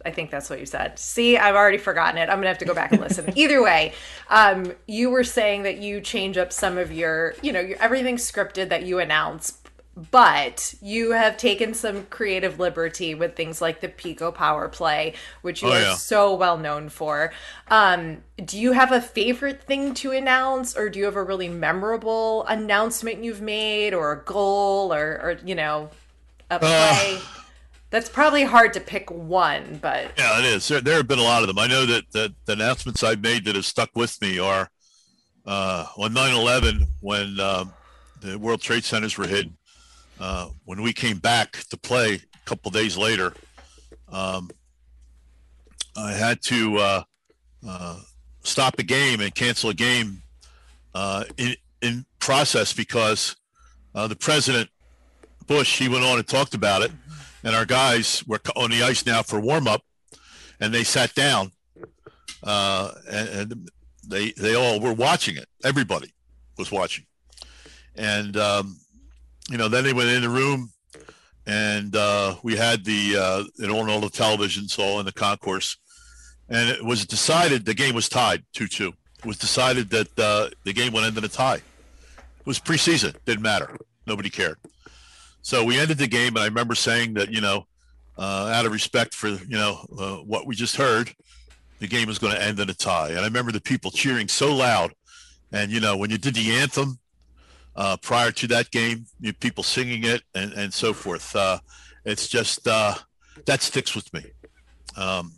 I 0.06 0.12
think 0.12 0.32
that's 0.32 0.50
what 0.50 0.60
you 0.60 0.66
said. 0.66 1.00
See, 1.00 1.38
I've 1.38 1.56
already 1.56 1.78
forgotten 1.78 2.18
it. 2.18 2.24
I'm 2.30 2.38
gonna 2.38 2.48
have 2.48 2.58
to 2.60 2.66
go 2.66 2.74
back 2.74 2.94
and 2.94 3.02
listen. 3.02 3.32
Either 3.36 3.62
way, 3.64 3.94
um, 4.30 4.74
you 4.88 5.10
were 5.10 5.24
saying 5.24 5.64
that 5.64 5.78
you 5.78 6.02
change 6.02 6.38
up 6.38 6.52
some 6.52 6.78
of 6.78 6.92
your, 6.92 7.36
you 7.42 7.52
know, 7.52 7.60
your, 7.62 7.78
everything's 7.80 8.30
scripted 8.30 8.70
that 8.70 8.84
you 8.84 9.00
announce, 9.00 9.60
but 10.12 10.74
you 10.82 11.12
have 11.12 11.38
taken 11.38 11.74
some 11.74 12.06
creative 12.08 12.60
liberty 12.60 13.14
with 13.14 13.36
things 13.36 13.62
like 13.62 13.80
the 13.80 13.88
PECO 13.88 14.34
Power 14.34 14.68
Play, 14.68 15.14
which 15.44 15.62
you 15.62 15.70
Oh, 15.70 15.74
are 15.74 15.80
yeah. 15.80 15.94
so 15.94 16.34
well 16.36 16.58
known 16.58 16.90
for. 16.90 17.32
Um, 17.70 18.24
do 18.44 18.60
you 18.60 18.72
have 18.72 18.92
a 18.92 19.00
favorite 19.02 19.62
thing 19.64 19.94
to 19.96 20.12
announce, 20.12 20.76
or 20.76 20.90
do 20.90 20.98
you 21.00 21.06
have 21.06 21.16
a 21.16 21.24
really 21.24 21.48
memorable 21.50 22.44
announcement 22.48 23.24
you've 23.24 23.42
made, 23.42 23.94
or 23.94 24.12
a 24.12 24.24
goal, 24.24 24.92
or, 24.92 25.20
or 25.22 25.38
you 25.46 25.54
know, 25.56 25.92
a 26.50 26.60
play? 26.60 27.20
That's 27.94 28.10
probably 28.10 28.44
hard 28.44 28.74
to 28.74 28.80
pick 28.80 29.12
one, 29.12 29.78
but 29.80 30.14
Yeah, 30.18 30.40
it 30.40 30.46
is. 30.46 30.68
There, 30.68 30.82
there 30.82 30.96
have 30.96 31.08
been 31.08 31.20
a 31.20 31.24
lot 31.24 31.44
of 31.44 31.48
them. 31.48 31.60
I 31.60 31.68
know 31.68 31.86
that, 31.86 32.12
that 32.14 32.34
the 32.46 32.54
announcements 32.54 33.04
I've 33.04 33.22
made 33.22 33.46
that 33.46 33.54
have 33.54 33.68
stuck 33.68 33.92
with 33.94 34.20
me 34.20 34.40
are 34.40 34.68
uh, 35.46 35.86
on 36.00 36.12
9/11 36.12 36.88
when 37.02 37.40
um, 37.40 37.72
the 38.20 38.40
World 38.40 38.62
Trade 38.62 38.84
Centers 38.84 39.16
were 39.16 39.28
hit. 39.28 39.46
Uh, 40.20 40.50
when 40.66 40.82
we 40.82 40.92
came 40.92 41.20
back 41.20 41.52
to 41.70 41.78
play 41.78 42.16
a 42.16 42.46
couple 42.46 42.72
days 42.72 42.98
later, 42.98 43.32
um, 44.12 44.50
I 45.96 46.14
had 46.14 46.42
to 46.46 46.78
uh, 46.80 47.04
uh, 47.68 48.00
stop 48.42 48.80
a 48.80 48.84
game 48.84 49.22
and 49.22 49.36
cancel 49.36 49.70
a 49.70 49.76
game 49.76 50.24
uh, 50.96 51.26
in 51.38 51.56
in 51.84 52.08
process 52.18 52.74
because 52.74 53.36
uh, 53.94 54.08
the 54.08 54.16
president 54.16 54.72
Bush 55.46 55.78
he 55.78 55.90
went 55.90 56.04
on 56.04 56.18
and 56.18 56.28
talked 56.28 56.56
about 56.56 56.82
it, 56.82 56.92
and 57.44 57.56
our 57.56 57.66
guys 57.66 58.24
were 58.28 58.40
on 58.56 58.72
the 58.72 58.84
ice 58.84 59.06
now 59.06 59.22
for 59.22 59.40
warm 59.40 59.68
up, 59.68 59.84
and 60.60 60.74
they 60.74 60.84
sat 60.84 61.14
down, 61.14 61.52
uh, 62.44 62.92
and, 63.10 63.30
and 63.30 63.70
they 64.08 64.32
they 64.32 64.56
all 64.56 64.80
were 64.80 64.94
watching 64.94 65.38
it. 65.38 65.48
Everybody 65.64 66.14
was 66.58 66.72
watching, 66.72 67.06
and 67.96 68.38
um, 68.38 68.78
you 69.50 69.58
know 69.58 69.68
then 69.68 69.84
they 69.84 69.94
went 69.94 70.10
in 70.10 70.22
the 70.22 70.30
room, 70.30 70.72
and 71.46 71.96
uh, 71.96 72.36
we 72.44 72.56
had 72.56 72.86
the 72.86 73.16
uh, 73.18 73.44
it 73.64 73.70
on 73.70 73.90
all 73.90 74.00
the 74.00 74.08
televisions 74.08 74.80
all 74.80 75.00
in 75.00 75.06
the 75.06 75.14
concourse, 75.14 75.78
and 76.50 76.70
it 76.70 76.84
was 76.84 77.06
decided 77.06 77.66
the 77.66 77.74
game 77.74 77.96
was 77.96 78.10
tied 78.10 78.44
two 78.54 78.68
two. 78.68 78.94
It 79.20 79.26
was 79.26 79.38
decided 79.38 79.90
that 79.92 80.20
uh, 80.20 80.50
the 80.66 80.74
game 80.74 80.92
would 80.94 81.06
end 81.06 81.18
in 81.18 81.24
a 81.24 81.30
tie. 81.30 81.56
It 81.56 82.46
was 82.46 82.60
preseason, 82.60 83.16
didn't 83.26 83.42
matter. 83.42 83.78
Nobody 84.06 84.30
cared. 84.30 84.58
So 85.44 85.66
we 85.66 85.78
ended 85.78 85.98
the 85.98 86.08
game, 86.08 86.30
and 86.30 86.40
I 86.40 86.46
remember 86.46 86.74
saying 86.74 87.16
that 87.16 87.32
you 87.32 87.42
know, 87.42 87.68
uh, 88.18 88.50
out 88.56 88.66
of 88.66 88.72
respect 88.72 89.14
for 89.14 89.28
you 89.28 89.58
know 89.58 89.86
uh, 90.00 90.16
what 90.24 90.48
we 90.48 90.56
just 90.56 90.78
heard, 90.78 91.14
the 91.80 91.88
game 91.88 92.08
was 92.08 92.18
going 92.18 92.34
to 92.34 92.42
end 92.42 92.60
in 92.60 92.70
a 92.70 92.74
tie. 92.74 93.10
And 93.10 93.20
I 93.20 93.26
remember 93.26 93.52
the 93.52 93.62
people 93.62 93.92
cheering 93.92 94.30
so 94.30 94.56
loud, 94.56 94.94
and 95.52 95.70
you 95.70 95.82
know 95.82 95.98
when 95.98 96.10
you 96.10 96.18
did 96.18 96.34
the 96.34 96.54
anthem 96.54 96.98
uh, 97.76 97.98
prior 97.98 98.32
to 98.32 98.48
that 98.48 98.72
game, 98.72 99.06
you 99.20 99.34
people 99.34 99.64
singing 99.64 100.06
it 100.06 100.24
and 100.34 100.54
and 100.54 100.74
so 100.74 100.94
forth. 100.94 101.36
Uh, 101.36 101.60
it's 102.06 102.30
just 102.30 102.66
uh, 102.66 102.96
that 103.46 103.62
sticks 103.62 103.94
with 103.96 104.12
me. 104.14 104.24
Um, 104.96 105.34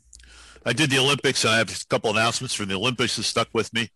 I 0.68 0.74
did 0.74 0.92
the 0.92 1.00
Olympics, 1.00 1.44
and 1.46 1.54
I 1.54 1.58
have 1.58 1.72
a 1.72 1.86
couple 1.90 2.12
announcements 2.12 2.54
from 2.54 2.68
the 2.68 2.76
Olympics 2.76 3.16
that 3.16 3.24
stuck 3.24 3.48
with 3.54 3.74
me, 3.74 3.90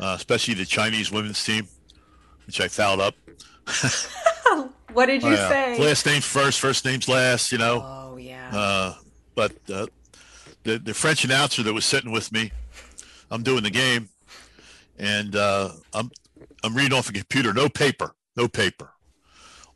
uh, 0.00 0.14
especially 0.16 0.54
the 0.54 0.66
Chinese 0.66 1.12
women's 1.12 1.44
team, 1.44 1.68
which 2.46 2.60
I 2.60 2.66
fouled 2.66 3.00
up. 3.00 3.14
what 4.92 5.06
did 5.06 5.22
you 5.22 5.30
yeah. 5.30 5.48
say? 5.48 5.78
Last 5.78 6.06
name 6.06 6.20
first, 6.20 6.60
first 6.60 6.84
name's 6.84 7.08
last, 7.08 7.52
you 7.52 7.58
know. 7.58 7.82
Oh 7.84 8.16
yeah. 8.16 8.50
Uh, 8.52 8.94
but 9.34 9.52
uh, 9.72 9.86
the 10.64 10.78
the 10.78 10.94
French 10.94 11.24
announcer 11.24 11.62
that 11.62 11.72
was 11.72 11.84
sitting 11.84 12.10
with 12.10 12.32
me, 12.32 12.52
I'm 13.30 13.42
doing 13.42 13.62
the 13.62 13.70
game, 13.70 14.08
and 14.98 15.36
uh, 15.36 15.70
I'm 15.92 16.10
I'm 16.64 16.74
reading 16.74 16.96
off 16.96 17.08
a 17.08 17.12
computer, 17.12 17.52
no 17.52 17.68
paper, 17.68 18.14
no 18.36 18.48
paper, 18.48 18.90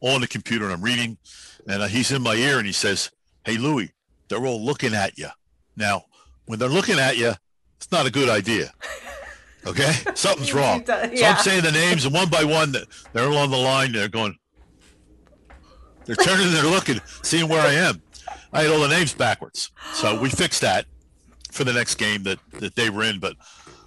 on 0.01 0.21
the 0.21 0.29
computer, 0.29 0.65
and 0.65 0.73
I'm 0.73 0.83
reading, 0.83 1.19
and 1.69 1.83
uh, 1.83 1.87
he's 1.87 2.11
in 2.11 2.23
my 2.23 2.35
ear, 2.35 2.59
and 2.59 2.67
he 2.67 2.73
says, 2.73 3.11
"Hey 3.45 3.57
Louis, 3.57 3.93
they're 4.29 4.45
all 4.47 4.65
looking 4.65 4.95
at 4.95 5.19
you. 5.19 5.29
Now, 5.77 6.05
when 6.47 6.59
they're 6.59 6.69
looking 6.69 6.99
at 6.99 7.17
you, 7.17 7.33
it's 7.77 7.93
not 7.93 8.07
a 8.07 8.11
good 8.11 8.29
idea. 8.29 8.73
Okay, 9.67 9.93
something's 10.15 10.55
wrong. 10.55 10.85
So. 10.87 10.95
I'm 10.95 11.37
saying 11.39 11.63
the 11.63 11.73
names, 11.73 12.05
and 12.05 12.15
one 12.15 12.29
by 12.29 12.45
one, 12.45 12.75
they're 13.13 13.29
along 13.29 13.51
the 13.51 13.59
line. 13.59 13.93
They're 13.93 14.09
going. 14.09 14.37
They're 16.05 16.17
turning. 16.17 16.53
They're 16.53 16.65
looking, 16.65 17.01
seeing 17.23 17.49
where 17.49 17.61
I 17.63 17.73
am. 17.75 18.03
I 18.53 18.63
had 18.63 18.71
all 18.71 18.81
the 18.81 18.89
names 18.89 19.15
backwards, 19.15 19.71
so 19.95 20.21
we 20.21 20.29
fixed 20.29 20.61
that 20.61 20.87
for 21.51 21.65
the 21.65 21.73
next 21.73 21.95
game 21.97 22.23
that 22.25 22.39
that 22.61 22.75
they 22.77 22.91
were 22.91 23.03
in. 23.05 23.19
But 23.21 23.37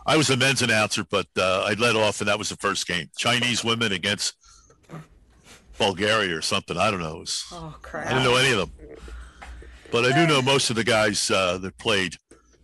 I 0.08 0.18
was 0.18 0.28
the 0.28 0.38
men's 0.38 0.62
announcer, 0.62 1.04
but 1.04 1.28
uh, 1.38 1.66
I 1.68 1.74
led 1.74 1.96
off, 1.96 2.22
and 2.22 2.28
that 2.28 2.38
was 2.40 2.50
the 2.50 2.56
first 2.58 2.88
game. 2.88 3.10
Chinese 3.18 3.64
women 3.64 3.92
against 3.92 4.34
Bulgaria 5.78 6.36
or 6.38 6.42
something. 6.42 6.78
I 6.78 6.90
don't 6.92 7.02
know. 7.02 7.18
Was, 7.18 7.44
oh 7.52 7.76
I 7.76 7.80
crap. 7.82 8.08
didn't 8.10 8.24
know 8.24 8.36
any 8.38 8.52
of 8.54 8.58
them, 8.60 8.72
but 9.92 10.06
I 10.06 10.12
do 10.16 10.26
know 10.28 10.42
most 10.42 10.70
of 10.70 10.76
the 10.76 10.84
guys 10.84 11.30
uh, 11.30 11.58
that 11.60 11.78
played, 11.78 12.16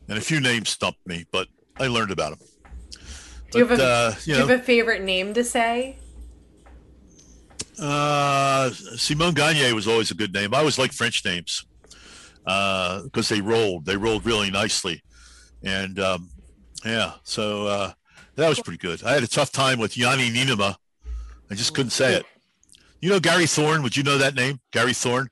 and 0.08 0.18
a 0.18 0.22
few 0.22 0.40
names 0.40 0.70
stumped 0.70 1.06
me, 1.06 1.26
but 1.32 1.48
I 1.80 1.88
learned 1.88 2.12
about 2.12 2.38
them. 2.40 2.48
Do 3.52 3.60
you 3.60 3.66
have 3.68 3.80
a- 3.80 3.84
uh, 3.84 4.16
you 4.26 4.34
Do 4.34 4.40
know, 4.40 4.46
you 4.46 4.52
have 4.52 4.60
a 4.62 4.64
favorite 4.64 5.02
name 5.04 5.34
to 5.34 5.44
say? 5.44 5.98
Uh, 7.80 8.70
Simon 8.72 9.34
Gagne 9.34 9.74
was 9.74 9.88
always 9.88 10.12
a 10.12 10.16
good 10.16 10.34
name. 10.34 10.54
I 10.54 10.60
always 10.60 10.78
like 10.78 10.92
French 10.94 11.24
names 11.26 11.66
because 12.44 13.30
they 13.30 13.42
rolled. 13.42 13.86
They 13.86 13.98
rolled 13.98 14.26
really 14.26 14.52
nicely, 14.52 15.02
and 15.64 16.00
um, 16.00 16.30
yeah, 16.86 17.14
so 17.24 17.68
uh, 17.68 17.92
that 18.36 18.50
was 18.50 18.60
pretty 18.60 18.78
good. 18.78 19.04
I 19.04 19.14
had 19.14 19.24
a 19.24 19.28
tough 19.28 19.52
time 19.52 19.80
with 19.80 19.94
Janne 19.94 20.32
Niinimaa. 20.32 20.76
I 21.50 21.56
just 21.56 21.74
couldn't 21.74 21.92
say 21.92 22.16
it. 22.16 22.26
You 23.02 23.10
know 23.10 23.20
Gary 23.20 23.48
Thorne? 23.48 23.84
Would 23.84 23.98
you 23.98 24.04
know 24.04 24.18
that 24.18 24.36
name? 24.36 24.60
Gary 24.72 24.94
Thorne. 24.94 25.30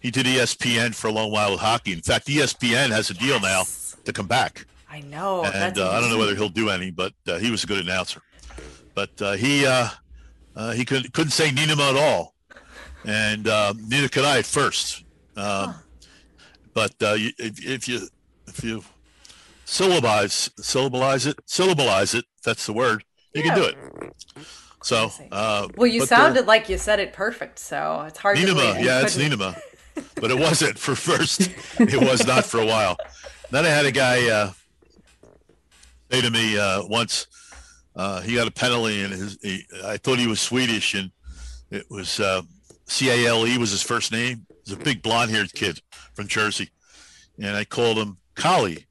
He 0.00 0.10
did 0.10 0.26
ESPN 0.26 0.94
for 0.94 1.08
a 1.08 1.12
long 1.12 1.32
while 1.32 1.52
with 1.52 1.60
hockey. 1.60 1.92
In 1.92 2.02
fact, 2.02 2.26
ESPN 2.26 2.90
has 2.90 3.10
a 3.10 3.14
deal 3.14 3.40
now 3.40 3.64
to 4.04 4.12
come 4.12 4.26
back 4.26 4.66
I 4.88 5.00
know. 5.00 5.44
and 5.44 5.78
uh, 5.78 5.90
I 5.90 6.00
don't 6.00 6.10
know 6.10 6.18
whether 6.18 6.34
he'll 6.34 6.48
do 6.48 6.70
any, 6.70 6.90
but 6.90 7.12
uh, 7.28 7.38
he 7.38 7.50
was 7.50 7.64
a 7.64 7.66
good 7.66 7.84
announcer. 7.84 8.22
But 8.94 9.20
uh, 9.20 9.32
he 9.32 9.66
uh, 10.56 10.72
he 10.72 10.84
couldn't 10.84 11.12
couldn't 11.12 11.32
say 11.32 11.50
Niinimaa 11.50 11.90
at 11.90 11.96
all, 11.96 12.34
and 13.04 13.46
uh, 13.46 13.74
neither 13.86 14.08
could 14.08 14.24
I 14.24 14.38
at 14.38 14.46
first. 14.46 15.04
Um, 15.36 15.74
But 16.74 16.92
uh, 17.02 17.14
you, 17.14 17.30
if, 17.38 17.64
if 17.64 17.88
you 17.88 18.08
if 18.46 18.62
you 18.62 18.84
syllabize 19.64 20.50
syllabalize 20.58 21.24
it 21.26 21.38
syllabalize 21.46 22.14
it, 22.14 22.26
that's 22.44 22.66
the 22.66 22.74
word. 22.74 23.02
You 23.34 23.42
can 23.42 23.54
do 23.54 23.64
it. 23.64 23.76
So 24.82 25.10
uh, 25.32 25.68
Well, 25.76 25.86
you 25.86 26.02
uh, 26.02 26.06
sounded 26.06 26.46
like 26.46 26.68
you 26.68 26.76
said 26.78 27.00
it 27.00 27.14
perfect, 27.14 27.58
so 27.58 28.04
it's 28.06 28.18
hard 28.18 28.36
to 28.36 28.42
Niinimaa, 28.42 28.84
yeah, 28.84 29.02
it's. 29.02 29.16
Niinimaa, 29.16 29.58
but 30.16 30.30
it 30.30 30.38
wasn't 30.38 30.78
for 30.78 30.94
first. 30.94 31.50
It 31.80 32.00
was 32.00 32.26
not 32.26 32.44
for 32.44 32.60
a 32.60 32.66
while. 32.66 32.96
Then 33.50 33.64
I 33.64 33.68
had 33.70 33.86
a 33.86 33.92
guy 33.92 34.28
uh, 34.28 34.52
say 36.10 36.20
to 36.20 36.30
me 36.30 36.58
uh, 36.58 36.84
once. 36.86 37.26
Uh, 37.96 38.20
he 38.20 38.34
got 38.34 38.46
a 38.46 38.50
penalty, 38.50 39.02
and 39.02 39.12
his, 39.12 39.38
he, 39.42 39.64
I 39.84 39.96
thought 39.96 40.18
he 40.18 40.26
was 40.26 40.40
Swedish, 40.40 40.94
and 40.94 41.10
it 41.70 41.86
was 41.90 42.20
uh, 42.20 42.42
C 42.86 43.08
A 43.10 43.28
L 43.28 43.46
E 43.46 43.58
was 43.58 43.70
his 43.70 43.82
first 43.82 44.12
name. 44.12 44.46
He's 44.64 44.74
a 44.74 44.78
big 44.78 45.02
blonde-haired 45.02 45.54
kid 45.54 45.80
from 46.14 46.28
Jersey, 46.28 46.70
and 47.38 47.56
I 47.56 47.64
called 47.64 47.96
him 47.96 48.18
Collie, 48.34 48.86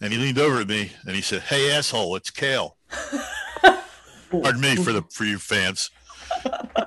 and 0.00 0.12
he 0.12 0.18
leaned 0.18 0.38
over 0.38 0.60
at 0.60 0.68
me 0.68 0.90
and 1.06 1.14
he 1.14 1.22
said, 1.22 1.42
"Hey, 1.42 1.70
asshole, 1.70 2.16
it's 2.16 2.30
Kale." 2.30 2.76
Pardon 4.30 4.60
me 4.60 4.76
for 4.76 4.92
the 4.92 5.02
for 5.10 5.24
you 5.24 5.38
fans. 5.38 5.90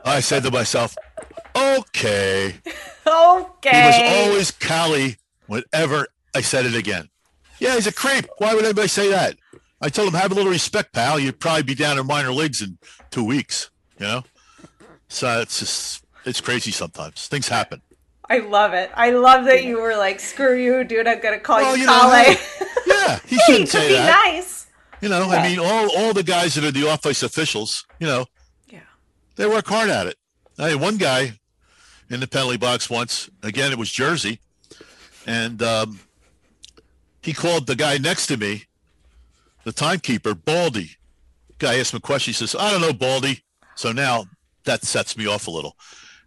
I 0.05 0.19
said 0.19 0.43
to 0.43 0.51
myself, 0.51 0.95
okay. 1.55 2.55
Okay. 3.05 3.69
He 3.71 3.85
was 3.85 4.27
always 4.27 4.51
Cali 4.51 5.17
whenever 5.47 6.07
I 6.35 6.41
said 6.41 6.65
it 6.65 6.75
again. 6.75 7.09
Yeah, 7.59 7.75
he's 7.75 7.87
a 7.87 7.93
creep. 7.93 8.27
Why 8.37 8.53
would 8.53 8.63
anybody 8.63 8.87
say 8.87 9.09
that? 9.09 9.37
I 9.81 9.89
told 9.89 10.09
him, 10.09 10.13
have 10.13 10.31
a 10.31 10.35
little 10.35 10.51
respect, 10.51 10.93
pal. 10.93 11.19
You'd 11.19 11.39
probably 11.39 11.63
be 11.63 11.75
down 11.75 11.97
in 11.97 12.05
minor 12.05 12.31
leagues 12.31 12.61
in 12.61 12.77
two 13.09 13.23
weeks, 13.23 13.71
you 13.99 14.05
know? 14.05 14.23
So 15.07 15.41
it's 15.41 15.59
just, 15.59 16.05
it's 16.25 16.39
crazy 16.39 16.71
sometimes. 16.71 17.27
Things 17.27 17.47
happen. 17.47 17.81
I 18.29 18.37
love 18.39 18.73
it. 18.73 18.91
I 18.95 19.09
love 19.11 19.45
that 19.45 19.65
you 19.65 19.81
were 19.81 19.95
like, 19.97 20.19
screw 20.19 20.55
you, 20.55 20.83
dude. 20.83 21.07
I'm 21.07 21.19
going 21.19 21.33
to 21.33 21.39
call 21.39 21.57
Well, 21.57 21.75
you 21.75 21.81
you 21.81 21.87
know, 21.87 22.11
Kale. 22.11 22.37
Yeah, 22.87 23.19
he 23.25 23.37
shouldn't 23.39 23.65
to 23.71 23.77
say 23.77 23.87
be 23.89 23.93
that. 23.95 24.23
nice. 24.25 24.67
You 25.01 25.09
know, 25.09 25.25
Yeah. 25.31 25.37
I 25.39 25.49
mean, 25.49 25.59
all, 25.59 25.89
all 25.97 26.13
the 26.13 26.23
guys 26.23 26.53
that 26.55 26.63
are 26.63 26.71
the 26.71 26.87
office 26.87 27.23
officials, 27.23 27.85
you 27.99 28.07
know, 28.07 28.25
Yeah. 28.69 28.79
they 29.35 29.47
work 29.47 29.67
hard 29.67 29.89
at 29.89 30.05
it. 30.07 30.15
I 30.59 30.69
had 30.69 30.79
one 30.79 30.97
guy 30.97 31.33
in 32.09 32.19
the 32.19 32.27
penalty 32.27 32.57
box 32.57 32.89
once. 32.89 33.29
Again, 33.41 33.71
it 33.71 33.77
was 33.79 33.89
Jersey, 33.91 34.39
and 35.25 35.61
um, 35.63 35.99
he 37.23 37.33
called 37.33 37.65
the 37.67 37.75
guy 37.75 37.97
next 37.97 38.27
to 38.27 38.37
me, 38.37 38.65
the 39.63 39.71
timekeeper, 39.71 40.33
Baldy. 40.33 40.91
Guy 41.57 41.79
asked 41.79 41.93
him 41.93 41.97
a 41.97 42.01
question. 42.01 42.31
He 42.31 42.35
says, 42.35 42.55
"I 42.55 42.71
don't 42.71 42.81
know, 42.81 42.93
Baldy." 42.93 43.43
So 43.75 43.91
now 43.91 44.25
that 44.63 44.83
sets 44.83 45.17
me 45.17 45.27
off 45.27 45.47
a 45.47 45.51
little. 45.51 45.75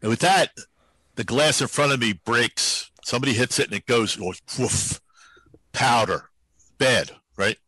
And 0.01 0.11
with 0.11 0.20
that, 0.20 0.51
the 1.16 1.24
glass 1.24 1.61
in 1.61 1.68
front 1.68 1.93
of 1.93 2.01
me 2.01 2.12
breaks. 2.12 2.91
Somebody 3.05 3.35
hits 3.35 3.59
it 3.59 3.66
and 3.66 3.74
it 3.74 3.87
goes 3.87 4.18
woof, 4.18 5.01
powder, 5.72 6.30
bad, 6.78 7.11
right? 7.37 7.59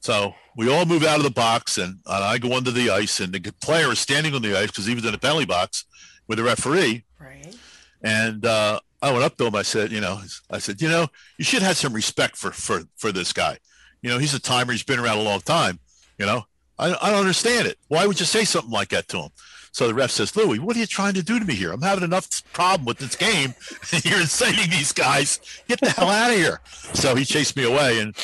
So 0.00 0.34
we 0.56 0.70
all 0.72 0.86
move 0.86 1.04
out 1.04 1.18
of 1.18 1.24
the 1.24 1.30
box, 1.30 1.78
and, 1.78 1.98
and 2.06 2.24
I 2.24 2.38
go 2.38 2.56
under 2.56 2.70
the 2.70 2.90
ice, 2.90 3.20
and 3.20 3.32
the 3.32 3.40
player 3.60 3.92
is 3.92 3.98
standing 3.98 4.34
on 4.34 4.42
the 4.42 4.56
ice 4.56 4.68
because 4.68 4.86
he 4.86 4.94
was 4.94 5.04
in 5.04 5.12
the 5.12 5.18
penalty 5.18 5.46
box 5.46 5.84
with 6.26 6.38
the 6.38 6.44
referee. 6.44 7.04
Right. 7.18 7.54
And 8.02 8.46
uh, 8.46 8.80
I 9.02 9.12
went 9.12 9.24
up 9.24 9.36
to 9.38 9.46
him. 9.46 9.54
I 9.54 9.62
said, 9.62 9.92
you 9.92 10.00
know, 10.00 10.20
I 10.50 10.58
said, 10.58 10.80
you 10.80 10.88
know, 10.88 11.08
you 11.38 11.44
should 11.44 11.62
have 11.62 11.76
some 11.76 11.92
respect 11.92 12.36
for 12.36 12.50
for 12.50 12.82
for 12.96 13.12
this 13.12 13.32
guy. 13.32 13.58
You 14.02 14.10
know, 14.10 14.18
he's 14.18 14.34
a 14.34 14.40
timer. 14.40 14.72
He's 14.72 14.82
been 14.82 14.98
around 14.98 15.18
a 15.18 15.22
long 15.22 15.40
time. 15.40 15.78
You 16.18 16.26
know, 16.26 16.46
I, 16.78 16.96
I 17.00 17.10
don't 17.10 17.20
understand 17.20 17.66
it. 17.66 17.78
Why 17.88 18.06
would 18.06 18.18
you 18.20 18.26
say 18.26 18.44
something 18.44 18.70
like 18.70 18.88
that 18.90 19.08
to 19.08 19.22
him? 19.22 19.30
So 19.72 19.86
the 19.86 19.94
ref 19.94 20.10
says, 20.10 20.34
Louis, 20.34 20.58
what 20.58 20.74
are 20.76 20.80
you 20.80 20.86
trying 20.86 21.14
to 21.14 21.22
do 21.22 21.38
to 21.38 21.44
me 21.44 21.54
here? 21.54 21.72
I'm 21.72 21.80
having 21.82 22.02
enough 22.02 22.28
problem 22.52 22.86
with 22.86 22.98
this 22.98 23.14
game. 23.14 23.54
and 23.92 24.04
You're 24.04 24.20
inciting 24.20 24.68
these 24.70 24.92
guys. 24.92 25.38
Get 25.68 25.80
the 25.80 25.90
hell 25.90 26.08
out 26.08 26.30
of 26.32 26.36
here. 26.36 26.60
So 26.92 27.14
he 27.14 27.24
chased 27.24 27.56
me 27.56 27.64
away, 27.64 28.00
and 28.00 28.14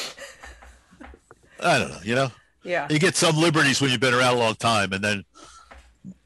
I 1.61 1.79
don't 1.79 1.91
know. 1.91 1.99
You 2.03 2.15
know, 2.15 2.33
Yeah. 2.65 2.87
you 2.91 2.99
get 2.99 3.17
some 3.17 3.37
liberties 3.37 3.81
when 3.81 3.91
you've 3.91 4.01
been 4.01 4.15
around 4.15 4.35
a 4.37 4.39
long 4.39 4.55
time, 4.57 4.93
and 4.93 5.03
then 5.05 5.25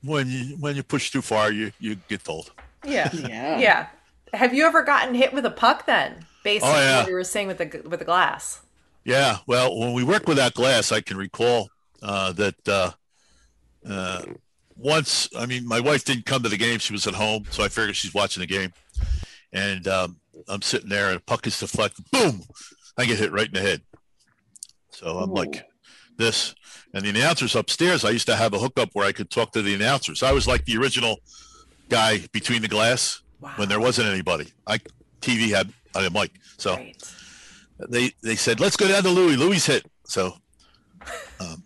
when 0.03 0.29
you 0.29 0.57
when 0.59 0.77
you 0.77 0.83
push 0.83 1.11
too 1.11 1.23
far, 1.23 1.53
you 1.53 1.73
you 1.79 1.97
get 2.09 2.25
told. 2.25 2.53
Yeah. 2.85 3.11
Yeah. 3.15 3.59
Yeah. 3.59 3.87
Have 4.33 4.55
you 4.55 4.65
ever 4.65 4.83
gotten 4.83 5.15
hit 5.15 5.33
with 5.33 5.45
a 5.45 5.51
puck 5.51 5.87
then? 5.87 6.25
Basically, 6.45 6.71
Oh, 6.75 6.81
yeah. 6.81 6.99
what 7.01 7.09
you 7.09 7.15
were 7.15 7.25
saying 7.25 7.49
with 7.49 7.59
the 7.59 7.83
with 7.89 7.99
the 7.99 8.07
glass. 8.07 8.61
Yeah, 9.05 9.39
well, 9.47 9.79
when 9.79 9.93
we 9.93 10.05
worked 10.05 10.29
with 10.29 10.37
that 10.37 10.55
glass, 10.55 10.93
I 10.93 11.01
can 11.01 11.17
recall 11.17 11.71
uh, 12.03 12.33
that 12.33 12.69
uh, 12.69 12.91
uh, 13.89 14.23
once. 14.77 15.29
I 15.37 15.47
mean, 15.47 15.67
my 15.67 15.81
wife 15.81 16.05
didn't 16.05 16.27
come 16.27 16.43
to 16.43 16.49
the 16.49 16.57
game; 16.59 16.79
she 16.79 16.93
was 16.93 17.07
at 17.07 17.15
home, 17.15 17.45
so 17.51 17.65
I 17.65 17.69
figured 17.69 17.97
she's 17.97 18.15
watching 18.15 18.41
the 18.43 18.47
game. 18.47 18.73
And 19.53 19.89
um, 19.89 20.21
I'm 20.49 20.63
sitting 20.63 20.89
there, 20.91 21.09
and 21.09 21.17
a 21.17 21.21
puck 21.21 21.47
is 21.47 21.59
deflected. 21.59 22.05
Boom! 22.13 22.43
I 22.99 23.07
get 23.07 23.19
hit 23.19 23.33
right 23.33 23.47
in 23.47 23.55
the 23.55 23.61
head. 23.61 23.83
So 24.91 25.19
I'm 25.19 25.31
like 25.33 25.65
this, 26.19 26.55
and 26.93 27.05
the 27.05 27.09
announcers 27.11 27.57
upstairs. 27.57 28.05
I 28.05 28.11
used 28.11 28.27
to 28.27 28.37
have 28.37 28.53
a 28.53 28.59
hookup 28.59 28.91
where 28.93 29.07
I 29.07 29.13
could 29.13 29.31
talk 29.31 29.53
to 29.53 29.63
the 29.63 29.75
announcers. 29.75 30.23
I 30.23 30.33
was 30.33 30.47
like 30.47 30.67
the 30.67 30.77
original 30.77 31.21
guy 31.89 32.19
between 32.33 32.61
the 32.63 32.69
glass 32.69 33.23
Wow. 33.41 33.53
when 33.57 33.69
there 33.71 33.81
wasn't 33.81 34.09
anybody. 34.09 34.53
I 34.67 34.79
TV 35.23 35.49
had 35.57 35.73
I 35.95 36.03
had 36.03 36.13
a 36.13 36.15
mic, 36.15 36.33
so 36.59 36.77
Right. 36.77 36.95
They 37.89 38.13
they 38.23 38.37
said 38.37 38.61
let's 38.61 38.77
go 38.77 38.89
down 38.89 39.03
to 39.03 39.11
Louis. 39.11 39.37
Louis 39.37 39.65
hit. 39.65 39.85
So 40.05 40.37
um, 41.41 41.63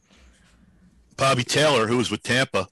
Bobby 1.16 1.44
Taylor, 1.44 1.86
who 1.86 1.96
was 1.96 2.10
with 2.10 2.22
Tampa, 2.22 2.68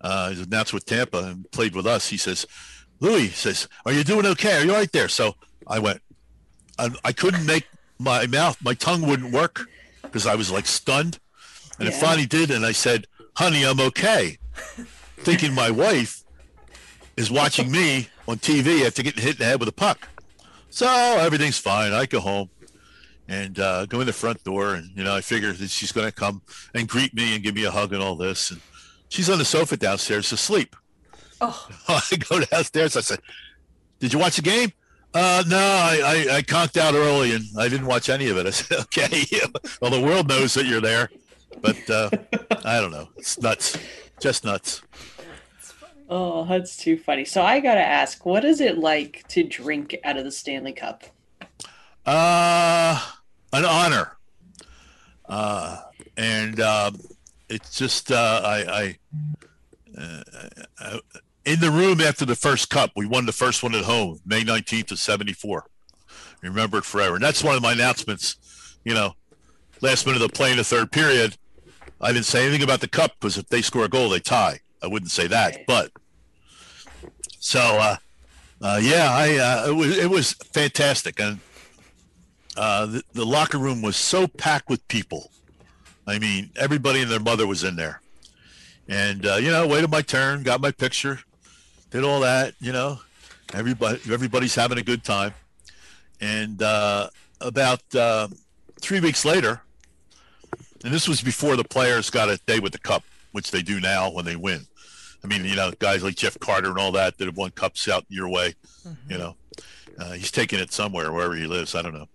uh, 0.00 0.30
he's 0.30 0.40
announced 0.40 0.72
with 0.72 0.84
Tampa 0.86 1.18
and 1.18 1.50
played 1.52 1.74
with 1.74 1.86
us. 1.86 2.08
He 2.08 2.16
says, 2.16 2.46
Louis 3.00 3.28
says, 3.28 3.68
"Are 3.86 3.92
you 3.92 4.04
doing 4.04 4.26
okay? 4.26 4.58
Are 4.60 4.64
you 4.64 4.72
right 4.72 4.90
there?" 4.92 5.08
So 5.08 5.36
I 5.66 5.78
went. 5.78 6.00
I, 6.78 6.90
I 7.04 7.12
couldn't 7.12 7.44
make 7.44 7.68
my 7.98 8.26
mouth, 8.26 8.56
my 8.62 8.72
tongue 8.72 9.02
wouldn't 9.02 9.32
work 9.34 9.68
because 10.02 10.26
I 10.26 10.34
was 10.34 10.50
like 10.50 10.66
stunned, 10.66 11.18
and 11.78 11.86
it 11.86 11.92
Yeah. 11.92 12.00
finally 12.00 12.26
did. 12.26 12.50
And 12.50 12.64
I 12.64 12.72
said, 12.72 13.06
"Honey, 13.36 13.64
I'm 13.64 13.80
okay," 13.80 14.38
thinking 15.18 15.54
my 15.54 15.70
wife 15.70 16.22
is 17.16 17.30
watching 17.30 17.70
me 17.70 18.08
on 18.26 18.38
TV 18.38 18.86
after 18.86 19.02
getting 19.02 19.22
hit 19.22 19.32
in 19.32 19.38
the 19.38 19.44
head 19.44 19.60
with 19.60 19.68
a 19.68 19.72
puck. 19.72 20.08
So 20.70 20.86
everything's 20.86 21.58
fine. 21.58 21.92
I 21.92 22.06
go 22.06 22.20
home 22.20 22.48
and 23.28 23.58
uh, 23.58 23.86
go 23.86 24.00
in 24.00 24.06
the 24.06 24.12
front 24.12 24.42
door, 24.44 24.74
and 24.74 24.90
you 24.96 25.04
know 25.04 25.14
I 25.14 25.20
figure 25.20 25.52
that 25.52 25.70
she's 25.70 25.92
going 25.92 26.06
to 26.06 26.12
come 26.12 26.42
and 26.74 26.88
greet 26.88 27.12
me 27.14 27.34
and 27.34 27.42
give 27.42 27.54
me 27.54 27.64
a 27.64 27.70
hug 27.70 27.92
and 27.92 28.02
all 28.02 28.16
this. 28.16 28.50
And 28.50 28.60
she's 29.08 29.28
on 29.28 29.38
the 29.38 29.44
sofa 29.44 29.76
downstairs 29.76 30.32
asleep. 30.32 30.74
Oh, 31.40 31.68
I 31.88 32.16
go 32.16 32.40
downstairs. 32.40 32.96
I 32.96 33.00
said, 33.00 33.20
"Did 33.98 34.12
you 34.12 34.18
watch 34.18 34.36
the 34.36 34.42
game?" 34.42 34.72
Uh, 35.12 35.42
no, 35.48 35.58
I, 35.58 36.26
I, 36.30 36.36
I 36.36 36.42
conked 36.42 36.76
out 36.76 36.94
early 36.94 37.34
and 37.34 37.44
I 37.58 37.68
didn't 37.68 37.86
watch 37.86 38.08
any 38.08 38.28
of 38.28 38.36
it. 38.36 38.46
I 38.46 38.50
said, 38.50 38.78
"Okay, 38.80 39.26
well 39.80 39.90
the 39.90 40.00
world 40.00 40.28
knows 40.28 40.54
that 40.54 40.66
you're 40.66 40.80
there, 40.80 41.10
but 41.60 41.90
uh, 41.90 42.10
I 42.64 42.80
don't 42.80 42.92
know. 42.92 43.08
It's 43.16 43.40
nuts, 43.40 43.76
just 44.20 44.44
nuts." 44.44 44.82
Oh, 46.12 46.44
that's 46.44 46.76
too 46.76 46.98
funny. 46.98 47.24
So 47.24 47.40
I 47.40 47.60
gotta 47.60 47.80
ask, 47.80 48.26
what 48.26 48.44
is 48.44 48.60
it 48.60 48.78
like 48.78 49.26
to 49.28 49.44
drink 49.44 49.96
out 50.02 50.16
of 50.16 50.24
the 50.24 50.32
Stanley 50.32 50.72
Cup? 50.72 51.04
Uh, 52.04 53.00
an 53.52 53.64
honor. 53.64 54.16
Uh, 55.28 55.82
and 56.16 56.60
um, 56.60 57.00
it's 57.48 57.78
just 57.78 58.10
uh, 58.10 58.42
I, 58.44 58.96
I 59.96 59.98
uh, 60.00 60.22
uh, 60.80 60.98
in 61.44 61.60
the 61.60 61.70
room 61.70 62.00
after 62.00 62.24
the 62.24 62.34
first 62.34 62.70
cup. 62.70 62.90
We 62.96 63.06
won 63.06 63.26
the 63.26 63.32
first 63.32 63.62
one 63.62 63.76
at 63.76 63.84
home, 63.84 64.18
May 64.26 64.42
nineteenth 64.42 64.90
of 64.90 64.98
'74. 64.98 65.64
Remember 66.42 66.78
it 66.78 66.84
forever. 66.84 67.14
And 67.14 67.22
that's 67.22 67.44
one 67.44 67.54
of 67.54 67.62
my 67.62 67.72
announcements. 67.72 68.36
You 68.84 68.94
know, 68.94 69.14
last 69.80 70.06
minute 70.06 70.20
of 70.20 70.28
the 70.28 70.34
play 70.34 70.50
in 70.50 70.56
the 70.56 70.64
third 70.64 70.90
period, 70.90 71.36
I 72.00 72.12
didn't 72.12 72.26
say 72.26 72.42
anything 72.42 72.64
about 72.64 72.80
the 72.80 72.88
cup 72.88 73.12
because 73.20 73.38
if 73.38 73.46
they 73.46 73.62
score 73.62 73.84
a 73.84 73.88
goal, 73.88 74.08
they 74.08 74.18
tie. 74.18 74.60
I 74.82 74.86
wouldn't 74.86 75.10
say 75.10 75.26
that, 75.26 75.66
but 75.66 75.90
so 77.38 77.60
uh, 77.60 77.96
uh, 78.62 78.78
yeah, 78.82 79.08
I 79.10 79.36
uh, 79.36 79.68
it 79.68 79.74
was 79.74 79.98
it 79.98 80.10
was 80.10 80.32
fantastic, 80.32 81.18
and 81.18 81.40
uh, 82.56 82.86
the, 82.86 83.02
the 83.14 83.24
locker 83.24 83.58
room 83.58 83.80
was 83.82 83.96
so 83.96 84.26
packed 84.26 84.68
with 84.68 84.86
people. 84.88 85.30
I 86.06 86.18
mean, 86.18 86.50
everybody 86.56 87.02
and 87.02 87.10
their 87.10 87.20
mother 87.20 87.46
was 87.46 87.64
in 87.64 87.76
there, 87.76 88.02
and 88.88 89.24
uh, 89.24 89.36
you 89.36 89.50
know, 89.50 89.66
waited 89.66 89.90
my 89.90 90.02
turn, 90.02 90.42
got 90.42 90.60
my 90.60 90.70
picture, 90.70 91.20
did 91.90 92.04
all 92.04 92.20
that. 92.20 92.54
You 92.60 92.72
know, 92.72 93.00
everybody 93.54 93.98
everybody's 94.10 94.54
having 94.54 94.78
a 94.78 94.82
good 94.82 95.04
time, 95.04 95.32
and 96.20 96.62
uh, 96.62 97.08
about 97.40 97.82
uh, 97.94 98.28
three 98.80 99.00
weeks 99.00 99.24
later, 99.24 99.62
and 100.84 100.92
this 100.92 101.08
was 101.08 101.22
before 101.22 101.56
the 101.56 101.64
players 101.64 102.10
got 102.10 102.28
a 102.28 102.38
day 102.46 102.60
with 102.60 102.72
the 102.72 102.78
cup, 102.78 103.04
which 103.32 103.50
they 103.50 103.62
do 103.62 103.80
now 103.80 104.10
when 104.10 104.26
they 104.26 104.36
win. 104.36 104.66
I 105.22 105.26
mean, 105.26 105.44
you 105.44 105.54
know, 105.56 105.72
guys 105.78 106.02
like 106.02 106.16
Jeff 106.16 106.38
Carter 106.38 106.70
and 106.70 106.78
all 106.78 106.92
that 106.92 107.18
that 107.18 107.26
have 107.26 107.36
won 107.36 107.50
cups 107.50 107.88
out 107.88 108.04
your 108.08 108.28
way. 108.28 108.54
You 109.08 109.18
know, 109.18 109.36
uh, 109.98 110.12
he's 110.12 110.30
taking 110.30 110.58
it 110.58 110.72
somewhere 110.72 111.12
wherever 111.12 111.34
he 111.34 111.46
lives. 111.46 111.74
I 111.74 111.82
don't 111.82 111.94
know. 111.94 112.08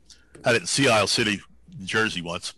I 0.44 0.54
didn't 0.54 0.68
see 0.68 0.90
Isle 0.90 1.08
City, 1.08 1.42
New 1.80 1.86
Jersey 1.86 2.22
once, 2.22 2.54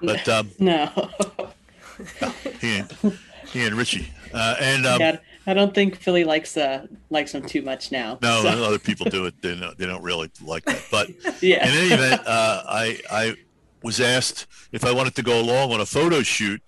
but 0.00 0.26
um, 0.28 0.50
No, 0.58 0.86
he 2.60 2.78
and 2.78 3.18
he 3.52 3.64
and 3.66 3.74
Richie 3.76 4.10
uh, 4.32 4.56
and 4.60 4.86
um, 4.86 5.00
Yeah, 5.00 5.18
I 5.46 5.54
don't 5.54 5.74
think 5.74 5.96
Philly 5.96 6.24
likes 6.24 6.56
uh 6.56 6.86
likes 7.10 7.34
him 7.34 7.42
too 7.42 7.62
much 7.62 7.92
now. 7.92 8.18
no, 8.22 8.42
So, 8.42 8.48
other 8.64 8.78
people 8.78 9.06
do 9.10 9.26
it. 9.26 9.34
They 9.42 9.54
don't, 9.54 9.76
they 9.78 9.86
don't 9.86 10.02
really 10.02 10.30
like 10.42 10.64
that. 10.64 10.82
But 10.90 11.10
yeah, 11.42 11.66
in 11.66 11.74
any 11.74 11.92
event, 11.92 12.22
uh, 12.26 12.62
I 12.66 13.00
I 13.10 13.34
was 13.82 14.00
asked 14.00 14.46
if 14.72 14.84
I 14.84 14.92
wanted 14.92 15.14
to 15.16 15.22
go 15.22 15.40
along 15.40 15.72
on 15.72 15.80
a 15.80 15.86
photo 15.86 16.22
shoot 16.22 16.62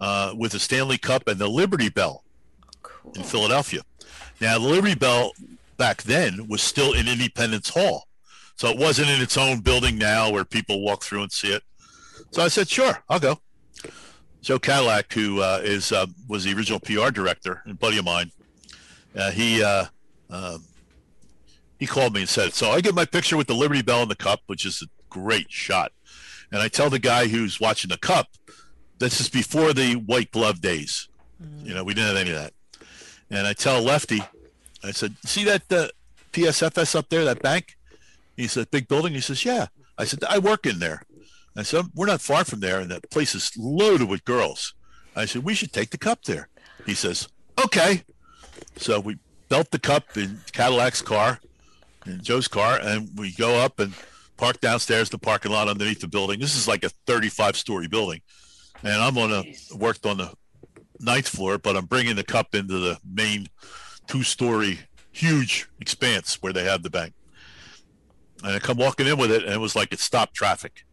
uh, 0.00 0.32
with 0.36 0.52
the 0.52 0.60
Stanley 0.60 0.98
Cup 0.98 1.26
and 1.26 1.38
the 1.38 1.48
Liberty 1.48 1.88
Bell 1.88 2.22
cool. 3.14 3.22
in 3.22 3.28
Philadelphia. 3.28 3.82
Now, 4.40 4.58
the 4.58 4.66
Liberty 4.66 4.94
Bell 4.94 5.32
back 5.76 6.02
then 6.02 6.48
was 6.48 6.62
still 6.62 6.92
in 6.92 7.08
Independence 7.08 7.70
Hall, 7.70 8.06
so 8.56 8.68
it 8.68 8.78
wasn't 8.78 9.10
in 9.10 9.20
its 9.20 9.36
own 9.36 9.60
building 9.60 9.98
now 9.98 10.30
where 10.30 10.44
people 10.44 10.82
walk 10.82 11.02
through 11.02 11.22
and 11.22 11.32
see 11.32 11.52
it. 11.52 11.62
So 12.30 12.42
I 12.42 12.48
said, 12.48 12.68
"Sure, 12.68 13.02
I'll 13.08 13.20
go." 13.20 13.40
Joe 14.42 14.58
Kadlec, 14.58 15.12
who 15.12 15.40
uh, 15.40 15.60
is 15.62 15.92
uh, 15.92 16.06
was 16.28 16.44
the 16.44 16.54
original 16.54 16.80
PR 16.80 17.10
director 17.10 17.62
and 17.64 17.78
buddy 17.78 17.98
of 17.98 18.04
mine, 18.04 18.30
uh, 19.16 19.30
he 19.30 19.62
uh, 19.62 19.86
um, 20.30 20.64
he 21.78 21.86
called 21.86 22.14
me 22.14 22.20
and 22.20 22.28
said, 22.28 22.54
"So 22.54 22.70
I 22.70 22.80
get 22.80 22.94
my 22.94 23.04
picture 23.04 23.36
with 23.36 23.46
the 23.46 23.54
Liberty 23.54 23.82
Bell 23.82 24.02
and 24.02 24.10
the 24.10 24.16
cup, 24.16 24.40
which 24.46 24.64
is 24.64 24.82
a 24.82 24.86
great 25.08 25.50
shot." 25.50 25.92
And 26.52 26.62
I 26.62 26.68
tell 26.68 26.90
the 26.90 26.98
guy 26.98 27.26
who's 27.26 27.60
watching 27.60 27.88
the 27.88 27.98
cup, 27.98 28.28
this 28.98 29.20
is 29.20 29.28
before 29.28 29.72
the 29.72 29.94
white 29.94 30.30
glove 30.30 30.60
days. 30.60 31.08
You 31.64 31.74
know, 31.74 31.84
we 31.84 31.92
didn't 31.92 32.08
have 32.08 32.16
any 32.16 32.30
of 32.30 32.36
that. 32.36 32.52
And 33.30 33.46
I 33.46 33.52
tell 33.52 33.82
Lefty, 33.82 34.22
I 34.82 34.92
said, 34.92 35.16
"See 35.24 35.44
that 35.44 35.70
uh, 35.72 35.88
PSFS 36.32 36.94
up 36.94 37.08
there, 37.08 37.24
that 37.24 37.42
bank?" 37.42 37.76
He 38.36 38.46
said, 38.46 38.70
"Big 38.70 38.88
building." 38.88 39.14
He 39.14 39.20
says, 39.20 39.44
"Yeah." 39.44 39.66
I 39.98 40.04
said, 40.04 40.22
"I 40.24 40.38
work 40.38 40.66
in 40.66 40.78
there." 40.78 41.02
I 41.56 41.62
said, 41.62 41.86
"We're 41.94 42.06
not 42.06 42.20
far 42.20 42.44
from 42.44 42.60
there, 42.60 42.80
and 42.80 42.90
that 42.90 43.10
place 43.10 43.34
is 43.34 43.50
loaded 43.56 44.08
with 44.08 44.24
girls." 44.24 44.74
I 45.14 45.24
said, 45.24 45.44
"We 45.44 45.54
should 45.54 45.72
take 45.72 45.90
the 45.90 45.98
cup 45.98 46.24
there." 46.24 46.48
He 46.84 46.94
says, 46.94 47.28
"Okay." 47.58 48.04
So 48.76 49.00
we 49.00 49.18
belt 49.48 49.70
the 49.70 49.78
cup 49.78 50.16
in 50.16 50.40
Kadlec's 50.52 51.02
car, 51.02 51.40
in 52.04 52.22
Joe's 52.22 52.48
car, 52.48 52.78
and 52.80 53.10
we 53.16 53.32
go 53.32 53.58
up 53.58 53.80
and 53.80 53.92
park 54.36 54.60
downstairs 54.60 55.08
the 55.08 55.18
parking 55.18 55.52
lot 55.52 55.68
underneath 55.68 56.00
the 56.00 56.08
building. 56.08 56.40
This 56.40 56.56
is 56.56 56.68
like 56.68 56.84
a 56.84 56.90
35 57.06 57.56
story 57.56 57.88
building. 57.88 58.20
And 58.82 58.94
I'm 58.94 59.16
on 59.18 59.32
a 59.32 59.44
worked 59.74 60.04
on 60.04 60.18
the 60.18 60.32
ninth 61.00 61.28
floor, 61.28 61.58
but 61.58 61.76
I'm 61.76 61.86
bringing 61.86 62.16
the 62.16 62.24
cup 62.24 62.54
into 62.54 62.78
the 62.78 62.98
main 63.04 63.48
two 64.06 64.22
story 64.22 64.80
huge 65.12 65.68
expanse 65.80 66.42
where 66.42 66.52
they 66.52 66.64
have 66.64 66.82
the 66.82 66.90
bank. 66.90 67.14
And 68.44 68.52
I 68.52 68.58
come 68.58 68.76
walking 68.76 69.06
in 69.06 69.16
with 69.16 69.30
it, 69.32 69.44
and 69.44 69.52
it 69.52 69.58
was 69.58 69.74
like 69.74 69.92
it 69.92 69.98
stopped 70.00 70.34
traffic. 70.34 70.84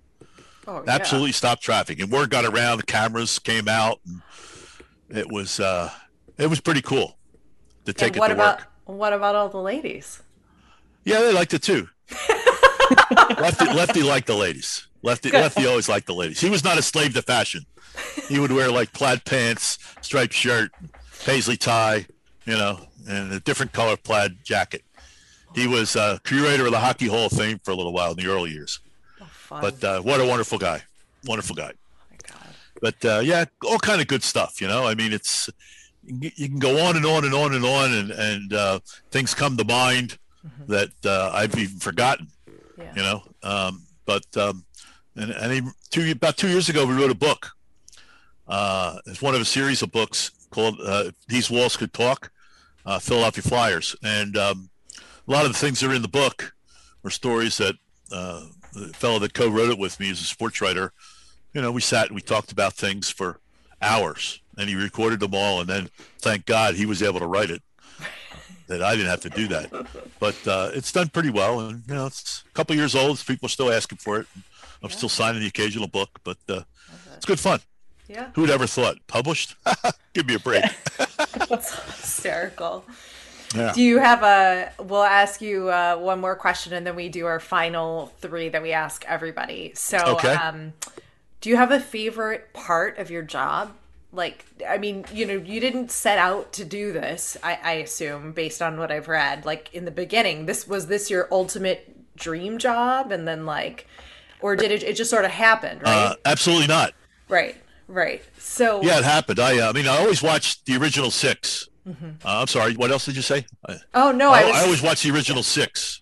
Oh, 0.66 0.84
Absolutely 0.88 1.34
stopped 1.34 1.62
traffic. 1.62 2.00
And 2.00 2.10
word 2.10 2.30
got 2.30 2.46
around, 2.46 2.78
the 2.78 2.84
cameras 2.84 3.38
came 3.38 3.68
out, 3.68 4.00
and 4.06 4.22
it 5.18 5.30
was 5.30 5.60
uh, 5.60 5.90
it 6.38 6.48
was 6.48 6.62
pretty 6.62 6.82
cool 6.82 7.18
to 7.86 7.94
take 7.94 8.10
And 8.10 8.16
it 8.16 8.20
what 8.20 8.28
to 8.30 8.34
about 8.34 8.60
work. 8.60 8.68
what 8.86 9.14
about 9.14 9.36
all 9.36 9.50
the 9.50 9.62
ladies? 9.62 10.24
Yeah, 11.04 11.20
they 11.20 11.34
liked 11.34 11.54
it 11.54 11.62
too. 11.64 11.90
Lefty, 13.40 13.66
Lefty 13.66 14.04
liked 14.04 14.28
the 14.28 14.36
ladies. 14.36 14.88
Lefty, 15.04 15.32
Lefty 15.32 15.66
always 15.68 15.90
liked 15.90 16.08
the 16.08 16.14
ladies. 16.14 16.40
He 16.40 16.50
was 16.50 16.64
not 16.64 16.78
a 16.78 16.82
slave 16.82 17.14
to 17.14 17.22
fashion. 17.22 17.66
He 18.28 18.40
would 18.40 18.52
wear 18.52 18.72
like 18.72 18.94
plaid 18.94 19.24
pants, 19.26 19.78
striped 20.02 20.34
shirt, 20.34 20.72
paisley 21.26 21.58
tie, 21.58 22.06
you 22.46 22.54
know, 22.54 22.80
and 23.08 23.32
a 23.32 23.40
different 23.42 23.74
color 23.74 23.98
plaid 23.98 24.38
jacket. 24.44 24.84
He 25.54 25.68
was 25.68 25.96
uh, 25.96 26.18
curator 26.24 26.66
of 26.66 26.72
the 26.72 26.80
Hockey 26.80 27.08
Hall 27.08 27.28
of 27.28 27.34
Fame 27.34 27.60
for 27.64 27.72
a 27.72 27.76
little 27.76 27.94
while 27.94 28.12
in 28.12 28.18
the 28.18 28.28
early 28.28 28.52
years. 28.52 28.80
Oh. 29.22 29.26
But 29.62 29.84
uh, 29.84 30.02
what 30.02 30.20
a 30.20 30.26
wonderful 30.26 30.58
guy, 30.58 30.82
wonderful 31.26 31.56
guy. 31.56 31.74
oh 31.74 32.06
my 32.10 32.18
God. 32.28 32.56
But 32.82 33.06
uh, 33.06 33.20
yeah, 33.20 33.46
all 33.66 33.78
kind 33.78 34.02
of 34.02 34.08
good 34.08 34.24
stuff. 34.24 34.62
You 34.62 34.68
know, 34.68 34.88
I 34.88 34.96
mean, 34.96 35.14
it's 35.14 35.50
you 36.06 36.50
can 36.50 36.60
go 36.60 36.86
on 36.86 36.96
and 36.96 37.06
on 37.06 37.26
and 37.26 37.34
on 37.34 37.54
and 37.54 37.66
on, 37.66 37.94
and 37.94 38.12
and 38.12 38.54
uh, 38.54 38.80
things 39.12 39.34
come 39.34 39.58
to 39.58 39.64
mind 39.64 40.18
that 40.68 40.92
uh, 41.06 41.32
I've 41.34 41.56
even 41.58 41.80
forgotten. 41.80 42.28
Yeah. 42.78 42.94
You 42.96 43.02
know, 43.04 43.24
um, 43.44 43.84
but 44.06 44.26
um, 44.38 44.66
and, 45.16 45.32
and 45.32 45.52
he, 45.52 45.62
two 45.90 46.12
about 46.12 46.38
two 46.38 46.50
years 46.50 46.70
ago 46.70 46.86
we 46.86 46.94
wrote 46.94 47.12
a 47.12 47.16
book. 47.16 47.52
Uh, 48.48 48.98
it's 49.06 49.22
one 49.22 49.36
of 49.36 49.42
a 49.42 49.46
series 49.46 49.82
of 49.82 49.92
books 49.92 50.32
called 50.50 50.78
uh, 50.84 51.12
"These 51.28 51.50
Walls 51.50 51.78
Could 51.78 51.94
Talk," 51.94 52.32
uh, 52.86 53.00
Philadelphia 53.00 53.44
Flyers, 53.44 53.96
and 54.04 54.38
um, 54.38 54.70
a 55.28 55.32
lot 55.32 55.46
of 55.46 55.54
the 55.54 55.58
things 55.58 55.80
that 55.80 55.90
are 55.90 55.96
in 55.96 56.02
the 56.02 56.08
book 56.08 56.54
were 57.04 57.10
stories 57.10 57.58
that 57.58 57.76
uh, 58.12 58.46
the 58.74 58.88
fellow 58.94 59.20
that 59.20 59.34
co-wrote 59.34 59.70
it 59.70 59.78
with 59.78 60.00
me 60.00 60.10
is 60.10 60.20
a 60.22 60.26
sports 60.26 60.62
writer. 60.62 60.92
You 61.54 61.62
know, 61.62 61.72
we 61.72 61.82
sat 61.82 62.08
and 62.08 62.16
we 62.16 62.22
talked 62.22 62.52
about 62.52 62.74
things 62.74 63.10
for 63.10 63.40
hours, 63.82 64.42
and 64.58 64.70
he 64.70 64.76
recorded 64.76 65.20
them 65.20 65.36
all, 65.36 65.62
and 65.62 65.70
then 65.70 65.90
thank 66.20 66.46
God 66.46 66.76
he 66.76 66.86
was 66.86 67.04
able 67.04 67.20
to 67.20 67.28
write 67.28 67.52
it. 67.52 67.62
That 68.68 68.82
I 68.82 68.96
didn't 68.96 69.10
have 69.10 69.22
to 69.22 69.30
do 69.30 69.48
that, 69.50 69.88
but 70.20 70.48
uh, 70.48 70.72
it's 70.74 70.92
done 70.92 71.10
pretty 71.10 71.30
well, 71.30 71.60
and 71.60 71.84
you 71.86 71.94
know, 71.94 72.06
it's 72.06 72.44
a 72.50 72.54
couple 72.54 72.76
years 72.76 72.96
old. 72.96 73.24
People 73.26 73.48
are 73.48 73.50
still 73.50 73.72
asking 73.72 73.98
for 73.98 74.22
it. 74.22 74.28
I'm 74.84 74.90
still 74.90 75.10
signing 75.10 75.42
the 75.42 75.48
occasional 75.48 75.88
book, 75.88 76.20
but 76.24 76.38
uh, 76.50 76.62
it's 77.16 77.26
good 77.26 77.40
fun. 77.40 77.60
Yeah. 78.08 78.30
Who'd 78.36 78.50
ever 78.50 78.68
thought 78.68 78.98
published? 79.08 79.56
Give 80.14 80.28
me 80.28 80.36
a 80.36 80.40
break. 80.40 80.66
That's 81.50 81.74
hysterical. 82.02 82.86
Yeah. 83.56 83.72
Do 83.74 83.82
you 83.82 84.00
have 84.00 84.24
a? 84.24 84.72
We'll 84.82 85.04
ask 85.04 85.42
you 85.42 85.70
uh, 85.70 85.96
one 85.98 86.20
more 86.20 86.36
question, 86.36 86.74
and 86.74 86.86
then 86.86 86.96
we 86.96 87.08
do 87.10 87.26
our 87.28 87.40
final 87.40 88.08
three 88.20 88.50
that 88.50 88.62
we 88.62 88.72
ask 88.72 89.06
everybody. 89.08 89.72
So, 89.76 89.98
Okay. 90.16 90.34
um, 90.34 90.74
do 91.40 91.50
you 91.50 91.58
have 91.58 91.72
a 91.72 91.80
favorite 91.80 92.52
part 92.54 92.98
of 92.98 93.10
your 93.12 93.22
job? 93.22 93.72
Like, 94.12 94.46
I 94.68 94.78
mean, 94.78 95.06
you 95.14 95.26
know, 95.26 95.34
you 95.36 95.60
didn't 95.60 95.92
set 95.92 96.18
out 96.18 96.54
to 96.54 96.66
do 96.66 96.92
this. 96.94 97.36
I, 97.44 97.58
I 97.64 97.72
assume, 97.74 98.32
based 98.32 98.62
on 98.62 98.78
what 98.78 98.92
I've 98.92 99.08
read, 99.08 99.46
like 99.46 99.74
in 99.74 99.86
the 99.86 99.92
beginning, 99.92 100.46
this 100.46 100.68
was 100.68 100.88
this 100.88 101.10
your 101.10 101.28
ultimate 101.32 102.16
dream 102.16 102.58
job, 102.58 103.12
and 103.12 103.28
then 103.28 103.46
like, 103.46 103.88
or 104.44 104.56
did 104.56 104.72
it? 104.72 104.84
It 104.84 104.96
just 104.96 105.10
sort 105.10 105.26
of 105.26 105.32
happened, 105.32 105.82
right? 105.82 105.92
Uh, 106.12 106.16
absolutely 106.26 106.68
not. 106.68 106.94
right. 107.30 107.56
Right. 107.88 108.22
So, 108.40 108.82
Yeah, 108.82 108.98
it 109.00 109.04
happened. 109.04 109.40
I, 109.40 109.60
uh, 109.60 109.70
I 109.70 109.74
mean, 109.74 109.88
I 109.88 109.98
always 109.98 110.24
watched 110.24 110.66
the 110.66 110.78
original 110.78 111.12
6 111.12 111.68
Uh, 111.86 111.92
I'm 112.24 112.48
sorry. 112.48 112.76
What 112.76 112.92
else 112.92 113.06
did 113.06 113.16
you 113.16 113.22
say? 113.22 113.46
Oh 113.94 114.12
no, 114.12 114.32
I, 114.32 114.42
I 114.42 114.46
was. 114.46 114.56
I 114.56 114.64
always 114.64 114.82
watched 114.82 115.04
the 115.04 115.12
original 115.12 115.44
six, 115.44 116.02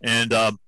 and 0.00 0.32
um, 0.32 0.58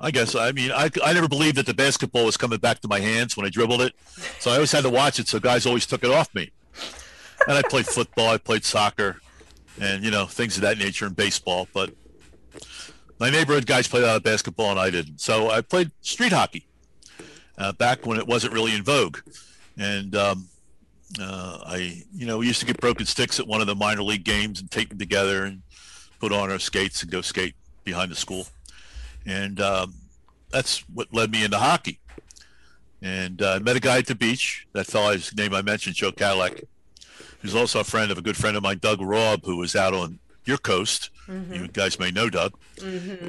I 0.00 0.12
guess 0.12 0.36
I 0.36 0.52
mean 0.52 0.70
I, 0.70 0.90
I 1.04 1.12
never 1.12 1.26
believed 1.28 1.56
that 1.56 1.66
the 1.66 1.74
basketball 1.74 2.24
was 2.24 2.36
coming 2.36 2.60
back 2.60 2.80
to 2.82 2.88
my 2.88 3.00
hands 3.00 3.36
when 3.36 3.44
I 3.46 3.50
dribbled 3.50 3.82
it, 3.82 3.94
so 4.38 4.50
I 4.52 4.54
always 4.54 4.70
had 4.70 4.84
to 4.84 4.90
watch 4.90 5.18
it. 5.18 5.26
So 5.26 5.40
guys 5.40 5.66
always 5.66 5.86
took 5.86 6.04
it 6.04 6.10
off 6.10 6.32
me, 6.36 6.52
and 7.48 7.58
I 7.58 7.62
played 7.62 7.86
football, 7.86 8.28
I 8.28 8.38
played 8.38 8.64
soccer, 8.64 9.20
and 9.80 10.04
you 10.04 10.12
know 10.12 10.26
things 10.26 10.56
of 10.56 10.62
that 10.62 10.78
nature, 10.78 11.06
and 11.06 11.16
baseball. 11.16 11.66
But 11.74 11.90
my 13.18 13.30
neighborhood 13.30 13.66
guys 13.66 13.88
played 13.88 14.04
a 14.04 14.06
lot 14.06 14.16
of 14.16 14.22
basketball, 14.22 14.70
and 14.70 14.80
I 14.80 14.90
didn't. 14.90 15.20
So 15.20 15.50
I 15.50 15.60
played 15.60 15.90
street 16.00 16.32
hockey 16.32 16.66
uh, 17.56 17.72
back 17.72 18.06
when 18.06 18.18
it 18.18 18.26
wasn't 18.26 18.52
really 18.52 18.74
in 18.74 18.82
vogue, 18.82 19.18
and 19.76 20.14
um, 20.16 20.48
uh, 21.20 21.58
I, 21.64 22.04
you 22.14 22.26
know, 22.26 22.38
we 22.38 22.46
used 22.46 22.60
to 22.60 22.66
get 22.66 22.80
broken 22.80 23.06
sticks 23.06 23.40
at 23.40 23.46
one 23.46 23.60
of 23.60 23.66
the 23.66 23.74
minor 23.74 24.02
league 24.02 24.24
games 24.24 24.60
and 24.60 24.70
take 24.70 24.88
them 24.88 24.98
together 24.98 25.44
and 25.44 25.62
put 26.20 26.32
on 26.32 26.50
our 26.50 26.58
skates 26.58 27.02
and 27.02 27.10
go 27.10 27.20
skate 27.20 27.54
behind 27.84 28.10
the 28.10 28.16
school. 28.16 28.46
And 29.26 29.60
um, 29.60 29.94
that's 30.50 30.80
what 30.88 31.12
led 31.12 31.30
me 31.30 31.44
into 31.44 31.58
hockey. 31.58 32.00
And 33.00 33.40
uh, 33.42 33.52
I 33.52 33.58
met 33.60 33.76
a 33.76 33.80
guy 33.80 33.98
at 33.98 34.06
the 34.06 34.14
beach, 34.14 34.66
that 34.72 34.86
fellow's 34.86 35.34
name 35.34 35.54
I 35.54 35.62
mentioned, 35.62 35.96
Joe 35.96 36.10
Kadlec, 36.10 36.64
who's 37.40 37.54
also 37.54 37.80
a 37.80 37.84
friend 37.84 38.10
of 38.10 38.18
a 38.18 38.22
good 38.22 38.36
friend 38.36 38.56
of 38.56 38.62
mine, 38.62 38.78
Doug 38.78 39.00
Robb, 39.00 39.44
who 39.44 39.56
was 39.56 39.76
out 39.76 39.94
on 39.94 40.18
your 40.44 40.58
coast. 40.58 41.10
You 41.28 41.68
guys 41.68 41.98
may 41.98 42.10
know 42.10 42.30
Doug. 42.30 42.54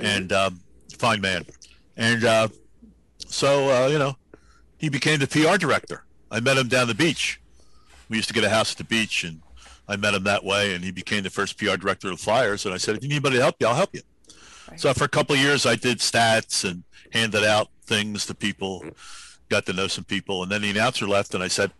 And 0.02 0.32
um, 0.32 0.60
fine 0.98 1.22
man. 1.22 1.46
And 1.98 2.24
uh, 2.24 2.48
so, 3.28 3.70
uh, 3.70 3.88
you 3.88 4.00
know, 4.00 4.16
he 4.78 4.90
became 4.90 5.20
the 5.20 5.28
PR 5.28 5.58
director. 5.58 6.06
I 6.32 6.40
met 6.40 6.58
him 6.58 6.68
down 6.68 6.88
the 6.88 6.96
beach. 6.96 7.42
We 8.08 8.18
used 8.18 8.30
to 8.30 8.34
get 8.34 8.44
a 8.44 8.50
house 8.50 8.72
at 8.72 8.78
the 8.78 8.84
beach 8.86 9.24
and 9.24 9.42
I 9.88 9.98
met 9.98 10.14
him 10.14 10.24
that 10.24 10.44
way 10.44 10.74
and 10.74 10.84
he 10.84 10.92
became 10.92 11.24
the 11.24 11.30
first 11.30 11.58
PR 11.58 11.76
director 11.76 12.10
of 12.10 12.18
the 12.18 12.24
Flyers 12.24 12.66
and 12.66 12.74
I 12.74 12.78
said 12.78 12.96
if 12.96 13.04
you 13.04 13.10
need 13.10 13.16
anybody 13.16 13.38
to 13.38 13.42
help 13.44 13.56
you 13.60 13.68
I'll 13.68 13.76
help 13.76 13.94
you. 13.94 14.02
So 14.78 14.94
for 14.94 15.04
a 15.04 15.10
couple 15.10 15.36
of 15.36 15.42
years 15.42 15.66
I 15.66 15.76
did 15.76 15.98
stats 16.00 16.70
and 16.70 16.84
handed 17.12 17.44
out 17.44 17.70
things 17.86 18.26
to 18.28 18.36
people 18.36 18.84
got 19.50 19.66
to 19.66 19.74
know 19.74 19.88
some 19.88 20.04
people. 20.04 20.44
And 20.44 20.52
then 20.52 20.62
the 20.62 20.70
announcer 20.70 21.08
left 21.08 21.34
and 21.34 21.44
I 21.44 21.48
said 21.48 21.72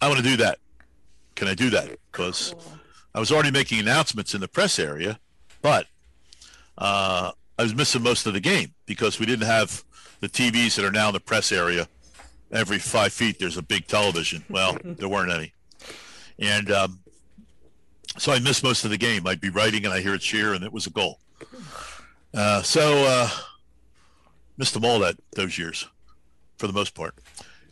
I 0.00 0.08
want 0.08 0.18
to 0.18 0.24
do 0.24 0.36
that. 0.38 0.58
Can 1.34 1.48
I 1.48 1.54
do 1.54 1.70
that? 1.70 1.98
Because 2.10 2.54
I 3.14 3.20
was 3.20 3.30
already 3.30 3.50
making 3.50 3.78
announcements 3.78 4.34
in 4.34 4.40
the 4.40 4.48
press 4.48 4.78
area 4.78 5.18
but 5.62 5.86
uh, 6.78 7.32
I 7.58 7.62
was 7.62 7.74
missing 7.74 8.02
most 8.02 8.26
of 8.26 8.32
the 8.32 8.40
game 8.40 8.74
because 8.86 9.18
we 9.18 9.26
didn't 9.26 9.46
have 9.46 9.84
the 10.20 10.28
TVs 10.28 10.76
that 10.76 10.84
are 10.84 10.90
now 10.90 11.08
in 11.08 11.14
the 11.14 11.20
press 11.20 11.52
area 11.52 11.88
every 12.52 12.78
five 12.78 13.12
feet 13.12 13.38
there's 13.38 13.56
a 13.56 13.62
big 13.62 13.86
television 13.86 14.44
well 14.48 14.76
there 14.84 15.08
weren't 15.08 15.30
any 15.30 15.52
and 16.40 16.70
um, 16.70 16.98
so 18.18 18.32
I 18.32 18.38
missed 18.40 18.62
most 18.62 18.84
of 18.84 18.90
the 18.90 18.98
game. 18.98 19.26
I'd 19.26 19.40
be 19.40 19.50
writing 19.50 19.84
and 19.84 19.94
I 19.94 20.00
hear 20.00 20.14
a 20.14 20.18
cheer, 20.18 20.54
and 20.54 20.64
it 20.64 20.72
was 20.72 20.86
a 20.86 20.90
goal. 20.90 21.20
Uh, 22.34 22.62
so 22.62 23.04
uh, 23.06 23.28
missed 24.56 24.74
them 24.74 24.84
all 24.84 24.98
that 25.00 25.16
those 25.32 25.58
years, 25.58 25.86
for 26.58 26.66
the 26.66 26.72
most 26.72 26.94
part. 26.94 27.14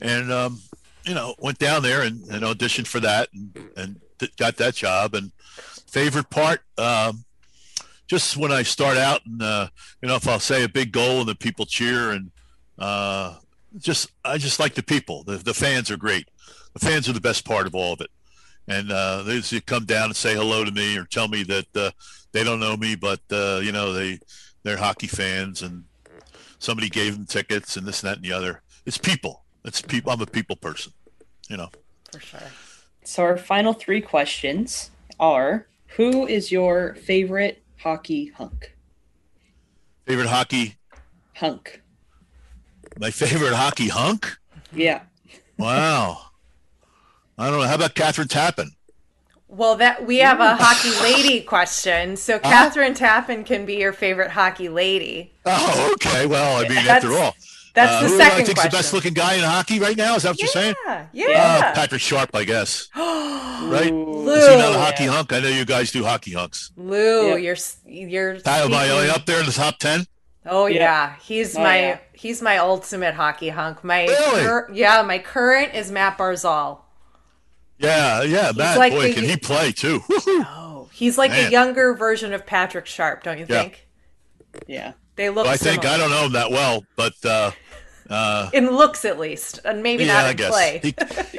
And 0.01 0.33
um, 0.33 0.61
you 1.05 1.15
know, 1.15 1.35
went 1.39 1.59
down 1.59 1.83
there 1.83 2.03
and, 2.03 2.23
and 2.31 2.43
auditioned 2.43 2.87
for 2.87 3.01
that, 3.01 3.29
and, 3.33 3.71
and 3.77 4.01
th- 4.19 4.37
got 4.37 4.57
that 4.59 4.75
job. 4.75 5.15
And 5.15 5.33
favorite 5.87 6.31
part, 6.31 6.61
um, 6.77 7.25
just 8.09 8.37
when 8.37 8.51
I 8.51 8.63
start 8.65 8.97
out, 8.97 9.25
and 9.25 9.41
uh, 9.41 9.69
you 10.03 10.09
know, 10.09 10.17
if 10.17 10.27
I'll 10.27 10.41
say 10.41 10.65
a 10.65 10.69
big 10.69 10.93
goal 10.93 11.21
and 11.21 11.29
the 11.29 11.37
people 11.37 11.67
cheer, 11.67 12.11
and 12.11 12.31
uh, 12.79 13.37
just 13.79 14.11
I 14.25 14.39
just 14.39 14.59
like 14.59 14.75
the 14.75 14.83
people. 14.83 15.23
The, 15.23 15.37
the 15.37 15.55
fans 15.55 15.91
are 15.91 15.97
great. 15.97 16.29
The 16.73 16.81
fans 16.81 17.09
are 17.09 17.13
the 17.13 17.21
best 17.21 17.45
part 17.45 17.67
of 17.67 17.75
all 17.75 17.93
of 17.93 18.01
it 18.01 18.11
and 18.69 18.93
uh, 18.93 19.23
they 19.23 19.41
just 19.41 19.67
come 19.67 19.87
down 19.87 20.07
and 20.07 20.17
say 20.17 20.35
hello 20.35 20.65
to 20.65 20.71
me 20.71 20.97
or 20.97 21.05
tell 21.05 21.27
me 21.27 21.43
that 21.43 21.77
uh, 21.77 21.91
they 22.33 22.45
don't 22.45 22.61
know 22.61 22.77
me, 22.77 22.95
but 22.95 23.21
uh, 23.33 23.61
you 23.63 23.73
know 23.73 23.93
they 23.93 24.21
they're 24.63 24.77
hockey 24.77 25.07
fans 25.07 25.63
and 25.63 25.85
somebody 26.59 26.89
gave 26.89 27.17
them 27.17 27.27
tickets 27.27 27.77
and 27.77 27.87
this 27.87 28.03
and 28.03 28.11
that 28.11 28.17
and 28.19 28.25
the 28.25 28.33
other. 28.33 28.63
It's 28.85 28.99
people. 28.99 29.45
It's 29.65 29.81
people. 29.81 30.13
I'm 30.13 30.21
a 30.21 30.27
people 30.27 30.57
person. 30.57 30.93
You 31.49 31.57
know. 31.57 31.71
for 32.13 32.21
sure. 32.21 32.41
So 33.05 33.23
our 33.23 33.39
final 33.39 33.73
three 33.73 34.03
questions 34.03 34.91
are: 35.19 35.67
Who 35.97 36.27
is 36.27 36.53
your 36.53 36.95
favorite 36.95 37.63
hockey 37.79 38.27
hunk? 38.37 38.75
Favorite 40.07 40.29
hockey. 40.29 40.77
Hunk. 41.37 41.83
My 42.99 43.11
favorite 43.11 43.55
hockey 43.55 43.89
hunk. 43.89 44.37
Yeah. 44.73 45.03
Wow. 45.59 46.19
I 47.37 47.51
don't 47.51 47.61
know. 47.61 47.67
How 47.67 47.77
about 47.77 47.95
Kathryn 47.95 48.27
Tappen? 48.27 48.71
Well, 49.49 49.77
that 49.77 50.07
we 50.07 50.19
have 50.19 50.41
a 50.41 50.57
hockey 50.57 50.91
lady 51.03 51.41
question. 51.45 52.17
So 52.17 52.37
uh-huh. 52.37 52.71
Kathryn 52.71 52.97
Tappen 52.97 53.47
can 53.47 53.65
be 53.65 53.77
your 53.77 53.93
favorite 53.93 54.31
hockey 54.31 54.69
lady. 54.69 55.33
Oh, 55.47 55.91
okay. 55.95 56.27
Well, 56.27 56.65
I 56.65 56.69
mean, 56.69 56.79
after 56.79 57.13
all, 57.13 57.35
that's 57.79 57.93
uh, 57.93 58.03
the 58.03 58.09
who 58.09 58.17
second 58.19 58.33
I 58.33 58.37
think's 58.45 58.53
question. 58.55 58.71
the 58.71 58.77
best 58.77 58.93
looking 58.93 59.15
guy 59.15 59.35
in 59.35 59.43
hockey 59.45 59.79
right 59.81 59.97
now? 59.97 60.17
Is 60.17 60.23
that 60.25 60.31
what 60.31 60.39
you're 60.41 60.49
saying? 60.49 60.75
Yeah, 60.87 60.95
Uh, 61.03 61.07
yeah. 61.15 61.73
Patrick 61.73 62.01
Sharp, 62.01 62.31
I 62.35 62.45
guess. 62.45 62.89
right? 62.97 63.91
Ooh. 63.93 64.29
Is 64.31 64.49
he 64.49 64.57
not 64.57 64.69
a 64.69 64.71
Lou. 64.73 64.79
hockey 64.79 65.07
hunk? 65.07 65.33
I 65.33 65.41
know 65.41 65.49
you 65.49 65.65
guys 65.65 65.91
do 65.91 66.05
hockey 66.05 66.33
hunks. 66.33 66.73
Lou, 66.77 67.37
Yep. 67.37 67.41
you're 67.43 67.57
you're. 68.09 68.41
Pat, 68.41 68.65
am 68.67 68.75
I 68.75 69.09
up 69.09 69.25
there 69.27 69.41
in 69.41 69.47
the 69.47 69.53
top 69.53 69.79
ten? 69.79 70.07
Oh 70.47 70.67
Yep. 70.67 70.81
yeah, 70.81 71.17
he's 71.21 71.57
Oh, 71.57 71.63
my 71.63 71.79
yeah. 71.81 71.99
he's 72.13 72.41
my 72.43 72.59
ultimate 72.59 73.15
hockey 73.15 73.49
hunk. 73.51 73.83
My 73.85 74.05
Really? 74.07 74.43
cur- 74.43 74.71
yeah, 74.73 75.03
my 75.03 75.19
current 75.19 75.75
is 75.75 75.91
Matt 75.91 76.17
Barzal. 76.19 76.81
Yeah, 77.79 78.23
yeah. 78.23 78.53
Matt, 78.57 78.79
like 78.79 78.93
boy, 78.93 79.09
the- 79.09 79.15
can 79.15 79.25
he 79.25 79.37
play 79.37 79.73
too? 79.73 80.01
Woo-hoo. 80.09 80.45
Oh, 80.49 80.89
he's 80.93 81.17
like 81.19 81.31
a 81.33 81.51
younger 81.51 81.95
version 81.95 82.33
of 82.33 82.45
Patrick 82.47 82.87
Sharp, 82.87 83.23
don't 83.23 83.39
you 83.39 83.47
Yeah. 83.49 83.63
think? 83.63 83.87
Yeah. 84.67 84.93
They 85.17 85.31
look. 85.31 85.45
Well, 85.45 85.55
I 85.55 85.57
think. 85.57 85.85
I 85.85 85.97
don't 85.97 86.11
know 86.11 86.25
him 86.27 86.33
that 86.33 86.51
well, 86.51 86.85
but 86.97 87.13
uh, 87.25 87.51
uh, 88.11 88.51
in 88.53 88.71
looks 88.71 89.05
at 89.05 89.19
least, 89.19 89.61
and 89.65 89.83
maybe 89.83 90.05
yeah, 90.05 90.15
not 90.15 90.25
I 90.25 90.31
in 90.31 90.37
guess 90.37 90.51
play. 90.51 90.81
he 90.83 90.95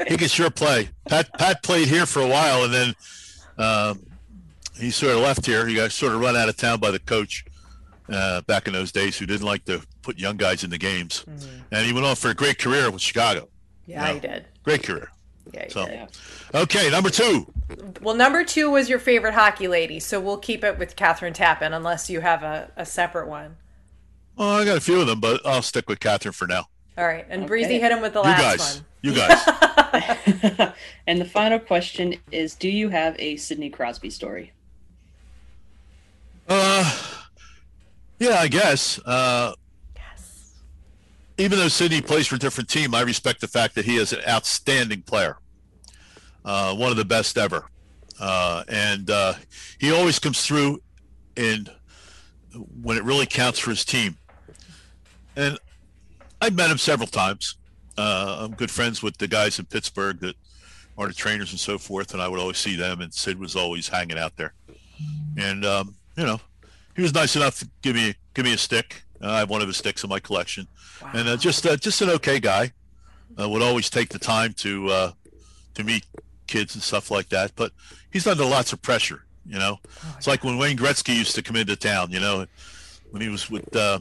he 0.10 0.18
can 0.18 0.28
sure 0.28 0.50
play. 0.50 0.90
Pat 1.08 1.32
Pat 1.38 1.64
played 1.64 1.88
here 1.88 2.06
for 2.06 2.22
a 2.22 2.28
while, 2.28 2.64
and 2.64 2.74
then 2.74 2.96
um, 3.58 4.06
he 4.80 4.92
sort 4.92 5.14
of 5.16 5.20
left 5.22 5.46
here. 5.46 5.66
He 5.68 5.76
got 5.76 5.92
sort 5.92 6.14
of 6.14 6.22
run 6.22 6.36
out 6.36 6.50
of 6.50 6.58
town 6.58 6.80
by 6.80 6.92
the 6.92 7.00
coach 7.00 7.46
uh, 8.10 8.42
back 8.42 8.68
in 8.68 8.74
those 8.74 8.92
days, 8.92 9.18
who 9.18 9.26
didn't 9.26 9.46
like 9.46 9.66
to 9.66 9.82
put 10.02 10.18
young 10.18 10.38
guys 10.38 10.64
in 10.64 10.70
the 10.70 10.78
games, 10.78 11.26
and 11.72 11.86
he 11.86 11.94
went 11.94 12.06
on 12.06 12.16
for 12.16 12.30
a 12.30 12.34
great 12.36 12.58
career 12.60 12.90
with 12.92 13.02
Chicago. 13.02 13.48
yeah, 13.86 14.06
no. 14.08 14.14
he 14.14 14.20
did. 14.20 14.46
Great 14.64 14.84
career. 14.84 15.10
Yeah, 15.54 15.66
So- 15.70 15.86
did. 15.86 16.08
Okay, 16.54 16.90
number 16.90 17.10
two. 17.12 17.52
Well, 18.02 18.16
number 18.16 18.44
two 18.44 18.72
was 18.72 18.90
your 18.90 18.98
favorite 18.98 19.36
hockey 19.36 19.68
lady, 19.68 20.00
so 20.00 20.20
we'll 20.20 20.38
keep 20.38 20.64
it 20.64 20.80
with 20.80 20.96
Kathryn 20.96 21.34
Tappen 21.36 21.76
unless 21.76 22.10
you 22.10 22.22
have 22.22 22.42
a, 22.42 22.72
a 22.76 22.86
separate 22.88 23.28
one. 23.28 23.58
Well, 24.40 24.52
I 24.62 24.64
got 24.64 24.78
a 24.78 24.82
few 24.82 25.02
of 25.02 25.08
them, 25.08 25.20
but 25.20 25.46
I'll 25.46 25.62
stick 25.62 25.90
with 25.90 26.00
Kathryn 26.00 26.34
for 26.34 26.48
now. 26.48 26.64
All 26.98 27.06
right, 27.06 27.26
and 27.30 27.42
Okay. 27.42 27.48
Breezy 27.50 27.78
hit 27.80 27.92
him 27.92 28.02
with 28.02 28.14
the 28.14 28.20
You 28.22 28.26
last 28.30 28.42
guys, 28.42 28.76
one. 28.78 28.86
you 29.02 29.14
guys. 30.64 30.74
and 31.08 31.20
the 31.20 31.26
final 31.26 31.60
question 31.60 32.16
is 32.32 32.56
Do 32.56 32.70
you 32.70 32.88
have 32.88 33.18
a 33.20 33.36
Sidney 33.36 33.70
Crosby 33.70 34.10
story? 34.10 34.54
Uh, 36.48 36.90
yeah, 38.20 38.40
I 38.40 38.48
guess. 38.48 38.98
Uh, 39.06 39.54
Yes. 39.98 40.54
even 41.38 41.60
though 41.60 41.68
Sidney 41.68 42.02
plays 42.02 42.28
for 42.28 42.36
a 42.36 42.40
different 42.40 42.70
team, 42.70 42.96
I 42.96 43.02
respect 43.02 43.42
the 43.42 43.48
fact 43.50 43.76
that 43.76 43.84
he 43.84 43.98
is 43.98 44.14
an 44.14 44.22
outstanding 44.26 45.02
player, 45.02 45.38
uh, 46.46 46.74
one 46.76 46.92
of 46.92 46.98
the 46.98 47.04
best 47.06 47.38
ever, 47.38 47.66
uh, 48.22 48.64
and 48.70 49.10
uh, 49.10 49.34
he 49.80 49.92
always 49.92 50.18
comes 50.18 50.46
through 50.46 50.80
in 51.36 51.68
when 52.82 52.98
it 52.98 53.04
really 53.04 53.26
counts 53.26 53.60
for 53.60 53.70
his 53.72 53.84
team. 53.84 54.16
And 55.36 55.58
I've 56.42 56.56
met 56.56 56.70
him 56.72 56.78
several 56.78 57.08
times. 57.08 57.56
Uh, 57.98 58.38
I'm 58.42 58.52
good 58.56 58.72
friends 58.72 59.04
with 59.04 59.18
the 59.18 59.28
guys 59.28 59.60
in 59.60 59.66
Pittsburgh 59.66 60.20
that 60.22 60.36
are 60.98 61.08
the 61.08 61.14
trainers 61.14 61.52
and 61.52 61.60
so 61.60 61.78
forth, 61.78 62.14
and 62.14 62.22
I 62.22 62.28
would 62.28 62.40
always 62.40 62.58
see 62.58 62.76
them. 62.76 63.02
And 63.02 63.14
Sid 63.14 63.40
was 63.40 63.56
always 63.56 63.88
hanging 63.88 64.18
out 64.18 64.36
there, 64.38 64.54
and 65.38 65.66
um, 65.66 65.96
you 66.16 66.26
know, 66.26 66.40
he 66.96 67.02
was 67.02 67.14
nice 67.14 67.36
enough 67.36 67.60
to 67.60 67.70
give 67.82 67.96
me 67.96 68.16
give 68.34 68.46
me 68.46 68.54
a 68.54 68.58
stick. 68.58 69.04
Uh, 69.22 69.32
I 69.32 69.40
have 69.40 69.50
one 69.50 69.62
of 69.62 69.68
his 69.68 69.76
sticks 69.78 70.04
in 70.04 70.10
my 70.10 70.20
collection 70.20 70.66
Wow. 71.02 71.12
and 71.14 71.28
uh, 71.30 71.38
just 71.38 71.66
uh, 71.66 71.76
just 71.78 72.02
an 72.02 72.10
okay 72.12 72.40
guy. 72.40 72.72
Uh, 73.40 73.48
would 73.48 73.62
always 73.62 73.90
take 73.90 74.10
the 74.10 74.20
time 74.20 74.54
to 74.54 74.88
uh, 74.90 75.12
to 75.76 75.84
meet 75.84 76.06
kids 76.48 76.76
and 76.76 76.84
stuff 76.84 77.12
like 77.12 77.30
that. 77.30 77.52
But 77.56 77.72
he's 78.12 78.28
under 78.28 78.44
lots 78.46 78.74
of 78.74 78.82
pressure. 78.82 79.24
You 79.46 79.60
know, 79.60 79.80
it's 80.18 80.28
like 80.28 80.44
when 80.44 80.58
Wayne 80.58 80.78
Gretzky 80.78 81.16
used 81.16 81.36
to 81.36 81.42
come 81.42 81.56
into 81.56 81.76
town. 81.76 82.12
You 82.12 82.20
know, 82.20 82.46
when 83.12 83.22
he 83.22 83.30
was 83.30 83.50
with 83.50 83.74
uh, 83.76 84.00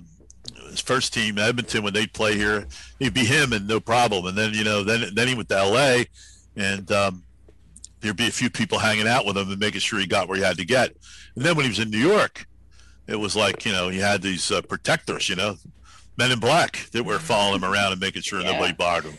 his 0.71 0.81
first 0.81 1.13
team, 1.15 1.39
Edmonton, 1.39 1.83
when 1.83 1.93
they'd 1.95 2.13
play 2.13 2.35
here, 2.37 2.67
it'd 3.01 3.15
be 3.15 3.25
him 3.25 3.53
and 3.53 3.67
no 3.67 3.81
problem. 3.81 4.27
And 4.27 4.37
then 4.37 4.53
you 4.55 4.65
know, 4.65 4.83
then 4.85 5.15
then 5.15 5.29
he 5.29 5.35
went 5.35 5.49
to 5.51 5.57
L.A. 5.59 6.07
and 6.57 6.91
um, 6.93 7.23
there'd 8.01 8.17
be 8.17 8.29
a 8.29 8.33
few 8.33 8.51
people 8.51 8.79
hanging 8.79 9.09
out 9.09 9.27
with 9.27 9.37
him 9.37 9.51
and 9.51 9.59
making 9.59 9.81
sure 9.81 9.99
he 9.99 10.07
got 10.07 10.29
where 10.29 10.37
he 10.39 10.43
had 10.45 10.59
to 10.59 10.65
get. 10.65 10.91
And 11.37 11.45
then 11.45 11.57
when 11.57 11.65
he 11.65 11.71
was 11.71 11.79
in 11.79 11.91
New 11.91 11.99
York, 11.99 12.47
it 13.07 13.17
was 13.17 13.35
like 13.37 13.65
you 13.65 13.73
know 13.73 13.89
he 13.89 13.99
had 13.99 14.23
these 14.23 14.51
uh, 14.51 14.61
protectors. 14.63 15.29
You 15.29 15.37
know, 15.37 15.57
men 16.17 16.31
in 16.33 16.39
black 16.41 16.89
that 16.93 17.05
were 17.05 17.19
following 17.19 17.63
him 17.63 17.65
around 17.65 17.93
and 17.93 18.01
making 18.01 18.23
sure 18.23 18.41
Yeah. 18.41 18.53
nobody 18.53 18.73
bothered 18.73 19.11
him. 19.13 19.19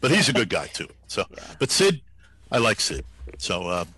But 0.00 0.10
he's 0.10 0.28
a 0.28 0.32
good 0.32 0.48
guy 0.48 0.66
too. 0.68 0.88
So, 1.08 1.24
Yeah. 1.36 1.44
but 1.58 1.70
Sid, 1.70 2.00
I 2.50 2.58
like 2.58 2.80
Sid. 2.80 3.04
So, 3.38 3.68
um, 3.70 3.88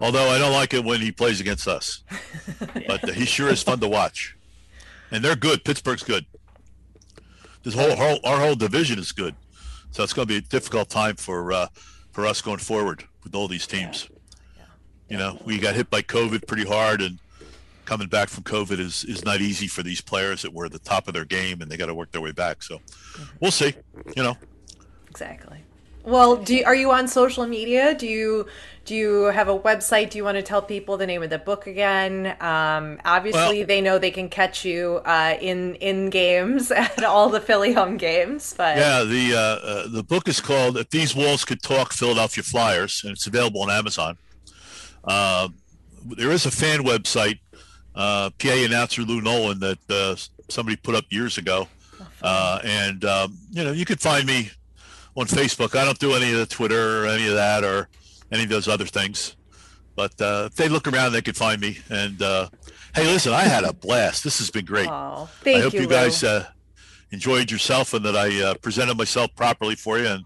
although 0.00 0.28
I 0.28 0.38
don't 0.38 0.52
like 0.52 0.74
it 0.74 0.84
when 0.84 1.00
he 1.00 1.12
plays 1.12 1.40
against 1.40 1.66
us, 1.68 2.02
but 2.86 3.08
uh, 3.08 3.12
he 3.12 3.24
sure 3.24 3.48
is 3.48 3.62
fun 3.62 3.80
to 3.80 3.88
watch. 3.88 4.35
And 5.10 5.24
they're 5.24 5.36
good. 5.36 5.64
Pittsburgh's 5.64 6.02
good. 6.02 6.26
This 7.62 7.74
whole, 7.74 7.96
whole 7.96 8.20
our 8.24 8.38
whole 8.38 8.54
division 8.54 8.98
is 8.98 9.12
good. 9.12 9.34
So 9.90 10.02
it's 10.02 10.12
going 10.12 10.28
to 10.28 10.34
be 10.34 10.38
a 10.38 10.42
difficult 10.42 10.88
time 10.88 11.16
for 11.16 11.52
uh, 11.52 11.68
for 12.12 12.26
us 12.26 12.40
going 12.40 12.58
forward 12.58 13.04
with 13.24 13.34
all 13.34 13.48
these 13.48 13.66
teams. 13.66 14.08
You 15.08 15.16
know, 15.16 15.40
we 15.44 15.58
got 15.58 15.74
hit 15.74 15.88
by 15.88 16.02
COVID 16.02 16.46
pretty 16.46 16.64
hard, 16.64 17.00
and 17.00 17.18
coming 17.84 18.08
back 18.08 18.28
from 18.28 18.44
COVID 18.44 18.78
is 18.78 19.04
is 19.04 19.24
not 19.24 19.40
easy 19.40 19.68
for 19.68 19.82
these 19.82 20.00
players 20.00 20.42
that 20.42 20.52
were 20.52 20.66
at 20.66 20.72
the 20.72 20.78
top 20.80 21.08
of 21.08 21.14
their 21.14 21.24
game, 21.24 21.60
and 21.60 21.70
they 21.70 21.76
got 21.76 21.86
to 21.86 21.94
work 21.94 22.10
their 22.12 22.20
way 22.20 22.32
back. 22.32 22.62
So 22.62 22.80
we'll 23.40 23.52
see. 23.52 23.74
You 24.16 24.22
know, 24.22 24.36
Exactly. 25.10 25.64
Well, 26.06 26.36
do 26.36 26.54
you, 26.54 26.64
are 26.64 26.74
you 26.74 26.92
on 26.92 27.08
social 27.08 27.46
media? 27.46 27.92
Do 27.92 28.06
you 28.06 28.46
do 28.84 28.94
you 28.94 29.24
have 29.24 29.48
a 29.48 29.58
website? 29.58 30.10
Do 30.10 30.18
you 30.18 30.22
want 30.22 30.36
to 30.36 30.42
tell 30.42 30.62
people 30.62 30.96
the 30.96 31.06
name 31.06 31.24
of 31.24 31.30
the 31.30 31.38
book 31.38 31.66
again? 31.66 32.36
Um, 32.40 33.00
obviously, 33.04 33.58
Well- 33.58 33.66
they 33.66 33.80
know 33.80 33.98
they 33.98 34.12
can 34.12 34.28
catch 34.28 34.64
you 34.64 35.00
uh, 35.04 35.34
in 35.40 35.74
in 35.76 36.08
games 36.10 36.70
at 36.70 37.02
all 37.02 37.28
the 37.28 37.40
Philly 37.40 37.72
home 37.72 37.96
games. 37.96 38.54
But 38.56 38.76
yeah. 38.76 39.02
The 39.02 39.34
uh, 39.34 39.38
uh, 39.38 39.88
the 39.88 40.04
book 40.04 40.28
is 40.28 40.40
called 40.40 40.78
"If 40.78 40.90
These 40.90 41.16
Walls 41.16 41.44
Could 41.44 41.60
Talk: 41.60 41.92
Philadelphia 41.92 42.44
Flyers," 42.44 43.02
and 43.02 43.12
it's 43.12 43.26
available 43.26 43.62
on 43.62 43.70
Amazon. 43.70 44.16
Uh, 45.02 45.48
there 46.16 46.30
is 46.30 46.46
a 46.46 46.52
fan 46.52 46.84
website, 46.84 47.40
uh, 47.96 48.30
PA 48.38 48.64
announcer 48.64 49.02
Lou 49.02 49.20
Nolan, 49.20 49.58
that 49.58 49.78
uh, 49.90 50.14
somebody 50.48 50.76
put 50.76 50.94
up 50.94 51.04
years 51.10 51.36
ago, 51.36 51.66
uh, 52.22 52.60
and 52.62 53.04
um, 53.04 53.36
you 53.50 53.64
know 53.64 53.72
you 53.72 53.84
could 53.84 54.00
find 54.00 54.24
me 54.24 54.50
on 55.16 55.26
Facebook. 55.26 55.78
I 55.78 55.84
don't 55.84 55.98
do 55.98 56.12
any 56.12 56.32
of 56.32 56.38
the 56.38 56.46
Twitter 56.46 57.04
or 57.04 57.06
any 57.06 57.26
of 57.26 57.34
that 57.34 57.64
or 57.64 57.88
any 58.30 58.44
of 58.44 58.48
those 58.48 58.68
other 58.68 58.86
things, 58.86 59.36
but 59.94 60.20
uh, 60.20 60.48
if 60.50 60.56
they 60.56 60.68
look 60.68 60.86
around, 60.86 61.12
they 61.12 61.22
could 61.22 61.36
find 61.36 61.60
me. 61.60 61.78
And 61.88 62.20
uh, 62.20 62.48
hey, 62.94 63.06
listen, 63.06 63.32
I 63.32 63.42
had 63.42 63.64
a 63.64 63.72
blast. 63.72 64.24
This 64.24 64.38
has 64.38 64.50
been 64.50 64.64
great. 64.64 64.88
oh, 64.88 65.28
thank 65.42 65.58
I 65.58 65.60
hope 65.60 65.72
you, 65.72 65.82
you, 65.82 65.88
guys 65.88 66.22
uh, 66.22 66.46
enjoyed 67.10 67.50
yourself 67.50 67.94
and 67.94 68.04
that 68.04 68.16
I 68.16 68.42
uh, 68.42 68.54
presented 68.54 68.98
myself 68.98 69.34
properly 69.34 69.74
for 69.74 69.98
you 69.98 70.06
and 70.06 70.24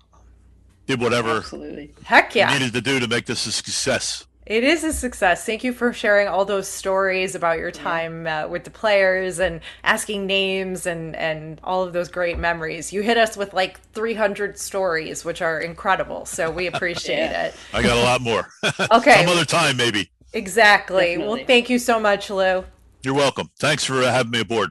did 0.86 1.00
whatever 1.00 1.36
Absolutely. 1.36 1.94
Heck 2.04 2.34
yeah! 2.34 2.52
needed 2.52 2.72
to 2.72 2.80
do 2.80 2.98
to 2.98 3.06
make 3.06 3.26
this 3.26 3.46
a 3.46 3.52
success. 3.52 4.26
It 4.46 4.64
is 4.64 4.82
a 4.82 4.92
success. 4.92 5.44
Thank 5.44 5.62
you 5.62 5.72
for 5.72 5.92
sharing 5.92 6.26
all 6.26 6.44
those 6.44 6.66
stories 6.66 7.34
about 7.34 7.58
your 7.58 7.70
time 7.70 8.26
uh, 8.26 8.48
with 8.48 8.64
the 8.64 8.70
players 8.70 9.38
and 9.38 9.60
asking 9.84 10.26
names 10.26 10.86
and 10.86 11.14
and 11.14 11.60
all 11.62 11.84
of 11.84 11.92
those 11.92 12.08
great 12.08 12.38
memories. 12.38 12.92
You 12.92 13.02
hit 13.02 13.16
us 13.16 13.36
with 13.36 13.52
like 13.54 13.80
300 13.92 14.58
stories, 14.58 15.24
which 15.24 15.40
are 15.42 15.60
incredible. 15.60 16.24
So 16.26 16.50
we 16.50 16.66
appreciate 16.72 17.18
Yeah. 17.18 17.44
it. 17.46 17.54
I 17.72 17.82
got 17.82 17.96
a 17.96 18.02
lot 18.02 18.20
more. 18.22 18.48
Okay. 18.90 19.24
Some 19.24 19.28
other 19.36 19.44
time, 19.44 19.76
maybe. 19.76 20.10
Exactly. 20.32 21.10
Definitely. 21.16 21.26
Well, 21.36 21.46
thank 21.46 21.70
you 21.70 21.78
so 21.78 22.00
much, 22.00 22.30
Lou. 22.30 22.64
You're 23.02 23.14
welcome. 23.14 23.50
Thanks 23.58 23.84
for 23.84 24.02
uh, 24.02 24.10
having 24.10 24.30
me 24.32 24.40
aboard. 24.40 24.70